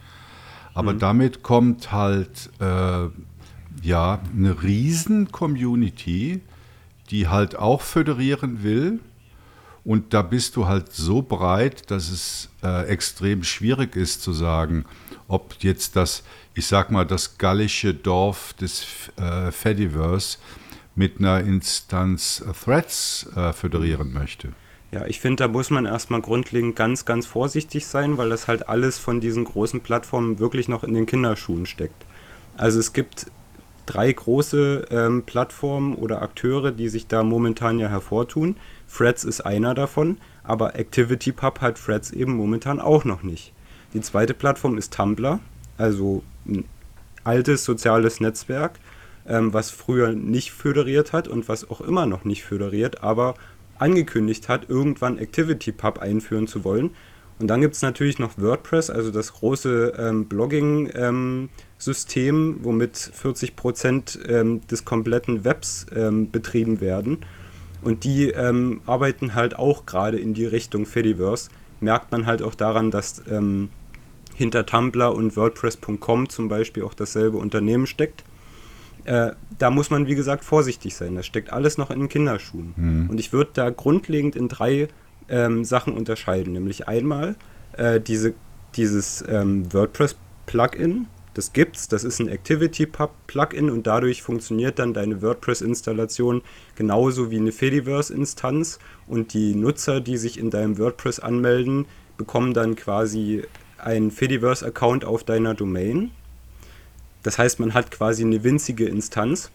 Aber 0.73 0.93
mhm. 0.93 0.99
damit 0.99 1.43
kommt 1.43 1.91
halt 1.91 2.49
äh, 2.59 3.07
ja 3.81 4.19
eine 4.35 4.63
Riesen-Community, 4.63 6.41
die 7.09 7.27
halt 7.27 7.55
auch 7.55 7.81
föderieren 7.81 8.63
will. 8.63 8.99
Und 9.89 10.13
da 10.13 10.21
bist 10.21 10.55
du 10.55 10.67
halt 10.67 10.93
so 10.93 11.23
breit, 11.23 11.89
dass 11.89 12.11
es 12.11 12.49
äh, 12.61 12.85
extrem 12.89 13.43
schwierig 13.43 13.95
ist 13.95 14.21
zu 14.21 14.33
sagen, 14.33 14.85
ob 15.27 15.55
jetzt 15.61 15.95
das, 15.95 16.21
ich 16.53 16.67
sag 16.67 16.91
mal, 16.91 17.07
das 17.07 17.39
gallische 17.39 17.95
Dorf 17.95 18.53
des 18.53 18.85
äh, 19.15 19.51
Fediverse 19.51 20.37
mit 20.93 21.17
einer 21.17 21.39
Instanz 21.39 22.45
Threads 22.63 23.31
äh, 23.35 23.51
föderieren 23.51 24.13
möchte. 24.13 24.49
Ja, 24.91 25.07
ich 25.07 25.19
finde, 25.19 25.45
da 25.45 25.47
muss 25.47 25.71
man 25.71 25.87
erstmal 25.87 26.21
grundlegend 26.21 26.75
ganz, 26.75 27.05
ganz 27.05 27.25
vorsichtig 27.25 27.87
sein, 27.87 28.19
weil 28.19 28.29
das 28.29 28.47
halt 28.47 28.69
alles 28.69 28.99
von 28.99 29.19
diesen 29.19 29.43
großen 29.43 29.81
Plattformen 29.81 30.37
wirklich 30.37 30.67
noch 30.67 30.83
in 30.83 30.93
den 30.93 31.07
Kinderschuhen 31.07 31.65
steckt. 31.65 32.05
Also 32.57 32.79
es 32.79 32.93
gibt 32.93 33.25
drei 33.89 34.11
große 34.11 34.85
ähm, 34.91 35.23
Plattformen 35.23 35.95
oder 35.95 36.21
Akteure, 36.21 36.71
die 36.71 36.89
sich 36.89 37.07
da 37.07 37.23
momentan 37.23 37.79
ja 37.79 37.87
hervortun. 37.87 38.55
Threads 38.87 39.23
ist 39.23 39.41
einer 39.41 39.73
davon, 39.73 40.17
aber 40.43 40.75
ActivityPub 40.75 41.59
hat 41.59 41.83
Threads 41.83 42.11
eben 42.11 42.33
momentan 42.35 42.79
auch 42.79 43.03
noch 43.03 43.23
nicht. 43.23 43.51
Die 43.95 44.01
zweite 44.01 44.35
Plattform 44.35 44.77
ist 44.77 44.93
Tumblr, 44.93 45.39
also 45.77 46.21
ein 46.47 46.65
altes 47.23 47.65
soziales 47.65 48.19
Netzwerk, 48.19 48.79
ähm, 49.27 49.53
was 49.53 49.71
früher 49.71 50.11
nicht 50.11 50.51
föderiert 50.51 51.11
hat 51.11 51.27
und 51.27 51.49
was 51.49 51.67
auch 51.67 51.81
immer 51.81 52.05
noch 52.05 52.25
nicht 52.25 52.43
föderiert, 52.43 53.01
aber 53.01 53.33
angekündigt 53.79 54.49
hat, 54.49 54.69
irgendwann 54.69 55.17
ActivityPub 55.17 55.97
einführen 55.97 56.45
zu 56.45 56.63
wollen. 56.63 56.91
Und 57.39 57.47
dann 57.47 57.61
gibt 57.61 57.75
es 57.75 57.81
natürlich 57.81 58.19
noch 58.19 58.37
WordPress, 58.37 58.89
also 58.89 59.11
das 59.11 59.31
große 59.33 59.93
ähm, 59.97 60.25
Blogging-System, 60.25 62.35
ähm, 62.35 62.59
womit 62.61 62.97
40 62.97 63.55
Prozent, 63.55 64.19
ähm, 64.27 64.59
des 64.67 64.83
kompletten 64.83 65.45
Webs 65.45 65.85
ähm, 65.95 66.29
betrieben 66.31 66.81
werden. 66.81 67.19
Und 67.81 68.03
die 68.03 68.31
ähm, 68.31 68.81
arbeiten 68.85 69.35
halt 69.35 69.57
auch 69.57 69.85
gerade 69.85 70.19
in 70.19 70.33
die 70.33 70.45
Richtung 70.45 70.85
Fediverse. 70.85 71.49
Merkt 71.79 72.11
man 72.11 72.25
halt 72.25 72.41
auch 72.41 72.55
daran, 72.55 72.91
dass 72.91 73.23
ähm, 73.29 73.69
hinter 74.35 74.65
Tumblr 74.65 75.13
und 75.13 75.37
WordPress.com 75.37 76.27
zum 76.27 76.49
Beispiel 76.49 76.83
auch 76.83 76.93
dasselbe 76.93 77.37
Unternehmen 77.37 77.87
steckt. 77.87 78.25
Äh, 79.05 79.31
da 79.57 79.71
muss 79.71 79.89
man, 79.89 80.07
wie 80.07 80.15
gesagt, 80.15 80.43
vorsichtig 80.43 80.93
sein. 80.95 81.15
Das 81.15 81.25
steckt 81.25 81.53
alles 81.53 81.77
noch 81.77 81.89
in 81.89 81.99
den 81.99 82.09
Kinderschuhen. 82.09 82.73
Mhm. 82.75 83.09
Und 83.09 83.17
ich 83.19 83.31
würde 83.31 83.51
da 83.53 83.69
grundlegend 83.69 84.35
in 84.35 84.49
drei 84.49 84.89
ähm, 85.29 85.63
Sachen 85.63 85.93
unterscheiden. 85.93 86.53
Nämlich 86.53 86.87
einmal 86.87 87.35
äh, 87.73 87.99
diese, 87.99 88.33
dieses 88.75 89.23
ähm, 89.27 89.71
WordPress-Plugin. 89.73 91.07
Das 91.33 91.53
gibt's, 91.53 91.87
das 91.87 92.03
ist 92.03 92.19
ein 92.19 92.27
Activity-Plugin 92.27 93.69
und 93.69 93.87
dadurch 93.87 94.21
funktioniert 94.21 94.79
dann 94.79 94.93
deine 94.93 95.21
WordPress-Installation 95.21 96.41
genauso 96.75 97.31
wie 97.31 97.37
eine 97.37 97.51
Fediverse-Instanz 97.51 98.79
und 99.07 99.33
die 99.33 99.55
Nutzer, 99.55 100.01
die 100.01 100.17
sich 100.17 100.37
in 100.37 100.49
deinem 100.49 100.77
WordPress 100.77 101.19
anmelden, 101.19 101.85
bekommen 102.17 102.53
dann 102.53 102.75
quasi 102.75 103.43
einen 103.77 104.11
Fediverse-Account 104.11 105.05
auf 105.05 105.23
deiner 105.23 105.53
Domain 105.53 106.11
das 107.23 107.37
heißt, 107.37 107.59
man 107.59 107.73
hat 107.73 107.91
quasi 107.91 108.23
eine 108.23 108.43
winzige 108.43 108.85
Instanz. 108.85 109.51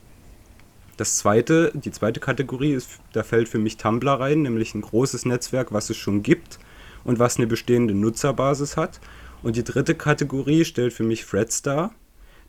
Das 0.97 1.17
zweite, 1.17 1.73
die 1.75 1.91
zweite 1.91 2.21
Kategorie 2.21 2.73
ist, 2.73 3.01
da 3.13 3.23
fällt 3.23 3.49
für 3.49 3.59
mich 3.59 3.77
Tumblr 3.77 4.13
rein, 4.13 4.43
nämlich 4.43 4.75
ein 4.75 4.83
großes 4.83 5.25
Netzwerk, 5.25 5.73
was 5.73 5.91
es 5.91 5.97
schon 5.97 6.23
gibt 6.23 6.59
und 7.03 7.19
was 7.19 7.37
eine 7.37 7.47
bestehende 7.47 7.95
Nutzerbasis 7.95 8.77
hat. 8.77 9.01
Und 9.43 9.57
die 9.57 9.65
dritte 9.65 9.95
Kategorie 9.95 10.65
stellt 10.65 10.93
für 10.93 11.03
mich 11.03 11.27
Threads 11.27 11.63
dar, 11.63 11.93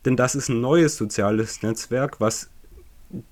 denn 0.05 0.15
das 0.15 0.35
ist 0.35 0.49
ein 0.49 0.61
neues 0.61 0.95
soziales 0.95 1.63
Netzwerk, 1.63 2.21
was 2.21 2.49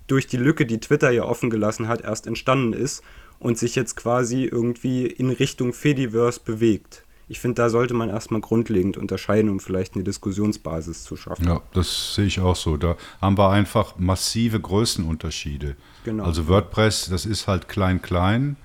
durch 0.07 0.28
die 0.28 0.38
Lücke, 0.38 0.66
die 0.66 0.80
Twitter 0.80 1.11
ja 1.11 1.24
offen 1.24 1.49
gelassen 1.49 1.88
hat, 1.88 2.01
erst 2.01 2.28
entstanden 2.28 2.74
ist 2.74 3.03
und 3.39 3.57
sich 3.57 3.76
jetzt 3.76 3.95
quasi 3.95 4.45
irgendwie 4.45 5.05
in 5.05 5.30
Richtung 5.30 5.74
Fediverse 5.74 6.39
bewegt. 6.43 7.02
Ich 7.30 7.39
finde, 7.39 7.55
da 7.55 7.69
sollte 7.69 7.93
man 7.93 8.09
erstmal 8.09 8.41
grundlegend 8.41 8.97
unterscheiden, 8.97 9.49
um 9.49 9.59
vielleicht 9.59 9.95
eine 9.95 10.03
Diskussionsbasis 10.03 11.03
zu 11.03 11.15
schaffen. 11.15 11.47
Ja, 11.47 11.61
das 11.74 12.15
sehe 12.15 12.26
ich 12.26 12.39
auch 12.39 12.55
so. 12.55 12.78
Da 12.78 12.97
haben 13.21 13.38
wir 13.38 13.49
einfach 13.49 13.97
massive 13.97 14.59
Größenunterschiede. 14.59 15.76
Genau. 16.03 16.26
Also 16.26 16.47
WordPress, 16.47 17.09
das 17.09 17.26
ist 17.26 17.47
halt 17.47 17.69
klein-klein. 17.69 18.57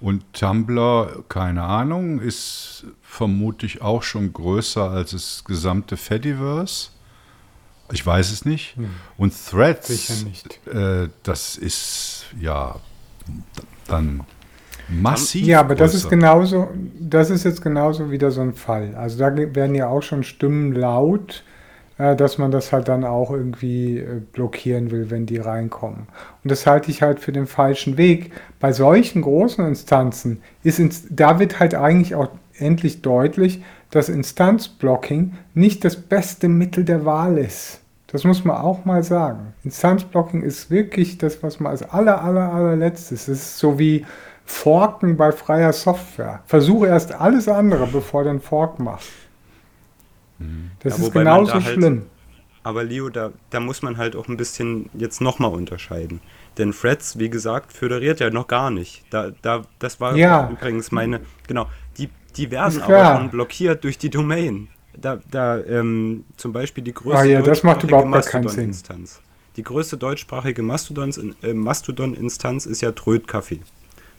Und 0.00 0.24
Tumblr, 0.32 1.24
keine 1.28 1.62
Ahnung, 1.62 2.20
ist 2.20 2.84
vermutlich 3.00 3.80
auch 3.80 4.02
schon 4.02 4.32
größer 4.32 4.90
als 4.90 5.12
das 5.12 5.44
gesamte 5.44 5.96
Fediverse. 5.96 6.88
Ich 7.92 8.04
weiß 8.04 8.32
es 8.32 8.44
nicht. 8.44 8.76
Hm. 8.76 8.90
Und 9.16 9.32
Threads, 9.50 10.26
äh, 10.66 11.08
das 11.22 11.56
ist 11.56 12.26
ja 12.40 12.76
dann 13.86 14.24
massiv. 14.88 15.46
Ja, 15.46 15.60
aber 15.60 15.74
größer. 15.74 15.84
das 15.84 15.94
ist 15.94 16.10
genauso, 16.10 16.68
das 16.98 17.30
ist 17.30 17.44
jetzt 17.44 17.62
genauso 17.62 18.10
wieder 18.10 18.30
so 18.30 18.40
ein 18.40 18.54
Fall. 18.54 18.94
Also 18.94 19.18
da 19.18 19.36
werden 19.36 19.74
ja 19.74 19.88
auch 19.88 20.02
schon 20.02 20.22
Stimmen 20.22 20.72
laut, 20.72 21.44
äh, 21.98 22.16
dass 22.16 22.38
man 22.38 22.50
das 22.50 22.72
halt 22.72 22.88
dann 22.88 23.04
auch 23.04 23.30
irgendwie 23.30 23.98
äh, 23.98 24.20
blockieren 24.32 24.90
will, 24.90 25.10
wenn 25.10 25.26
die 25.26 25.38
reinkommen. 25.38 26.08
Und 26.42 26.50
das 26.50 26.66
halte 26.66 26.90
ich 26.90 27.02
halt 27.02 27.20
für 27.20 27.32
den 27.32 27.46
falschen 27.46 27.96
Weg. 27.96 28.32
Bei 28.60 28.72
solchen 28.72 29.22
großen 29.22 29.66
Instanzen 29.66 30.42
ist, 30.62 30.78
ins, 30.78 31.04
da 31.08 31.38
wird 31.38 31.60
halt 31.60 31.74
eigentlich 31.74 32.14
auch 32.14 32.28
endlich 32.58 33.02
deutlich, 33.02 33.62
dass 33.90 34.08
Instanzblocking 34.08 35.34
nicht 35.54 35.84
das 35.84 35.96
beste 35.96 36.48
Mittel 36.48 36.84
der 36.84 37.04
Wahl 37.04 37.38
ist. 37.38 37.80
Das 38.08 38.24
muss 38.24 38.44
man 38.44 38.56
auch 38.56 38.84
mal 38.84 39.02
sagen. 39.02 39.54
Instanzblocking 39.64 40.42
ist 40.42 40.70
wirklich 40.70 41.18
das, 41.18 41.42
was 41.42 41.58
man 41.58 41.70
als 41.70 41.82
aller, 41.82 42.22
aller, 42.22 42.52
allerletztes, 42.52 43.28
es 43.28 43.28
ist 43.28 43.58
so 43.58 43.78
wie 43.78 44.04
Forken 44.44 45.16
bei 45.16 45.32
freier 45.32 45.72
Software. 45.72 46.42
Versuche 46.46 46.86
erst 46.86 47.12
alles 47.12 47.48
andere, 47.48 47.86
bevor 47.86 48.24
du 48.24 48.30
einen 48.30 48.40
Fork 48.40 48.78
machst. 48.78 49.10
Mhm. 50.38 50.70
Das 50.80 50.98
ja, 50.98 51.04
ist 51.04 51.12
genauso 51.12 51.52
da 51.52 51.64
halt, 51.64 51.74
schlimm. 51.74 52.02
Aber 52.62 52.82
Leo, 52.82 53.10
da, 53.10 53.30
da 53.50 53.60
muss 53.60 53.82
man 53.82 53.98
halt 53.98 54.16
auch 54.16 54.28
ein 54.28 54.36
bisschen 54.36 54.88
jetzt 54.94 55.20
nochmal 55.20 55.52
unterscheiden. 55.52 56.20
Denn 56.56 56.72
Freds, 56.72 57.18
wie 57.18 57.28
gesagt, 57.28 57.72
föderiert 57.72 58.20
ja 58.20 58.30
noch 58.30 58.46
gar 58.46 58.70
nicht. 58.70 59.04
Da, 59.10 59.32
da, 59.42 59.62
das 59.78 60.00
war 60.00 60.16
ja. 60.16 60.50
übrigens 60.50 60.90
meine, 60.90 61.20
genau, 61.46 61.68
die, 61.98 62.08
die 62.36 62.50
werden 62.50 62.80
aber 62.80 63.16
schon 63.16 63.30
blockiert 63.30 63.84
durch 63.84 63.98
die 63.98 64.10
Domain. 64.10 64.68
Da, 64.96 65.18
da 65.30 65.58
ähm, 65.58 66.24
zum 66.36 66.52
Beispiel 66.52 66.84
die 66.84 66.94
größte 66.94 67.18
ah, 67.20 67.24
ja, 67.24 67.42
das 67.42 67.64
macht 67.64 67.82
überhaupt 67.82 68.08
Mastodon-Instanz. 68.08 69.20
Die 69.56 69.62
größte 69.62 69.96
deutschsprachige 69.96 70.62
äh, 70.62 71.54
Mastodon-Instanz 71.54 72.66
ist 72.66 72.80
ja 72.80 72.92
Trödkaffee. 72.92 73.60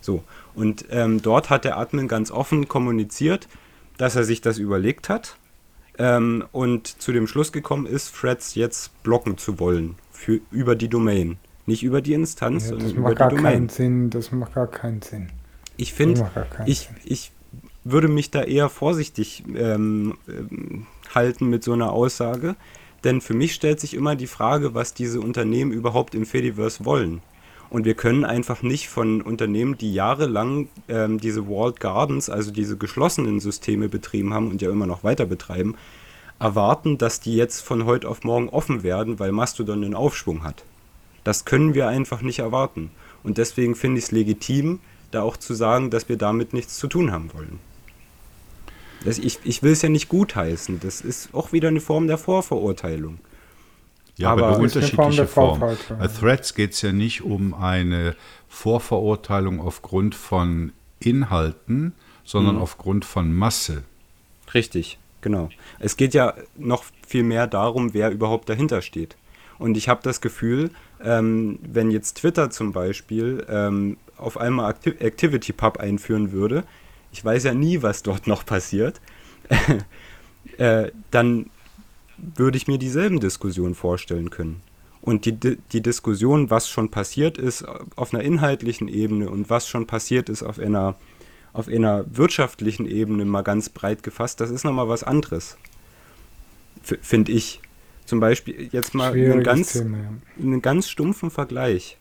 So, 0.05 0.23
und 0.53 0.85
ähm, 0.91 1.21
dort 1.21 1.49
hat 1.49 1.65
der 1.65 1.77
Admin 1.77 2.07
ganz 2.07 2.31
offen 2.31 2.67
kommuniziert, 2.67 3.47
dass 3.97 4.15
er 4.15 4.23
sich 4.23 4.39
das 4.41 4.57
überlegt 4.57 5.09
hat 5.09 5.37
ähm, 5.97 6.45
und 6.51 6.87
zu 6.87 7.11
dem 7.11 7.27
Schluss 7.27 7.51
gekommen 7.51 7.85
ist, 7.85 8.13
Threads 8.15 8.55
jetzt 8.55 9.01
blocken 9.03 9.37
zu 9.37 9.59
wollen 9.59 9.95
für, 10.11 10.39
über 10.51 10.75
die 10.75 10.89
Domain. 10.89 11.37
Nicht 11.65 11.83
über 11.83 12.01
die 12.01 12.13
Instanz, 12.13 12.63
ja, 12.63 12.69
sondern 12.69 12.91
über 12.91 13.15
die 13.15 13.15
Domain. 13.15 13.31
Das 13.31 13.41
macht 13.41 13.41
gar 13.41 13.51
keinen 13.51 13.69
Sinn. 13.69 14.09
Das 14.11 14.31
macht 14.31 14.53
gar 14.53 14.67
keinen 14.67 15.01
Sinn. 15.01 15.29
Ich 15.77 15.93
finde, 15.93 16.29
ich, 16.67 16.89
ich 17.03 17.31
würde 17.83 18.07
mich 18.07 18.31
da 18.31 18.43
eher 18.43 18.69
vorsichtig 18.69 19.43
ähm, 19.55 20.17
halten 21.13 21.49
mit 21.49 21.63
so 21.63 21.73
einer 21.73 21.91
Aussage, 21.91 22.55
denn 23.03 23.21
für 23.21 23.33
mich 23.33 23.53
stellt 23.53 23.79
sich 23.79 23.93
immer 23.93 24.15
die 24.15 24.27
Frage, 24.27 24.73
was 24.73 24.93
diese 24.93 25.19
Unternehmen 25.19 25.71
überhaupt 25.71 26.15
im 26.15 26.25
Fediverse 26.25 26.85
wollen. 26.85 27.21
Und 27.76 27.84
wir 27.84 27.95
können 27.95 28.23
einfach 28.23 28.61
nicht 28.61 28.88
von 28.88 29.21
Unternehmen, 29.21 29.78
die 29.78 29.93
jahrelang 29.93 30.69
ähm, 30.88 31.19
diese 31.19 31.49
Walled 31.49 31.82
Gardens, 31.82 32.30
also 32.30 32.49
diese 32.49 32.78
geschlossenen 32.78 33.41
Systeme 33.41 33.89
betrieben 33.89 34.34
haben 34.34 34.49
und 34.49 34.61
ja 34.61 34.71
immer 34.71 34.86
noch 34.86 35.03
weiter 35.03 35.26
betreiben, 35.26 35.76
erwarten, 36.39 36.97
dass 36.97 37.19
die 37.19 37.36
jetzt 37.36 37.59
von 37.59 37.84
heute 37.84 38.07
auf 38.07 38.23
morgen 38.23 38.47
offen 38.47 38.84
werden, 38.84 39.19
weil 39.19 39.34
Mastodon 39.34 39.84
einen 39.84 39.93
Aufschwung 39.93 40.45
hat. 40.45 40.63
Das 41.26 41.43
können 41.43 41.73
wir 41.73 41.89
einfach 41.89 42.21
nicht 42.21 42.39
erwarten. 42.39 42.91
Und 43.23 43.39
deswegen 43.39 43.76
finde 43.76 43.97
ich 43.97 44.05
es 44.05 44.11
legitim, 44.13 44.80
da 45.11 45.23
auch 45.23 45.36
zu 45.36 45.53
sagen, 45.53 45.89
dass 45.89 46.07
wir 46.07 46.15
damit 46.15 46.53
nichts 46.53 46.78
zu 46.78 46.88
tun 46.88 47.11
haben 47.11 47.34
wollen. 47.34 47.59
Das, 49.03 49.19
ich 49.19 49.39
ich 49.43 49.63
will 49.63 49.73
es 49.73 49.82
ja 49.82 49.89
nicht 49.89 50.07
gutheißen. 50.07 50.80
Das 50.80 51.01
ist 51.01 51.34
auch 51.34 51.51
wieder 51.51 51.67
eine 51.67 51.82
Form 51.82 52.07
der 52.07 52.19
Vorverurteilung. 52.19 53.17
Ja, 54.18 54.32
aber, 54.32 54.47
aber 54.47 54.59
unterschiedliche 54.59 55.28
Formen. 55.28 55.78
Bei 55.89 56.07
Threads 56.07 56.55
geht 56.55 56.72
es 56.72 56.82
ja 56.82 56.91
nicht 56.91 57.24
um 57.24 57.53
eine 57.53 58.16
Vorverurteilung 58.47 59.59
aufgrund 59.59 60.16
von 60.16 60.72
Inhalten, 60.99 61.93
sondern 62.24 62.55
mhm. 62.55 62.61
aufgrund 62.61 63.05
von 63.05 63.34
Masse. 63.34 63.84
Richtig, 64.53 64.97
genau. 65.22 65.49
Es 65.80 65.97
geht 65.97 66.13
ja 66.13 66.34
noch 66.57 66.86
viel 67.05 67.24
mehr 67.24 67.47
darum, 67.47 67.93
wer 67.93 68.11
überhaupt 68.11 68.47
dahinter 68.47 68.82
steht. 68.82 69.18
Und 69.57 69.78
ich 69.78 69.89
habe 69.89 70.01
das 70.03 70.22
Gefühl, 70.22 70.72
ähm, 71.03 71.59
wenn 71.61 71.91
jetzt 71.91 72.18
Twitter 72.18 72.49
zum 72.49 72.72
Beispiel 72.72 73.45
ähm, 73.49 73.97
auf 74.18 74.38
einmal 74.38 74.70
Activ 74.70 74.95
ActivityPub 75.01 75.78
einführen 75.78 76.32
würde, 76.32 76.63
ich 77.11 77.24
weiß 77.24 77.45
ja 77.45 77.53
nie, 77.53 77.82
was 77.82 78.03
dort 78.03 78.28
noch 78.28 78.45
passiert, 78.45 78.99
äh, 80.57 80.91
dann 81.11 81.49
würde 82.18 82.57
ich 82.57 82.68
mir 82.68 82.78
dieselben 82.78 83.20
Diskussionen 83.20 83.76
vorstellen 83.76 84.30
können. 84.30 84.61
Und 85.01 85.26
die, 85.26 85.57
die 85.72 85.82
Diskussion, 85.82 86.49
was 86.49 86.68
schon 86.68 86.89
passiert 86.89 87.38
ist 87.38 87.63
auf 87.95 88.13
einer 88.13 88.24
inhaltlichen 88.24 88.88
Ebene 88.88 89.30
und 89.30 89.49
was 89.49 89.68
schon 89.68 89.86
passiert 89.86 90.30
ist 90.30 90.41
auf 90.41 90.57
einer, 90.57 90.95
auf 91.53 91.68
einer 91.68 92.05
wirtschaftlichen 92.09 92.88
Ebene 92.88 93.24
mal 93.26 93.43
ganz 93.43 93.70
breit 93.70 94.01
gefasst, 94.01 94.39
das 94.41 94.49
ist 94.49 94.63
nochmal 94.63 94.89
was 94.89 95.03
anderes. 95.03 95.57
Finde 96.82 97.32
ich. 97.32 97.61
Zum 98.05 98.20
Beispiel 98.20 98.70
jetzt 98.72 98.93
mal 98.93 99.13
einen 99.13 99.43
ganz, 99.43 99.74
Thema, 99.74 99.97
ja. 99.97 100.09
einen 100.39 100.61
ganz 100.61 100.89
stumpfen 100.89 101.32
Vergleich. 101.32 101.97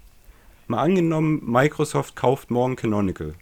Mal 0.67 0.83
angenommen, 0.83 1.43
Microsoft 1.45 2.17
kauft 2.17 2.51
morgen 2.51 2.77
Canonical. 2.77 3.35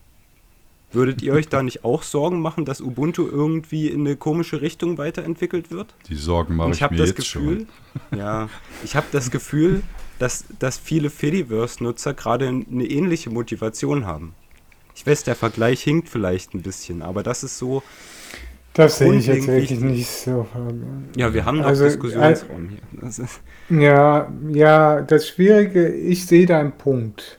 Würdet 0.93 1.22
ihr 1.22 1.32
euch 1.32 1.49
da 1.49 1.62
nicht 1.62 1.84
auch 1.84 2.03
Sorgen 2.03 2.40
machen, 2.40 2.64
dass 2.64 2.80
Ubuntu 2.80 3.26
irgendwie 3.26 3.88
in 3.88 4.01
eine 4.01 4.16
komische 4.16 4.61
Richtung 4.61 4.99
weiterentwickelt 4.99 5.70
wird? 5.70 5.95
Die 6.09 6.14
Sorgen 6.14 6.57
mache 6.57 6.70
ich, 6.70 6.82
ich 6.82 6.90
mir 6.90 6.97
das 6.99 7.09
jetzt 7.09 7.16
Gefühl, 7.16 7.66
schon. 8.11 8.18
Ja, 8.18 8.49
ich 8.84 8.95
habe 8.95 9.07
das 9.11 9.30
Gefühl, 9.30 9.82
dass, 10.18 10.45
dass 10.59 10.76
viele 10.76 11.11
Fediverse-Nutzer 11.11 12.14
gerade 12.14 12.49
eine 12.49 12.84
ähnliche 12.84 13.30
Motivation 13.30 14.07
haben. 14.07 14.34
Ich 14.95 15.07
weiß, 15.07 15.24
der 15.24 15.34
Vergleich 15.34 15.82
hinkt 15.82 16.09
vielleicht 16.09 16.55
ein 16.55 16.62
bisschen, 16.62 17.03
aber 17.03 17.22
das 17.22 17.43
ist 17.43 17.59
so. 17.59 17.82
Das 18.74 18.99
sehe 18.99 19.14
ich 19.14 19.26
jetzt 19.26 19.47
wirklich 19.47 19.80
nicht 19.80 20.09
so. 20.09 20.47
Ja, 21.16 21.34
wir 21.34 21.45
haben 21.45 21.59
noch 21.59 21.66
also, 21.66 21.84
Diskussionsraum 21.84 22.70
hier. 22.70 23.80
ja, 23.80 24.32
ja, 24.51 25.03
das 25.03 25.28
Schwierige, 25.28 25.88
ich 25.88 26.26
sehe 26.26 26.47
da 26.47 26.61
einen 26.61 26.72
Punkt. 26.72 27.38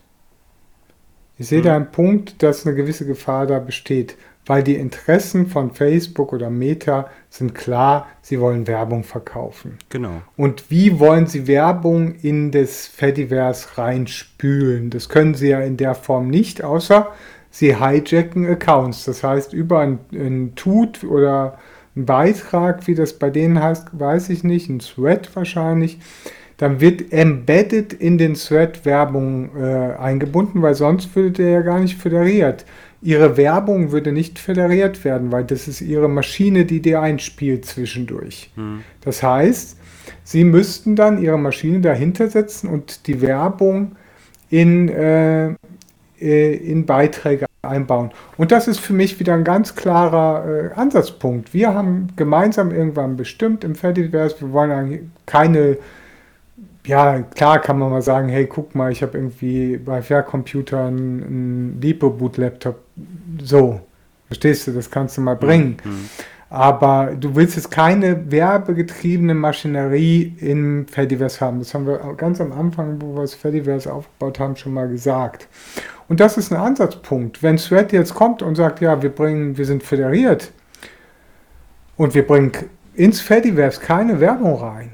Ich 1.44 1.50
sehe 1.50 1.60
mhm. 1.60 1.64
da 1.64 1.76
einen 1.76 1.91
Punkt, 1.91 2.41
dass 2.41 2.66
eine 2.66 2.74
gewisse 2.74 3.06
Gefahr 3.06 3.46
da 3.46 3.60
besteht, 3.60 4.16
weil 4.46 4.64
die 4.64 4.76
Interessen 4.76 5.48
von 5.48 5.72
Facebook 5.72 6.32
oder 6.32 6.50
Meta 6.50 7.10
sind 7.30 7.54
klar, 7.54 8.08
sie 8.22 8.39
wollen 8.39 8.66
Werbung 8.66 9.04
verkaufen. 9.04 9.78
Genau. 9.89 10.22
Und 10.38 10.72
wie 10.72 11.00
wollen 11.00 11.28
sie 11.28 11.46
Werbung 11.46 12.16
in 12.22 12.52
das 12.52 12.88
Fediverse 12.88 13.78
reinspülen? 13.78 14.89
Das 14.89 15.10
können 15.10 15.36
sie 15.36 15.50
ja 15.50 15.60
in 15.60 15.76
der 15.76 15.96
Form 15.96 16.30
nicht, 16.30 16.64
außer 16.64 17.12
sie 17.52 17.76
hijacken 17.76 18.48
Accounts. 18.48 19.04
Das 19.04 19.22
heißt, 19.22 19.52
über 19.52 19.82
ein, 19.82 20.00
ein 20.14 20.54
Tut 20.56 21.04
oder 21.04 21.60
einen 21.94 22.06
Beitrag, 22.06 22.88
wie 22.88 22.96
das 22.96 23.20
bei 23.20 23.30
denen 23.30 23.62
heißt, 23.62 23.88
weiß 23.91 24.30
ich 24.30 24.46
nicht, 24.46 24.70
ein 24.70 24.80
Thread 24.80 25.30
wahrscheinlich, 25.36 26.00
dann 26.58 26.80
wird 26.80 27.12
embedded 27.12 27.93
in 27.93 28.18
den 28.18 28.36
Thread 28.36 28.86
Werbung 28.86 29.49
äh, 29.56 29.93
eingebunden, 29.97 30.62
weil 30.62 30.76
sonst 30.76 31.16
würde 31.16 31.32
der 31.32 31.49
ja 31.49 31.62
gar 31.62 31.80
nicht 31.80 31.97
föderiert. 31.97 32.66
Ihre 33.01 33.36
Werbung 33.36 33.91
würde 33.91 34.12
nicht 34.12 34.39
föderiert 34.39 35.04
werden, 35.04 35.32
weil 35.32 35.43
das 35.43 35.68
ist 35.68 35.82
ihre 35.82 36.08
Maschine, 36.08 36.66
die 36.66 36.82
dir 36.82 37.01
einspielt 37.01 37.66
zwischendurch. 37.66 38.51
Hm. 38.56 38.82
Das 39.01 39.22
heißt, 39.22 39.78
sie 40.24 40.43
müssten 40.43 40.95
dann 40.95 41.22
ihre 41.22 41.38
Maschine 41.38 41.82
dahinter 41.82 42.30
setzen 42.30 42.70
und 42.70 43.08
die 43.08 43.22
Werbung 43.22 43.97
in, 44.49 44.88
äh, 44.89 45.49
äh 46.20 46.56
in 46.56 46.86
Beiträge 46.86 47.45
einbauen. 47.62 48.12
Und 48.38 48.51
das 48.51 48.68
ist 48.68 48.80
für 48.80 48.93
mich 48.93 49.20
wieder 49.20 49.34
ein 49.34 49.43
ganz 49.43 49.76
klarer 49.76 50.45
äh, 50.45 50.74
Ansatzpunkt. 50.74 51.54
Wir 51.54 51.74
haben 51.74 52.10
gemeinsam 52.16 52.72
irgendwann 52.72 53.16
bestimmt 53.16 53.64
im 53.64 53.76
Fediverse, 53.76 54.41
wir 54.41 54.51
wollen 54.51 54.72
eigentlich 54.72 55.01
keine 55.26 55.78
ja, 56.86 57.22
klar 57.22 57.60
kann 57.60 57.80
man 57.80 57.92
mal 57.92 58.02
sagen, 58.02 58.30
hey, 58.30 58.46
guck 58.46 58.76
mal, 58.76 58.92
ich 58.92 59.02
habe 59.02 59.18
irgendwie 59.18 59.78
bei 59.78 60.02
Faircomputer 60.02 60.86
einen, 60.86 61.24
einen 61.24 61.82
Lipo-Boot-Laptop. 61.82 62.80
So, 63.42 63.80
verstehst 64.28 64.68
du, 64.68 64.72
das 64.72 64.90
kannst 64.92 65.18
du 65.18 65.22
mal 65.22 65.36
bringen. 65.36 65.78
Mhm. 65.84 66.10
Aber 66.50 67.16
du 67.20 67.36
willst 67.36 67.56
jetzt 67.56 67.72
keine 67.72 68.32
werbegetriebene 68.32 69.34
Maschinerie 69.34 70.36
im 70.40 70.86
Fediverse 70.88 71.42
haben. 71.42 71.58
Das 71.60 71.74
haben 71.74 71.88
wir 71.88 71.98
ganz 72.16 72.40
am 72.40 72.52
Anfang, 72.52 73.02
wo 73.02 73.16
wir 73.16 73.22
das 73.22 73.34
Fediverse 73.34 73.92
aufgebaut 73.92 74.40
haben, 74.40 74.56
schon 74.56 74.74
mal 74.74 74.88
gesagt. 74.88 75.48
Und 76.08 76.20
das 76.20 76.38
ist 76.38 76.52
ein 76.52 76.60
Ansatzpunkt. 76.60 77.42
Wenn 77.42 77.58
Thread 77.58 77.92
jetzt 77.92 78.14
kommt 78.14 78.44
und 78.44 78.54
sagt, 78.54 78.82
ja, 78.82 79.02
wir 79.02 79.10
bringen, 79.10 79.58
wir 79.58 79.66
sind 79.66 79.82
föderiert 79.82 80.52
und 81.98 82.14
wir 82.14 82.28
bringen 82.28 82.52
ins 82.94 83.20
Fediverse 83.20 83.82
keine 83.82 84.20
Werbung 84.20 84.56
rein, 84.56 84.92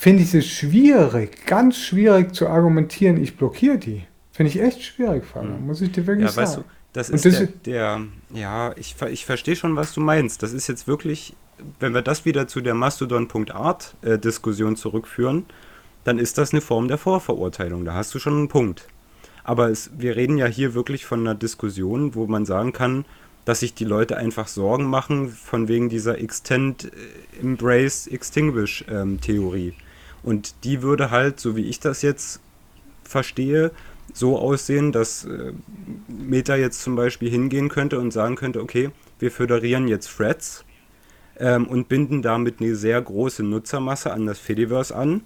finde 0.00 0.22
ich 0.22 0.32
es 0.32 0.46
schwierig, 0.46 1.44
ganz 1.44 1.76
schwierig 1.76 2.34
zu 2.34 2.48
argumentieren, 2.48 3.22
ich 3.22 3.36
blockiere 3.36 3.76
die. 3.76 4.04
Finde 4.32 4.48
ich 4.48 4.58
echt 4.58 4.82
schwierig, 4.82 5.26
Fabian, 5.26 5.60
mhm. 5.60 5.66
muss 5.66 5.82
ich 5.82 5.92
dir 5.92 6.06
wirklich 6.06 6.24
ja, 6.24 6.32
sagen. 6.32 6.46
Weißt 6.46 6.56
du, 6.56 6.64
das 6.94 7.10
ist 7.10 7.26
das 7.26 7.36
der, 7.36 7.48
der, 7.66 8.00
ja, 8.32 8.74
ich, 8.78 8.96
ich 9.10 9.26
verstehe 9.26 9.56
schon, 9.56 9.76
was 9.76 9.92
du 9.92 10.00
meinst. 10.00 10.42
Das 10.42 10.54
ist 10.54 10.68
jetzt 10.68 10.88
wirklich, 10.88 11.36
wenn 11.80 11.92
wir 11.92 12.00
das 12.00 12.24
wieder 12.24 12.48
zu 12.48 12.62
der 12.62 12.72
Mastodon.art-Diskussion 12.72 14.72
äh, 14.72 14.76
zurückführen, 14.76 15.44
dann 16.04 16.18
ist 16.18 16.38
das 16.38 16.54
eine 16.54 16.62
Form 16.62 16.88
der 16.88 16.96
Vorverurteilung. 16.96 17.84
Da 17.84 17.92
hast 17.92 18.14
du 18.14 18.18
schon 18.18 18.38
einen 18.38 18.48
Punkt. 18.48 18.88
Aber 19.44 19.68
es, 19.68 19.90
wir 19.98 20.16
reden 20.16 20.38
ja 20.38 20.46
hier 20.46 20.72
wirklich 20.72 21.04
von 21.04 21.20
einer 21.20 21.34
Diskussion, 21.34 22.14
wo 22.14 22.26
man 22.26 22.46
sagen 22.46 22.72
kann, 22.72 23.04
dass 23.44 23.60
sich 23.60 23.74
die 23.74 23.84
Leute 23.84 24.16
einfach 24.16 24.48
Sorgen 24.48 24.86
machen 24.86 25.28
von 25.28 25.68
wegen 25.68 25.90
dieser 25.90 26.18
Extend, 26.18 26.84
äh, 26.84 27.40
Embrace, 27.42 28.06
Extinguish 28.06 28.86
ähm, 28.88 29.20
Theorie. 29.20 29.74
Und 30.22 30.64
die 30.64 30.82
würde 30.82 31.10
halt, 31.10 31.40
so 31.40 31.56
wie 31.56 31.66
ich 31.66 31.80
das 31.80 32.02
jetzt 32.02 32.40
verstehe, 33.04 33.70
so 34.12 34.38
aussehen, 34.38 34.92
dass 34.92 35.24
äh, 35.24 35.52
Meta 36.08 36.56
jetzt 36.56 36.82
zum 36.82 36.96
Beispiel 36.96 37.30
hingehen 37.30 37.68
könnte 37.68 37.98
und 37.98 38.12
sagen 38.12 38.36
könnte, 38.36 38.60
okay, 38.60 38.90
wir 39.18 39.30
föderieren 39.30 39.88
jetzt 39.88 40.16
Threads 40.16 40.64
ähm, 41.38 41.66
und 41.66 41.88
binden 41.88 42.22
damit 42.22 42.60
eine 42.60 42.74
sehr 42.74 43.00
große 43.00 43.42
Nutzermasse 43.42 44.12
an 44.12 44.26
das 44.26 44.38
Fediverse 44.38 44.94
an. 44.94 45.22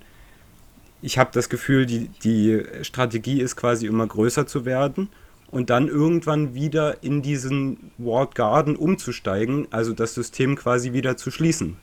Ich 1.03 1.19
habe 1.19 1.31
das 1.33 1.49
Gefühl, 1.49 1.87
die, 1.87 2.09
die 2.23 2.63
Strategie 2.83 3.41
ist 3.41 3.57
quasi 3.57 3.87
immer 3.87 4.07
größer 4.07 4.47
zu 4.47 4.65
werden 4.65 5.09
und 5.51 5.71
dann 5.71 5.89
irgendwann 5.89 6.55
wieder 6.55 7.03
in 7.03 7.23
diesen 7.23 7.93
Walled 7.99 8.35
Garden 8.35 8.75
umzusteigen, 8.75 9.69
also 9.71 9.93
das 9.93 10.15
System 10.15 10.57
quasi 10.57 10.93
wieder 10.93 11.17
zu 11.17 11.31
schließen. 11.31 11.77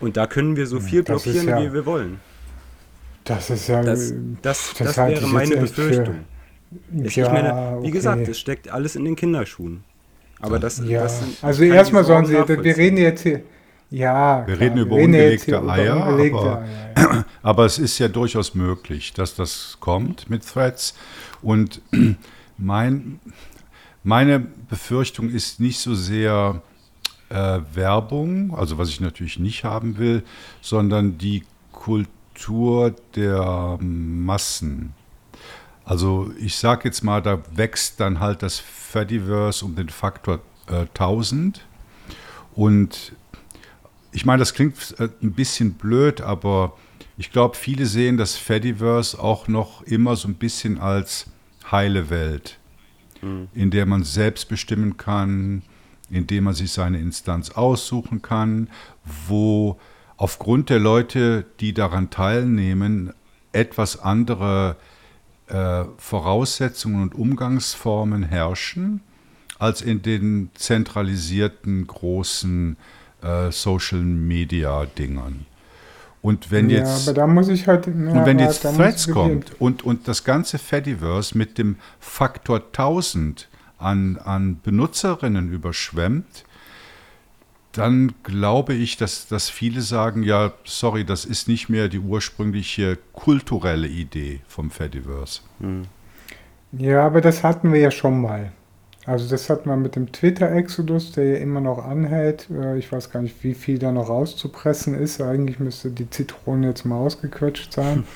Und 0.00 0.16
da 0.16 0.26
können 0.26 0.56
wir 0.56 0.66
so 0.66 0.80
viel 0.80 1.02
blockieren, 1.02 1.48
ja, 1.48 1.62
wie 1.62 1.72
wir 1.72 1.86
wollen. 1.86 2.20
Das 3.24 3.50
ist 3.50 3.68
ja. 3.68 3.82
Das, 3.82 4.12
das, 4.42 4.74
das, 4.78 4.94
das 4.94 4.96
wäre 4.96 5.26
meine 5.26 5.56
Befürchtung. 5.56 6.24
Für, 6.90 7.04
ich, 7.04 7.16
ja, 7.16 7.32
meine, 7.32 7.78
wie 7.78 7.78
okay. 7.78 7.90
gesagt, 7.90 8.28
es 8.28 8.38
steckt 8.38 8.68
alles 8.68 8.96
in 8.96 9.04
den 9.04 9.16
Kinderschuhen. 9.16 9.84
Aber 10.40 10.58
das, 10.58 10.82
ja. 10.84 11.02
das 11.02 11.20
sind, 11.20 11.42
also 11.42 11.64
erstmal 11.64 12.04
sollen 12.04 12.26
sie, 12.26 12.34
wir 12.34 12.76
reden 12.76 12.98
jetzt 12.98 13.22
hier. 13.22 13.42
Ja, 13.88 14.44
wir 14.46 14.56
klar, 14.56 14.68
reden 14.68 14.80
über 14.80 14.96
wir 14.96 15.04
ungelegte 15.04 15.62
Eier, 15.62 16.08
ungelegte 16.08 16.38
aber, 16.38 16.64
Eier 16.96 17.24
aber 17.42 17.64
es 17.66 17.78
ist 17.78 17.98
ja 17.98 18.08
durchaus 18.08 18.54
möglich, 18.54 19.12
dass 19.12 19.36
das 19.36 19.76
kommt 19.78 20.28
mit 20.28 20.44
Threads. 20.44 20.94
Und 21.40 21.80
mein, 22.58 23.20
meine 24.02 24.40
Befürchtung 24.40 25.30
ist 25.30 25.60
nicht 25.60 25.78
so 25.78 25.94
sehr 25.94 26.62
äh, 27.28 27.60
Werbung, 27.74 28.54
also 28.54 28.78
was 28.78 28.88
ich 28.88 29.00
natürlich 29.00 29.38
nicht 29.38 29.64
haben 29.64 29.98
will, 29.98 30.22
sondern 30.60 31.18
die 31.18 31.44
Kultur 31.72 32.94
der 33.14 33.78
Massen. 33.80 34.94
Also 35.84 36.32
ich 36.40 36.56
sage 36.56 36.88
jetzt 36.88 37.02
mal, 37.02 37.22
da 37.22 37.38
wächst 37.54 38.00
dann 38.00 38.20
halt 38.20 38.42
das 38.42 38.58
Fediverse 38.58 39.64
um 39.64 39.76
den 39.76 39.88
Faktor 39.88 40.40
äh, 40.68 40.80
1000. 40.80 41.64
Und 42.54 43.12
ich 44.12 44.24
meine, 44.24 44.40
das 44.40 44.54
klingt 44.54 44.94
äh, 44.98 45.08
ein 45.22 45.32
bisschen 45.32 45.74
blöd, 45.74 46.20
aber 46.20 46.76
ich 47.18 47.30
glaube, 47.30 47.56
viele 47.56 47.86
sehen 47.86 48.16
das 48.16 48.36
Fediverse 48.36 49.18
auch 49.18 49.48
noch 49.48 49.82
immer 49.82 50.16
so 50.16 50.28
ein 50.28 50.34
bisschen 50.34 50.78
als 50.78 51.26
heile 51.70 52.10
Welt, 52.10 52.58
mhm. 53.22 53.48
in 53.54 53.70
der 53.70 53.86
man 53.86 54.04
selbst 54.04 54.48
bestimmen 54.48 54.96
kann, 54.96 55.62
in 56.10 56.26
der 56.26 56.42
man 56.42 56.54
sich 56.54 56.72
seine 56.72 56.98
Instanz 56.98 57.50
aussuchen 57.50 58.22
kann, 58.22 58.68
wo 59.28 59.78
aufgrund 60.16 60.70
der 60.70 60.78
Leute, 60.78 61.44
die 61.60 61.74
daran 61.74 62.10
teilnehmen, 62.10 63.12
etwas 63.52 64.00
andere 64.00 64.76
äh, 65.48 65.84
Voraussetzungen 65.98 67.02
und 67.02 67.14
Umgangsformen 67.14 68.22
herrschen 68.22 69.00
als 69.58 69.80
in 69.80 70.02
den 70.02 70.50
zentralisierten 70.54 71.86
großen 71.86 72.76
äh, 73.22 73.50
Social-Media-Dingern. 73.50 75.46
Und 76.20 76.50
wenn 76.50 76.68
ja, 76.68 76.78
jetzt, 76.78 77.08
aber 77.08 77.14
da 77.14 77.26
muss 77.26 77.48
ich 77.48 77.68
halt, 77.68 77.86
ja, 77.86 77.92
und 77.92 78.26
wenn 78.26 78.38
jetzt 78.38 78.62
Threads 78.62 79.08
kommt 79.08 79.60
und, 79.60 79.84
und 79.84 80.08
das 80.08 80.24
ganze 80.24 80.58
Fediverse 80.58 81.38
mit 81.38 81.56
dem 81.56 81.76
Faktor 82.00 82.56
1000 82.56 83.48
an, 83.78 84.18
an 84.18 84.60
Benutzerinnen 84.62 85.52
überschwemmt, 85.52 86.44
dann 87.72 88.14
glaube 88.22 88.72
ich, 88.72 88.96
dass, 88.96 89.28
dass 89.28 89.50
viele 89.50 89.82
sagen, 89.82 90.22
ja, 90.22 90.52
sorry, 90.64 91.04
das 91.04 91.24
ist 91.24 91.46
nicht 91.46 91.68
mehr 91.68 91.88
die 91.88 91.98
ursprüngliche 91.98 92.98
kulturelle 93.12 93.86
Idee 93.86 94.40
vom 94.48 94.70
Fediverse. 94.70 95.42
Hm. 95.60 95.82
Ja, 96.72 97.04
aber 97.04 97.20
das 97.20 97.42
hatten 97.44 97.72
wir 97.72 97.80
ja 97.80 97.90
schon 97.90 98.20
mal. 98.20 98.52
Also 99.04 99.28
das 99.28 99.48
hat 99.48 99.66
man 99.66 99.82
mit 99.82 99.94
dem 99.94 100.10
Twitter-Exodus, 100.10 101.12
der 101.12 101.24
ja 101.24 101.36
immer 101.36 101.60
noch 101.60 101.84
anhält. 101.84 102.48
Äh, 102.50 102.78
ich 102.78 102.90
weiß 102.90 103.10
gar 103.10 103.22
nicht, 103.22 103.42
wie 103.44 103.54
viel 103.54 103.78
da 103.78 103.92
noch 103.92 104.08
rauszupressen 104.08 104.94
ist. 104.94 105.20
Eigentlich 105.20 105.60
müsste 105.60 105.90
die 105.90 106.10
Zitrone 106.10 106.68
jetzt 106.68 106.84
mal 106.84 106.98
ausgequetscht 106.98 107.72
sein. 107.72 108.04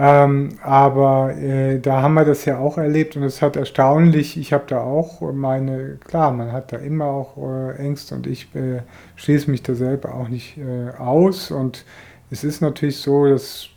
Ähm, 0.00 0.50
aber 0.62 1.36
äh, 1.36 1.80
da 1.80 2.02
haben 2.02 2.14
wir 2.14 2.24
das 2.24 2.44
ja 2.44 2.58
auch 2.58 2.78
erlebt 2.78 3.16
und 3.16 3.24
es 3.24 3.42
hat 3.42 3.56
erstaunlich, 3.56 4.36
ich 4.36 4.52
habe 4.52 4.62
da 4.68 4.80
auch 4.80 5.20
meine, 5.32 5.98
klar, 6.06 6.30
man 6.30 6.52
hat 6.52 6.72
da 6.72 6.76
immer 6.76 7.06
auch 7.06 7.36
äh, 7.36 7.76
Ängste 7.78 8.14
und 8.14 8.28
ich 8.28 8.54
äh, 8.54 8.82
schließe 9.16 9.50
mich 9.50 9.64
da 9.64 9.74
selber 9.74 10.14
auch 10.14 10.28
nicht 10.28 10.56
äh, 10.56 10.96
aus 10.96 11.50
und 11.50 11.84
es 12.30 12.44
ist 12.44 12.60
natürlich 12.60 12.98
so, 12.98 13.26
dass 13.26 13.70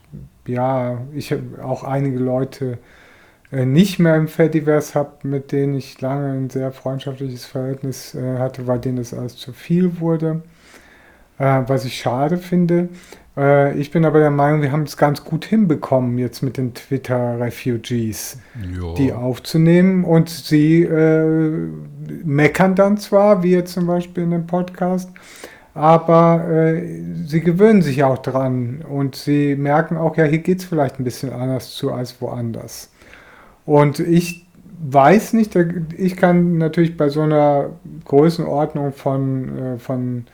ja, 0.46 1.02
ich 1.12 1.34
auch 1.64 1.84
einige 1.84 2.20
Leute 2.20 2.78
äh, 3.52 3.66
nicht 3.66 3.98
mehr 3.98 4.16
im 4.16 4.28
Fediverse 4.28 4.94
habe, 4.94 5.28
mit 5.28 5.52
denen 5.52 5.74
ich 5.74 6.00
lange 6.02 6.34
ein 6.34 6.52
sehr 6.52 6.72
freundschaftliches 6.72 7.46
Verhältnis 7.46 8.14
äh, 8.14 8.38
hatte, 8.38 8.68
weil 8.68 8.78
denen 8.78 8.98
das 8.98 9.16
alles 9.16 9.38
zu 9.38 9.54
viel 9.54 10.00
wurde, 10.00 10.44
was 11.38 11.86
ich 11.86 11.98
schade 11.98 12.38
finde. 12.38 12.90
Äh, 13.38 13.78
ich 13.80 13.92
bin 13.92 14.06
aber 14.06 14.20
der 14.20 14.32
Meinung, 14.32 14.62
wir 14.62 14.72
haben 14.72 14.84
es 14.84 14.98
ganz 14.98 15.24
gut 15.24 15.46
hinbekommen, 15.46 16.18
jetzt 16.18 16.42
mit 16.42 16.58
den 16.58 16.74
Twitter-Refugees, 16.74 18.40
die 18.98 19.14
aufzunehmen. 19.14 20.04
Und 20.04 20.30
sie 20.30 20.84
äh, 20.84 21.70
meckern 22.24 22.76
dann 22.76 22.98
zwar, 22.98 23.44
wie 23.44 23.52
jetzt 23.52 23.74
zum 23.74 23.88
Beispiel 23.88 24.24
in 24.24 24.32
dem 24.32 24.48
Podcast, 24.48 25.10
aber 25.74 26.50
äh, 26.50 27.02
sie 27.26 27.40
gewöhnen 27.40 27.82
sich 27.82 28.04
auch 28.04 28.18
dran 28.18 28.84
und 28.88 29.16
sie 29.16 29.56
merken 29.56 29.96
auch, 29.96 30.18
ja, 30.18 30.26
hier 30.26 30.40
geht 30.40 30.60
es 30.60 30.66
vielleicht 30.66 31.00
ein 31.00 31.06
bisschen 31.06 31.32
anders 31.32 31.74
zu 31.76 31.94
als 31.94 32.22
woanders. 32.22 32.92
Und 33.66 34.00
ich 34.00 34.46
weiß 34.84 35.34
nicht, 35.34 35.56
ich 35.98 36.18
kann 36.18 36.58
natürlich 36.58 36.98
bei 36.98 37.10
so 37.10 37.22
einer 37.22 37.70
Größenordnung 38.06 38.92
von, 38.92 39.58
äh, 39.58 39.80
von 39.80 40.26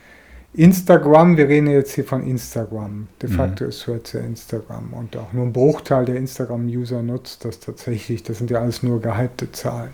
Instagram, 0.58 1.38
wir 1.38 1.48
reden 1.48 1.68
jetzt 1.68 1.94
hier 1.94 2.04
von 2.04 2.24
Instagram. 2.24 3.08
De 3.22 3.30
mhm. 3.30 3.34
facto 3.34 3.64
mhm. 3.64 3.70
ist 3.70 3.84
Threads 3.84 4.14
ja 4.14 4.22
Instagram 4.22 4.92
und 4.94 5.16
auch 5.16 5.32
nur 5.32 5.46
ein 5.46 5.54
Bruchteil 5.54 6.06
der 6.06 6.16
Instagram-User 6.16 7.04
nutzt 7.04 7.46
das 7.46 7.60
tatsächlich. 7.60 8.24
Das 8.24 8.40
sind 8.40 8.50
ja 8.50 8.60
alles 8.60 8.82
nur 8.82 9.00
gehypte 9.00 9.52
Zahlen. 9.52 9.92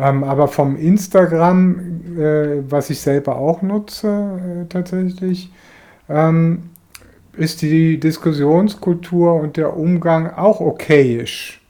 Ähm, 0.00 0.24
aber 0.24 0.48
vom 0.48 0.76
Instagram, 0.76 1.78
äh, 2.18 2.68
was 2.68 2.90
ich 2.90 3.00
selber 3.00 3.36
auch 3.36 3.62
nutze 3.62 4.08
äh, 4.08 4.68
tatsächlich, 4.68 5.52
ähm, 6.08 6.70
ist 7.36 7.62
die 7.62 8.00
Diskussionskultur 8.00 9.34
und 9.34 9.56
der 9.56 9.76
Umgang 9.76 10.34
auch 10.34 10.60
okayisch. 10.60 11.60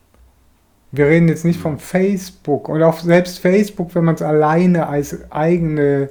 Wir 0.93 1.07
reden 1.07 1.29
jetzt 1.29 1.45
nicht 1.45 1.61
von 1.61 1.79
Facebook 1.79 2.71
und 2.71 2.83
auch 2.83 3.01
selbst 3.01 3.39
Facebook, 3.39 3.95
wenn 3.95 4.05
man 4.05 4.15
es 4.15 4.23
alleine 4.23 4.87
als 4.89 5.31
eigene 5.31 6.09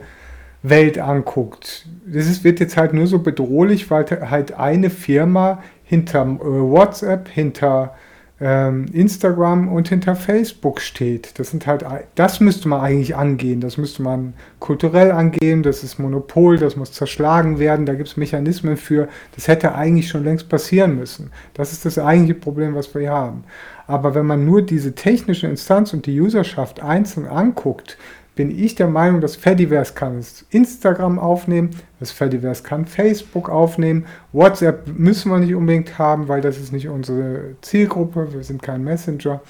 Welt 0.63 0.99
anguckt. 0.99 1.85
Das 2.05 2.27
ist, 2.27 2.43
wird 2.43 2.59
jetzt 2.59 2.77
halt 2.77 2.93
nur 2.93 3.07
so 3.07 3.19
bedrohlich, 3.19 3.89
weil 3.89 4.05
halt 4.29 4.53
eine 4.53 4.89
Firma 4.89 5.63
hinter 5.83 6.21
äh, 6.23 6.43
WhatsApp, 6.43 7.27
hinter 7.29 7.95
ähm, 8.43 8.87
Instagram 8.91 9.71
und 9.71 9.89
hinter 9.89 10.15
Facebook 10.15 10.81
steht. 10.81 11.37
Das 11.37 11.51
sind 11.51 11.67
halt, 11.67 11.85
das 12.15 12.39
müsste 12.39 12.67
man 12.67 12.81
eigentlich 12.81 13.15
angehen. 13.15 13.61
Das 13.61 13.77
müsste 13.77 14.01
man 14.01 14.33
kulturell 14.59 15.11
angehen. 15.11 15.61
Das 15.61 15.83
ist 15.83 15.99
Monopol, 15.99 16.57
das 16.57 16.75
muss 16.75 16.91
zerschlagen 16.91 17.59
werden. 17.59 17.85
Da 17.85 17.93
gibt 17.93 18.09
es 18.09 18.17
Mechanismen 18.17 18.77
für. 18.77 19.07
Das 19.35 19.47
hätte 19.47 19.75
eigentlich 19.75 20.09
schon 20.09 20.23
längst 20.23 20.49
passieren 20.49 20.95
müssen. 20.95 21.31
Das 21.53 21.71
ist 21.71 21.85
das 21.85 21.99
eigentliche 21.99 22.39
Problem, 22.39 22.73
was 22.73 22.93
wir 22.95 23.01
hier 23.01 23.11
haben. 23.11 23.43
Aber 23.85 24.15
wenn 24.15 24.25
man 24.25 24.45
nur 24.45 24.63
diese 24.63 24.95
technische 24.95 25.47
Instanz 25.47 25.93
und 25.93 26.05
die 26.05 26.19
Userschaft 26.19 26.81
einzeln 26.81 27.27
anguckt, 27.27 27.97
bin 28.35 28.57
ich 28.57 28.75
der 28.75 28.87
Meinung, 28.87 29.21
dass 29.21 29.35
Fediverse 29.35 29.93
kann 29.93 30.17
es 30.17 30.45
Instagram 30.49 31.19
aufnehmen, 31.19 31.71
dass 31.99 32.11
Fediverse 32.11 32.63
kann 32.63 32.85
Facebook 32.85 33.49
aufnehmen. 33.49 34.05
WhatsApp 34.31 34.87
müssen 34.97 35.31
wir 35.31 35.39
nicht 35.39 35.53
unbedingt 35.53 35.97
haben, 35.99 36.27
weil 36.27 36.41
das 36.41 36.57
ist 36.57 36.71
nicht 36.71 36.87
unsere 36.87 37.55
Zielgruppe, 37.61 38.33
wir 38.33 38.43
sind 38.43 38.61
kein 38.61 38.83
Messenger. 38.83 39.41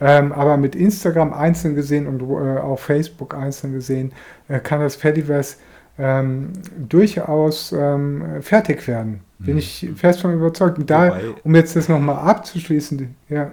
Ähm, 0.00 0.32
aber 0.32 0.56
mit 0.56 0.74
Instagram 0.74 1.32
einzeln 1.32 1.74
gesehen 1.74 2.06
und 2.06 2.22
äh, 2.22 2.58
auch 2.58 2.78
Facebook 2.78 3.34
einzeln 3.34 3.72
gesehen, 3.72 4.12
äh, 4.48 4.58
kann 4.58 4.80
das 4.80 4.96
Fediverse 4.96 5.56
ähm, 5.98 6.52
durchaus 6.76 7.72
ähm, 7.72 8.40
fertig 8.40 8.88
werden. 8.88 9.20
Bin 9.38 9.54
mhm. 9.54 9.58
ich 9.58 9.88
fest 9.96 10.20
von 10.20 10.32
überzeugt. 10.32 10.78
Und 10.78 10.90
da, 10.90 11.18
um 11.44 11.54
jetzt 11.54 11.76
das 11.76 11.88
nochmal 11.88 12.16
abzuschließen, 12.28 13.14
ja. 13.28 13.52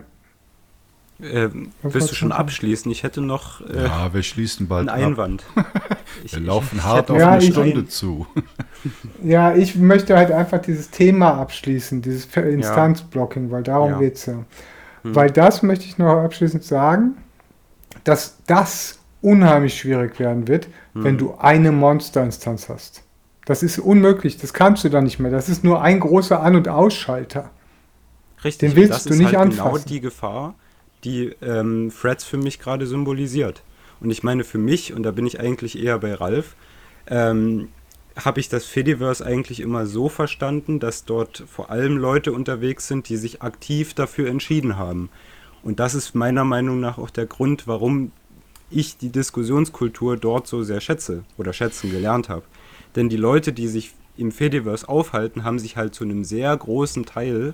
Ähm, 1.24 1.72
willst 1.84 2.11
du 2.11 2.15
schon 2.15 2.32
abschließen? 2.32 2.91
Ich 2.91 3.03
hätte 3.03 3.22
noch 3.22 3.61
äh, 3.61 3.86
ja, 3.86 4.13
wir 4.13 4.24
schließen 4.24 4.67
bald 4.67 4.89
einen 4.89 5.05
Einwand. 5.05 5.43
wir 6.30 6.39
laufen 6.41 6.78
ich, 6.78 6.84
hart 6.84 7.09
ich 7.09 7.15
auf 7.15 7.19
ja, 7.19 7.32
eine 7.32 7.41
Stunde 7.41 7.88
zu. 7.88 8.28
ja, 9.24 9.53
ich 9.53 9.76
möchte 9.76 10.17
halt 10.17 10.32
einfach 10.32 10.59
dieses 10.59 10.89
Thema 10.89 11.36
abschließen, 11.36 12.01
dieses 12.01 12.26
Instanzblocking, 12.26 13.51
weil 13.51 13.63
darum 13.63 13.91
ja. 13.91 13.99
geht 13.99 14.15
es 14.15 14.26
ja. 14.26 14.43
Hm. 15.03 15.15
Weil 15.15 15.32
das 15.32 15.63
möchte 15.63 15.86
ich 15.86 15.97
noch 15.97 16.24
abschließend 16.24 16.63
sagen, 16.63 17.17
dass 18.03 18.38
das 18.47 18.99
unheimlich 19.22 19.78
schwierig 19.78 20.19
werden 20.19 20.47
wird, 20.47 20.67
hm. 20.93 21.03
wenn 21.03 21.17
du 21.17 21.36
eine 21.38 21.72
Monsterinstanz 21.72 22.69
hast. 22.69 23.03
Das 23.45 23.63
ist 23.63 23.80
unmöglich, 23.80 24.38
das 24.38 24.53
kannst 24.53 24.84
du 24.84 24.89
dann 24.89 25.03
nicht 25.03 25.19
mehr. 25.19 25.32
Das 25.32 25.49
ist 25.49 25.63
nur 25.63 25.82
ein 25.82 25.99
großer 25.99 26.41
An- 26.41 26.55
und 26.55 26.67
Ausschalter. 26.67 27.49
Richtig, 28.43 28.74
Den 28.74 28.76
willst 28.76 29.09
du 29.09 29.13
nicht 29.13 29.36
halt 29.36 29.51
genau 29.51 29.65
anfassen. 29.65 29.74
genau 29.74 29.88
die 29.88 30.01
Gefahr, 30.01 30.55
die 31.03 31.35
ähm, 31.41 31.91
Threads 31.91 32.23
für 32.23 32.37
mich 32.37 32.59
gerade 32.59 32.87
symbolisiert. 32.87 33.63
Und 33.99 34.11
ich 34.11 34.23
meine, 34.23 34.43
für 34.43 34.57
mich, 34.57 34.93
und 34.93 35.03
da 35.03 35.11
bin 35.11 35.25
ich 35.25 35.39
eigentlich 35.39 35.81
eher 35.81 35.99
bei 35.99 36.13
Ralf, 36.13 36.55
ähm, 37.07 37.69
habe 38.15 38.39
ich 38.39 38.49
das 38.49 38.65
Fediverse 38.65 39.25
eigentlich 39.25 39.59
immer 39.59 39.85
so 39.85 40.09
verstanden, 40.09 40.79
dass 40.79 41.05
dort 41.05 41.43
vor 41.47 41.69
allem 41.69 41.97
Leute 41.97 42.33
unterwegs 42.33 42.87
sind, 42.87 43.09
die 43.09 43.17
sich 43.17 43.41
aktiv 43.41 43.93
dafür 43.93 44.29
entschieden 44.29 44.77
haben. 44.77 45.09
Und 45.63 45.79
das 45.79 45.93
ist 45.93 46.15
meiner 46.15 46.43
Meinung 46.43 46.79
nach 46.79 46.97
auch 46.97 47.09
der 47.09 47.25
Grund, 47.25 47.67
warum 47.67 48.11
ich 48.69 48.97
die 48.97 49.09
Diskussionskultur 49.09 50.17
dort 50.17 50.47
so 50.47 50.63
sehr 50.63 50.81
schätze 50.81 51.23
oder 51.37 51.53
schätzen 51.53 51.91
gelernt 51.91 52.29
habe. 52.29 52.43
Denn 52.95 53.09
die 53.09 53.17
Leute, 53.17 53.53
die 53.53 53.67
sich 53.67 53.93
im 54.17 54.31
Fediverse 54.31 54.87
aufhalten, 54.89 55.43
haben 55.43 55.59
sich 55.59 55.77
halt 55.77 55.93
zu 55.93 56.03
einem 56.03 56.23
sehr 56.23 56.55
großen 56.55 57.05
Teil 57.05 57.53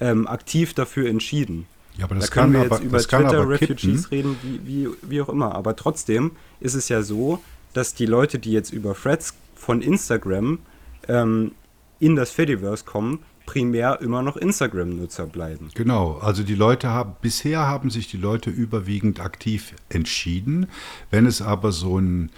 ähm, 0.00 0.26
aktiv 0.26 0.74
dafür 0.74 1.08
entschieden. 1.08 1.66
Ja, 1.98 2.04
aber 2.04 2.14
das 2.14 2.30
da 2.30 2.34
können 2.34 2.52
kann 2.54 2.62
wir 2.62 2.66
aber, 2.66 2.76
jetzt 2.76 2.84
über 2.84 2.98
Twitter-Refugees 2.98 4.10
reden, 4.10 4.36
wie, 4.42 4.66
wie, 4.66 4.88
wie 5.02 5.20
auch 5.20 5.28
immer. 5.28 5.54
Aber 5.54 5.76
trotzdem 5.76 6.32
ist 6.60 6.74
es 6.74 6.88
ja 6.88 7.02
so, 7.02 7.40
dass 7.74 7.94
die 7.94 8.06
Leute, 8.06 8.38
die 8.38 8.52
jetzt 8.52 8.72
über 8.72 8.94
Threads 8.94 9.34
von 9.56 9.82
Instagram 9.82 10.60
ähm, 11.08 11.52
in 11.98 12.14
das 12.16 12.30
Fediverse 12.30 12.84
kommen, 12.84 13.18
primär 13.46 14.00
immer 14.00 14.22
noch 14.22 14.36
Instagram-Nutzer 14.36 15.26
bleiben. 15.26 15.70
Genau, 15.74 16.18
also 16.18 16.42
die 16.42 16.54
Leute 16.54 16.90
haben, 16.90 17.16
bisher 17.20 17.66
haben 17.66 17.90
sich 17.90 18.08
die 18.08 18.16
Leute 18.16 18.50
überwiegend 18.50 19.20
aktiv 19.20 19.74
entschieden. 19.88 20.66
Wenn 21.10 21.26
es 21.26 21.42
aber 21.42 21.72
so 21.72 21.98
ein, 21.98 22.30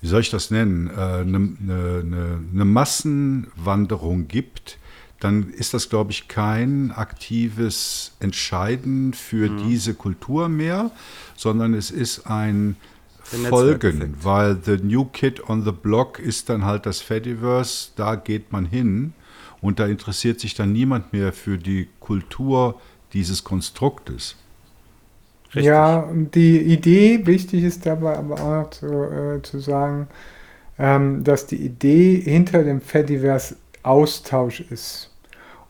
wie 0.00 0.08
soll 0.08 0.20
ich 0.20 0.30
das 0.30 0.50
nennen, 0.50 0.90
eine, 0.90 1.20
eine, 1.22 1.56
eine, 2.02 2.40
eine 2.52 2.64
Massenwanderung 2.64 4.28
gibt, 4.28 4.78
dann 5.22 5.50
ist 5.50 5.72
das, 5.72 5.88
glaube 5.88 6.10
ich, 6.10 6.26
kein 6.26 6.90
aktives 6.90 8.12
Entscheiden 8.18 9.14
für 9.14 9.48
mhm. 9.48 9.68
diese 9.68 9.94
Kultur 9.94 10.48
mehr, 10.48 10.90
sondern 11.36 11.74
es 11.74 11.90
ist 11.90 12.26
ein 12.26 12.76
Folgen, 13.22 14.14
weil 14.20 14.58
The 14.62 14.78
New 14.82 15.04
Kid 15.04 15.48
on 15.48 15.64
the 15.64 15.70
Block 15.70 16.18
ist 16.18 16.48
dann 16.48 16.64
halt 16.64 16.86
das 16.86 17.00
Fediverse, 17.00 17.90
da 17.96 18.16
geht 18.16 18.52
man 18.52 18.66
hin 18.66 19.12
und 19.60 19.78
da 19.78 19.86
interessiert 19.86 20.40
sich 20.40 20.54
dann 20.54 20.72
niemand 20.72 21.12
mehr 21.12 21.32
für 21.32 21.56
die 21.56 21.88
Kultur 22.00 22.80
dieses 23.12 23.44
Konstruktes. 23.44 24.36
Richtig. 25.46 25.64
Ja, 25.64 26.08
die 26.12 26.58
Idee, 26.58 27.26
wichtig 27.26 27.62
ist 27.62 27.86
dabei 27.86 28.16
aber 28.16 28.40
auch 28.40 28.70
zu, 28.70 28.86
äh, 28.86 29.42
zu 29.42 29.60
sagen, 29.60 30.08
ähm, 30.78 31.22
dass 31.22 31.46
die 31.46 31.64
Idee 31.64 32.20
hinter 32.20 32.64
dem 32.64 32.80
Fediverse 32.80 33.56
Austausch 33.82 34.60
ist. 34.60 35.11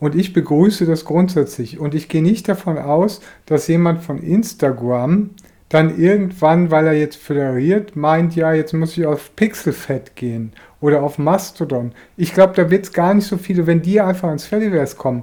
Und 0.02 0.16
ich 0.16 0.32
begrüße 0.32 0.84
das 0.84 1.04
grundsätzlich. 1.04 1.78
Und 1.78 1.94
ich 1.94 2.08
gehe 2.08 2.24
nicht 2.24 2.48
davon 2.48 2.76
aus, 2.76 3.20
dass 3.46 3.68
jemand 3.68 4.02
von 4.02 4.20
Instagram 4.20 5.30
dann 5.68 5.96
irgendwann, 5.96 6.72
weil 6.72 6.88
er 6.88 6.92
jetzt 6.94 7.18
föderiert, 7.18 7.94
meint, 7.94 8.34
ja, 8.34 8.52
jetzt 8.52 8.72
muss 8.72 8.98
ich 8.98 9.06
auf 9.06 9.36
Pixelfett 9.36 10.16
gehen 10.16 10.54
oder 10.80 11.04
auf 11.04 11.18
Mastodon. 11.18 11.92
Ich 12.16 12.34
glaube, 12.34 12.54
da 12.56 12.68
wird 12.68 12.86
es 12.86 12.92
gar 12.92 13.14
nicht 13.14 13.28
so 13.28 13.36
viele, 13.36 13.68
wenn 13.68 13.80
die 13.80 14.00
einfach 14.00 14.32
ins 14.32 14.44
Fediverse 14.44 14.96
kommen, 14.96 15.22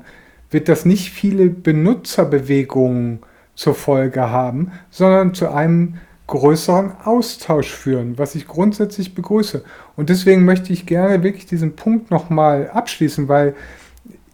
wird 0.49 0.69
das 0.69 0.85
nicht 0.85 1.09
viele 1.09 1.49
Benutzerbewegungen 1.49 3.19
zur 3.55 3.75
Folge 3.75 4.29
haben, 4.29 4.71
sondern 4.91 5.33
zu 5.33 5.51
einem 5.51 5.95
größeren 6.27 6.93
Austausch 7.03 7.69
führen, 7.73 8.17
was 8.17 8.33
ich 8.33 8.47
grundsätzlich 8.47 9.13
begrüße. 9.13 9.61
Und 9.97 10.07
deswegen 10.07 10.45
möchte 10.45 10.71
ich 10.71 10.85
gerne 10.85 11.21
wirklich 11.21 11.47
diesen 11.47 11.75
Punkt 11.75 12.11
nochmal 12.11 12.69
abschließen, 12.69 13.27
weil 13.27 13.55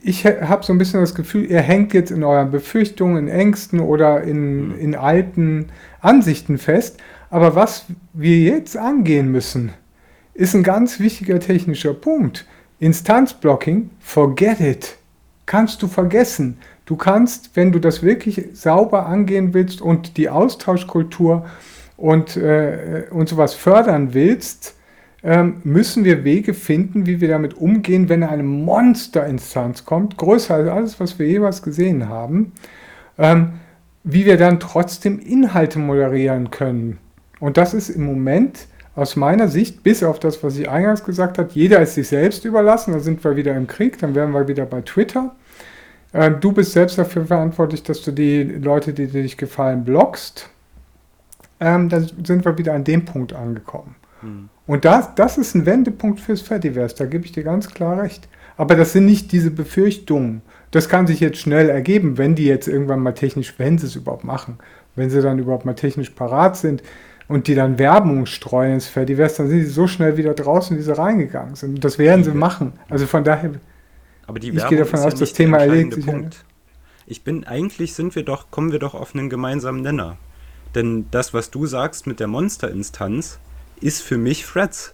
ich 0.08 0.24
habe 0.26 0.64
so 0.64 0.72
ein 0.72 0.78
bisschen 0.78 1.02
das 1.02 1.16
Gefühl, 1.16 1.50
ihr 1.50 1.62
hängt 1.62 1.96
jetzt 1.96 2.12
in 2.12 2.24
euren 2.24 2.52
Befürchtungen, 2.52 3.18
in 3.18 3.28
Ängsten 3.28 3.80
oder 3.80 4.22
in, 4.22 4.68
mhm. 4.68 4.80
in 4.80 4.96
alten 4.96 5.70
Ansichten 6.00 6.60
fest. 6.60 6.98
Aber 7.32 7.56
was 7.56 7.86
wir 8.14 8.38
jetzt 8.38 8.78
angehen 8.78 9.32
müssen, 9.32 9.72
ist 10.36 10.54
ein 10.54 10.62
ganz 10.62 11.00
wichtiger 11.00 11.40
technischer 11.40 11.96
Punkt. 11.96 12.46
Instanzblocking, 12.80 13.90
forget 14.00 14.60
it. 14.60 14.98
Kannst 15.48 15.82
du 15.82 15.88
vergessen. 15.88 16.60
Du 16.86 16.98
kannst, 16.98 17.56
wenn 17.56 17.72
du 17.72 17.80
das 17.80 18.04
wirklich 18.04 18.50
sauber 18.54 19.08
angehen 19.08 19.56
willst 19.56 19.82
und 19.82 20.18
die 20.18 20.30
Austauschkultur 20.30 21.48
und, 21.98 22.38
äh, 22.38 23.06
und 23.10 23.28
sowas 23.28 23.56
fördern 23.56 24.14
willst, 24.14 24.76
ähm, 25.26 25.56
müssen 25.64 26.06
wir 26.06 26.24
Wege 26.24 26.54
finden, 26.54 27.08
wie 27.08 27.20
wir 27.20 27.28
damit 27.28 27.56
umgehen, 27.56 28.10
wenn 28.10 28.22
eine 28.22 28.44
Monsterinstanz 28.44 29.84
kommt, 29.84 30.18
größer 30.18 30.54
als 30.54 30.70
alles, 30.70 31.00
was 31.00 31.18
wir 31.18 31.28
jeweils 31.28 31.64
gesehen 31.64 32.08
haben, 32.08 32.52
ähm, 33.18 33.54
wie 34.04 34.28
wir 34.28 34.38
dann 34.38 34.60
trotzdem 34.60 35.18
Inhalte 35.18 35.80
moderieren 35.80 36.52
können. 36.52 37.00
Und 37.40 37.58
das 37.58 37.74
ist 37.74 37.90
im 37.90 38.06
Moment 38.06 38.68
aus 38.96 39.16
meiner 39.16 39.48
Sicht, 39.48 39.82
bis 39.82 40.04
auf 40.04 40.20
das, 40.20 40.44
was 40.44 40.58
ich 40.58 40.70
eingangs 40.70 41.04
gesagt 41.04 41.40
habe, 41.40 41.50
jeder 41.52 41.82
ist 41.82 41.96
sich 41.96 42.08
selbst 42.08 42.46
überlassen, 42.46 42.94
da 42.94 43.00
sind 43.00 43.24
wir 43.24 43.36
wieder 43.36 43.56
im 43.56 43.66
Krieg, 43.66 43.98
dann 43.98 44.14
wären 44.14 44.32
wir 44.32 44.48
wieder 44.48 44.68
bei 44.68 44.82
Twitter. 44.82 45.36
Ähm, 46.14 46.38
du 46.40 46.52
bist 46.52 46.74
selbst 46.74 47.00
dafür 47.00 47.26
verantwortlich, 47.26 47.82
dass 47.82 48.04
du 48.04 48.12
die 48.12 48.44
Leute, 48.44 48.94
die 48.94 49.08
dir 49.08 49.24
nicht 49.24 49.40
gefallen, 49.40 49.86
blockst. 49.86 50.52
Ähm, 51.60 51.90
dann 51.90 52.12
sind 52.24 52.46
wir 52.46 52.56
wieder 52.60 52.76
an 52.76 52.84
dem 52.84 53.06
Punkt 53.06 53.34
angekommen. 53.34 53.96
Hm. 54.22 54.50
Und 54.68 54.86
das, 54.86 55.14
das 55.16 55.38
ist 55.38 55.56
ein 55.56 55.66
Wendepunkt 55.66 56.20
fürs 56.20 56.42
Fediverse, 56.42 56.96
da 56.96 57.06
gebe 57.06 57.26
ich 57.26 57.32
dir 57.32 57.44
ganz 57.44 57.70
klar 57.70 58.02
recht. 58.02 58.28
Aber 58.58 58.76
das 58.76 58.94
sind 58.94 59.06
nicht 59.06 59.32
diese 59.32 59.52
Befürchtungen. 59.52 60.42
Das 60.72 60.90
kann 60.90 61.08
sich 61.08 61.20
jetzt 61.20 61.38
schnell 61.38 61.70
ergeben, 61.70 62.18
wenn 62.18 62.36
die 62.36 62.46
jetzt 62.46 62.68
irgendwann 62.68 63.00
mal 63.00 63.14
technisch, 63.14 63.54
wenn 63.58 63.78
sie 63.78 63.88
es 63.88 63.96
überhaupt 63.96 64.24
machen, 64.24 64.58
wenn 64.96 65.10
sie 65.10 65.22
dann 65.22 65.40
überhaupt 65.40 65.66
mal 65.66 65.74
technisch 65.74 66.10
parat 66.12 66.58
sind 66.58 66.82
und 67.28 67.48
die 67.48 67.56
dann 67.56 67.78
Werbung 67.78 68.26
streuen 68.26 68.76
ins 68.76 68.88
Fediverse, 68.88 69.38
dann 69.38 69.50
sind 69.50 69.62
sie 69.64 69.70
so 69.70 69.88
schnell 69.88 70.18
wieder 70.18 70.34
draußen, 70.34 70.78
wie 70.78 70.82
sie 70.82 70.98
reingegangen 70.98 71.56
sind. 71.56 71.76
Und 71.76 71.84
das 71.84 72.00
werden 72.00 72.24
sie 72.24 72.32
machen. 72.32 72.74
Also 72.90 73.06
von 73.06 73.24
daher, 73.24 73.52
aber 74.28 74.40
die 74.40 74.50
ich 74.50 74.68
gehe 74.68 74.78
davon 74.78 75.00
aus, 75.00 75.14
ja 75.14 75.20
das 75.20 75.34
Thema 75.34 75.58
erledigt 75.58 75.94
sich. 75.94 76.06
Punkt. 76.06 76.46
Ich 77.08 77.24
bin, 77.24 77.44
eigentlich 77.44 77.94
sind 77.94 78.16
wir 78.16 78.24
doch, 78.24 78.50
kommen 78.50 78.72
wir 78.72 78.80
doch 78.80 78.96
auf 78.96 79.14
einen 79.14 79.30
gemeinsamen 79.30 79.82
Nenner. 79.82 80.18
Denn 80.74 81.06
das, 81.12 81.34
was 81.34 81.52
du 81.52 81.68
sagst 81.68 82.08
mit 82.08 82.20
der 82.20 82.28
Monsterinstanz, 82.28 83.40
ist 83.82 84.02
für 84.02 84.18
mich 84.18 84.46
Threads. 84.46 84.94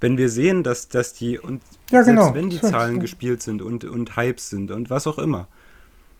Wenn 0.00 0.18
wir 0.18 0.28
sehen, 0.28 0.62
dass, 0.62 0.88
dass 0.88 1.14
die, 1.14 1.38
und 1.38 1.62
ja, 1.90 2.04
selbst 2.04 2.20
genau. 2.20 2.34
wenn 2.34 2.50
die 2.50 2.58
Threads, 2.58 2.72
Zahlen 2.72 2.96
ja. 2.96 3.00
gespielt 3.00 3.42
sind 3.42 3.62
und, 3.62 3.84
und 3.84 4.16
Hypes 4.16 4.50
sind 4.50 4.70
und 4.70 4.90
was 4.90 5.06
auch 5.06 5.18
immer, 5.18 5.48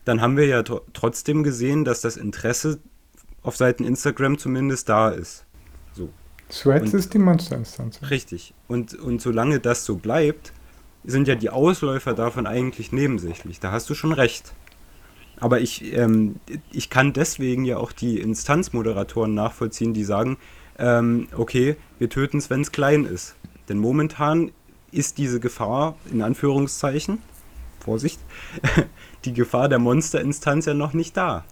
dann 0.04 0.20
haben 0.20 0.36
wir 0.36 0.46
ja 0.46 0.62
tr 0.62 0.80
trotzdem 0.92 1.42
gesehen, 1.42 1.84
dass 1.84 2.00
das 2.00 2.16
Interesse 2.16 2.78
auf 3.42 3.56
Seiten 3.56 3.84
Instagram 3.84 4.38
zumindest 4.38 4.88
da 4.88 5.10
ist. 5.10 5.44
So. 5.92 6.08
Threads 6.48 6.92
und, 6.92 6.98
ist 6.98 7.14
die 7.14 7.18
Monsterinstanz. 7.18 8.00
Richtig. 8.10 8.54
Und, 8.68 8.94
und 8.94 9.20
solange 9.20 9.60
das 9.60 9.84
so 9.84 9.96
bleibt, 9.96 10.52
sind 11.04 11.28
ja 11.28 11.34
die 11.34 11.50
Ausläufer 11.50 12.14
davon 12.14 12.46
eigentlich 12.46 12.92
nebensächlich. 12.92 13.60
Da 13.60 13.72
hast 13.72 13.88
du 13.90 13.94
schon 13.94 14.12
recht. 14.12 14.52
Aber 15.38 15.60
ich, 15.60 15.92
ähm, 15.94 16.36
ich 16.72 16.88
kann 16.88 17.12
deswegen 17.12 17.64
ja 17.64 17.76
auch 17.76 17.92
die 17.92 18.20
Instanzmoderatoren 18.20 19.34
nachvollziehen, 19.34 19.92
die 19.92 20.04
sagen, 20.04 20.38
ähm, 20.78 21.28
okay, 21.36 21.76
wir 21.98 22.08
töten 22.08 22.38
es, 22.38 22.50
wenn 22.50 22.60
es 22.60 22.72
klein 22.72 23.04
ist. 23.04 23.34
Denn 23.68 23.78
momentan 23.78 24.50
ist 24.92 25.18
diese 25.18 25.40
Gefahr, 25.40 25.96
in 26.10 26.22
Anführungszeichen, 26.22 27.18
Vorsicht, 27.80 28.20
die 29.24 29.32
Gefahr 29.32 29.68
der 29.68 29.78
Monsterinstanz 29.78 30.66
ja 30.66 30.74
noch 30.74 30.92
nicht 30.92 31.16
da. 31.16 31.44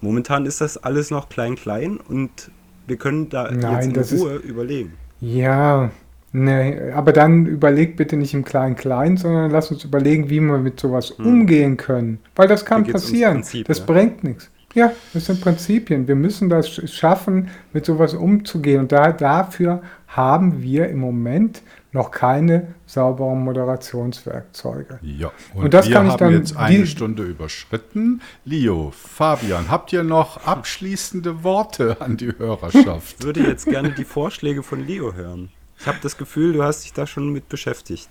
Momentan 0.00 0.46
ist 0.46 0.60
das 0.60 0.76
alles 0.76 1.10
noch 1.10 1.28
klein, 1.28 1.54
klein 1.54 1.98
und 1.98 2.50
wir 2.86 2.96
können 2.96 3.28
da 3.28 3.50
Nein, 3.50 3.92
jetzt 3.94 4.12
in 4.12 4.18
Ruhe 4.18 4.34
ist, 4.34 4.44
überlegen. 4.44 4.92
Ja, 5.20 5.92
nee, 6.32 6.90
aber 6.90 7.12
dann 7.12 7.46
überlegt 7.46 7.96
bitte 7.96 8.16
nicht 8.16 8.34
im 8.34 8.44
Klein-Klein, 8.44 9.16
sondern 9.16 9.52
lass 9.52 9.70
uns 9.70 9.84
überlegen, 9.84 10.28
wie 10.28 10.40
wir 10.40 10.58
mit 10.58 10.80
sowas 10.80 11.14
hm. 11.16 11.24
umgehen 11.24 11.76
können. 11.76 12.18
Weil 12.34 12.48
das 12.48 12.64
kann 12.64 12.84
passieren. 12.84 13.34
Prinzip, 13.34 13.68
das 13.68 13.78
ja. 13.78 13.84
bringt 13.84 14.24
nichts. 14.24 14.50
Ja, 14.74 14.92
das 15.12 15.26
sind 15.26 15.40
Prinzipien. 15.40 16.08
Wir 16.08 16.14
müssen 16.14 16.48
das 16.48 16.68
schaffen, 16.90 17.50
mit 17.72 17.84
sowas 17.84 18.14
umzugehen. 18.14 18.80
Und 18.80 18.92
da, 18.92 19.12
dafür 19.12 19.82
haben 20.08 20.62
wir 20.62 20.88
im 20.88 20.98
Moment 20.98 21.62
noch 21.92 22.10
keine 22.10 22.74
sauberen 22.86 23.44
Moderationswerkzeuge. 23.44 24.98
Ja, 25.02 25.30
und, 25.54 25.64
und 25.64 25.74
das 25.74 25.88
wir 25.88 25.94
kann 25.94 26.06
ich 26.06 26.12
haben 26.12 26.18
dann, 26.18 26.32
jetzt 26.32 26.56
eine 26.56 26.78
die, 26.78 26.86
Stunde 26.86 27.22
überschritten. 27.24 28.22
Leo, 28.44 28.92
Fabian, 28.96 29.70
habt 29.70 29.92
ihr 29.92 30.02
noch 30.02 30.36
abschließende 30.46 31.44
Worte 31.44 32.00
an 32.00 32.16
die 32.16 32.32
Hörerschaft? 32.36 33.16
Ich 33.18 33.24
würde 33.24 33.40
jetzt 33.40 33.66
gerne 33.66 33.90
die 33.90 34.04
Vorschläge 34.04 34.62
von 34.62 34.86
Leo 34.86 35.12
hören. 35.14 35.50
Ich 35.78 35.86
habe 35.86 35.98
das 36.02 36.16
Gefühl, 36.16 36.54
du 36.54 36.62
hast 36.62 36.84
dich 36.84 36.92
da 36.92 37.06
schon 37.06 37.30
mit 37.30 37.48
beschäftigt. 37.48 38.08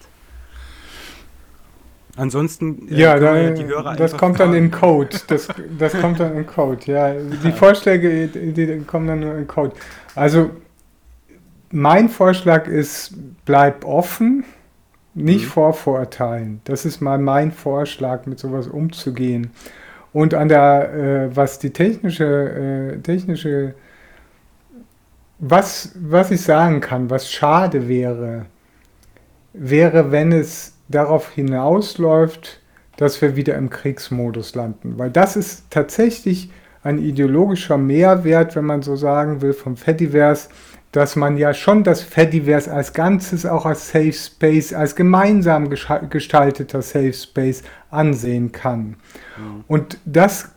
Ansonsten 2.18 2.88
äh, 2.90 3.00
ja, 3.00 3.20
da, 3.20 3.38
ja 3.38 3.52
die 3.52 3.66
Hörer 3.66 3.96
das 3.96 4.18
kommt 4.18 4.38
fragen. 4.38 4.54
dann 4.54 4.64
in 4.64 4.72
Code. 4.72 5.18
Das, 5.28 5.48
das 5.78 5.94
kommt 6.00 6.20
dann 6.20 6.36
in 6.36 6.46
Code. 6.46 6.80
Ja, 6.86 7.14
die 7.14 7.52
Vorschläge, 7.52 8.28
die, 8.28 8.80
kommen 8.82 9.08
dann 9.08 9.22
nur 9.22 9.36
in 9.36 9.48
Code. 9.48 9.74
Also 10.16 10.50
mein 11.72 12.10
Vorschlag 12.10 12.68
ist, 12.68 13.14
bleib 13.46 13.86
offen, 13.86 14.44
nicht 15.14 15.46
mhm. 15.46 15.50
vorverurteilen. 15.50 16.62
Das 16.66 16.86
ist 16.86 17.02
mal 17.02 17.18
mein 17.18 17.52
Vorschlag, 17.52 18.26
mit 18.26 18.40
sowas 18.40 18.68
umzugehen. 18.68 19.52
Und 20.14 20.34
an 20.34 20.50
der, 20.50 20.94
äh, 20.94 21.36
was 21.36 21.60
die 21.60 21.72
technische, 21.72 22.26
äh, 22.26 22.98
technische, 23.00 23.76
was, 25.40 25.94
was 25.96 26.32
ich 26.32 26.42
sagen 26.42 26.82
kann, 26.82 27.10
was 27.10 27.32
schade 27.32 27.88
wäre, 27.88 28.46
wäre, 29.54 30.12
wenn 30.12 30.34
es 30.34 30.74
darauf 30.92 31.30
hinausläuft, 31.32 32.60
dass 32.98 33.22
wir 33.22 33.36
wieder 33.36 33.56
im 33.56 33.70
Kriegsmodus 33.70 34.54
landen. 34.56 34.98
Weil 34.98 35.10
das 35.10 35.36
ist 35.36 35.66
tatsächlich 35.70 36.52
ein 36.84 37.00
ideologischer 37.00 37.78
Mehrwert, 37.78 38.56
wenn 38.56 38.66
man 38.66 38.82
so 38.82 38.96
sagen 38.96 39.42
will, 39.42 39.54
vom 39.54 39.78
Fediverse, 39.78 40.50
dass 40.92 41.16
man 41.16 41.38
ja 41.38 41.54
schon 41.54 41.84
das 41.84 42.02
Fediverse 42.02 42.72
als 42.72 42.94
Ganzes 42.94 43.46
auch 43.46 43.66
als 43.66 43.90
Safe 43.90 44.14
Space, 44.14 44.74
als 44.74 44.96
gemeinsam 44.96 45.70
gestalteter 45.70 46.82
Safe 46.82 47.14
Space 47.14 47.64
ansehen 47.90 48.52
kann. 48.52 48.98
Mhm. 49.38 49.64
Und 49.68 49.98
das 50.06 50.50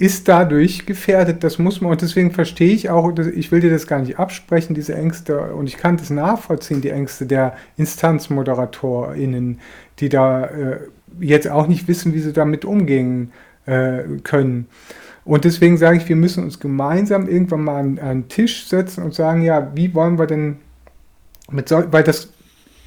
ist 0.00 0.28
dadurch 0.28 0.86
gefährdet, 0.86 1.44
das 1.44 1.58
muss 1.58 1.82
man, 1.82 1.90
und 1.90 2.00
deswegen 2.00 2.30
verstehe 2.30 2.72
ich 2.72 2.88
auch, 2.88 3.12
ich 3.18 3.52
will 3.52 3.60
dir 3.60 3.68
das 3.68 3.86
gar 3.86 3.98
nicht 3.98 4.18
absprechen, 4.18 4.74
diese 4.74 4.94
Ängste, 4.94 5.52
und 5.52 5.66
ich 5.66 5.76
kann 5.76 5.98
das 5.98 6.08
nachvollziehen, 6.08 6.80
die 6.80 6.88
Ängste 6.88 7.26
der 7.26 7.54
InstanzmoderatorInnen, 7.76 9.60
die 9.98 10.08
da 10.08 10.46
äh, 10.46 10.78
jetzt 11.20 11.50
auch 11.50 11.66
nicht 11.66 11.86
wissen, 11.86 12.14
wie 12.14 12.20
sie 12.20 12.32
damit 12.32 12.64
umgehen 12.64 13.32
äh, 13.66 14.04
können. 14.24 14.68
Und 15.26 15.44
deswegen 15.44 15.76
sage 15.76 15.98
ich, 15.98 16.08
wir 16.08 16.16
müssen 16.16 16.44
uns 16.44 16.58
gemeinsam 16.58 17.28
irgendwann 17.28 17.64
mal 17.64 17.76
an, 17.76 17.98
einen 17.98 18.28
Tisch 18.28 18.68
setzen 18.68 19.04
und 19.04 19.12
sagen, 19.12 19.42
ja, 19.42 19.70
wie 19.74 19.92
wollen 19.92 20.18
wir 20.18 20.26
denn 20.26 20.56
mit 21.50 21.68
so, 21.68 21.84
weil 21.90 22.04
das 22.04 22.30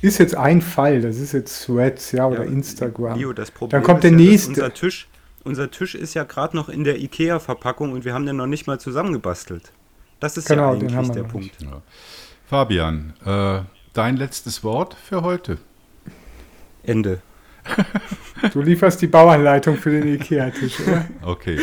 ist 0.01 0.17
jetzt 0.17 0.35
ein 0.35 0.61
Fall, 0.61 1.01
das 1.01 1.17
ist 1.17 1.33
jetzt 1.33 1.67
Threads, 1.67 2.11
ja, 2.11 2.27
oder 2.27 2.43
ja, 2.43 2.51
Instagram. 2.51 3.19
Leo, 3.19 3.33
das 3.33 3.51
Problem 3.51 3.69
Dann 3.69 3.83
kommt 3.83 4.03
der 4.03 4.09
ja, 4.09 4.17
nächste. 4.17 4.49
Unser 4.49 4.73
Tisch, 4.73 5.07
unser 5.43 5.71
Tisch 5.71 5.95
ist 5.95 6.13
ja 6.13 6.23
gerade 6.23 6.55
noch 6.55 6.69
in 6.69 6.83
der 6.83 6.99
IKEA-Verpackung 6.99 7.91
und 7.91 8.05
wir 8.05 8.13
haben 8.13 8.25
den 8.25 8.37
noch 8.37 8.47
nicht 8.47 8.67
mal 8.67 8.79
zusammengebastelt. 8.79 9.71
Das 10.19 10.37
ist 10.37 10.47
genau, 10.47 10.73
ja 10.73 10.79
eigentlich 10.79 11.11
der 11.11 11.23
Punkt. 11.23 11.61
Ja. 11.61 11.81
Fabian, 12.45 13.13
äh, 13.25 13.61
dein 13.93 14.17
letztes 14.17 14.63
Wort 14.63 14.95
für 14.95 15.21
heute. 15.21 15.57
Ende. 16.83 17.21
Du 18.51 18.61
lieferst 18.61 19.01
die 19.01 19.07
Bauanleitung 19.07 19.77
für 19.77 19.91
den 19.91 20.15
IKEA-Tisch, 20.15 20.81
oder? 20.81 21.07
Okay. 21.21 21.59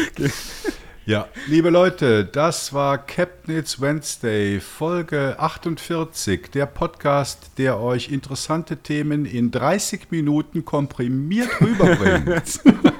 Ja, 1.06 1.28
liebe 1.46 1.70
Leute, 1.70 2.24
das 2.24 2.72
war 2.72 2.98
Captain's 2.98 3.80
Wednesday, 3.80 4.60
Folge 4.60 5.34
48, 5.38 6.50
der 6.50 6.66
Podcast, 6.66 7.52
der 7.58 7.80
euch 7.80 8.10
interessante 8.10 8.76
Themen 8.76 9.26
in 9.26 9.50
30 9.50 10.10
Minuten 10.10 10.64
komprimiert 10.64 11.50
rüberbringt. 11.60 12.60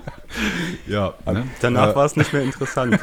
ja, 0.87 1.15
ne? 1.27 1.45
Danach 1.61 1.93
äh, 1.93 1.97
war 1.97 2.05
es 2.05 2.17
nicht 2.17 2.33
mehr 2.33 2.43
interessant. 2.43 2.99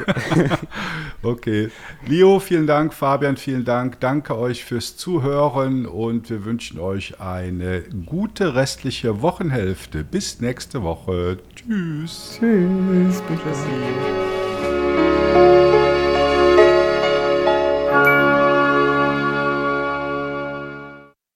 okay. 1.22 1.70
Leo, 2.06 2.40
vielen 2.40 2.66
Dank. 2.66 2.94
Fabian, 2.94 3.36
vielen 3.36 3.64
Dank. 3.64 4.00
Danke 4.00 4.36
euch 4.36 4.64
fürs 4.64 4.96
Zuhören 4.96 5.86
und 5.86 6.30
wir 6.30 6.44
wünschen 6.44 6.80
euch 6.80 7.20
eine 7.20 7.82
gute 8.06 8.54
restliche 8.54 9.22
Wochenhälfte. 9.22 10.04
Bis 10.04 10.40
nächste 10.40 10.82
Woche. 10.82 11.38
Tschüss. 11.54 12.38
Tschüss. 12.38 13.22
Bis 13.22 13.38
Tschüss. 13.42 13.58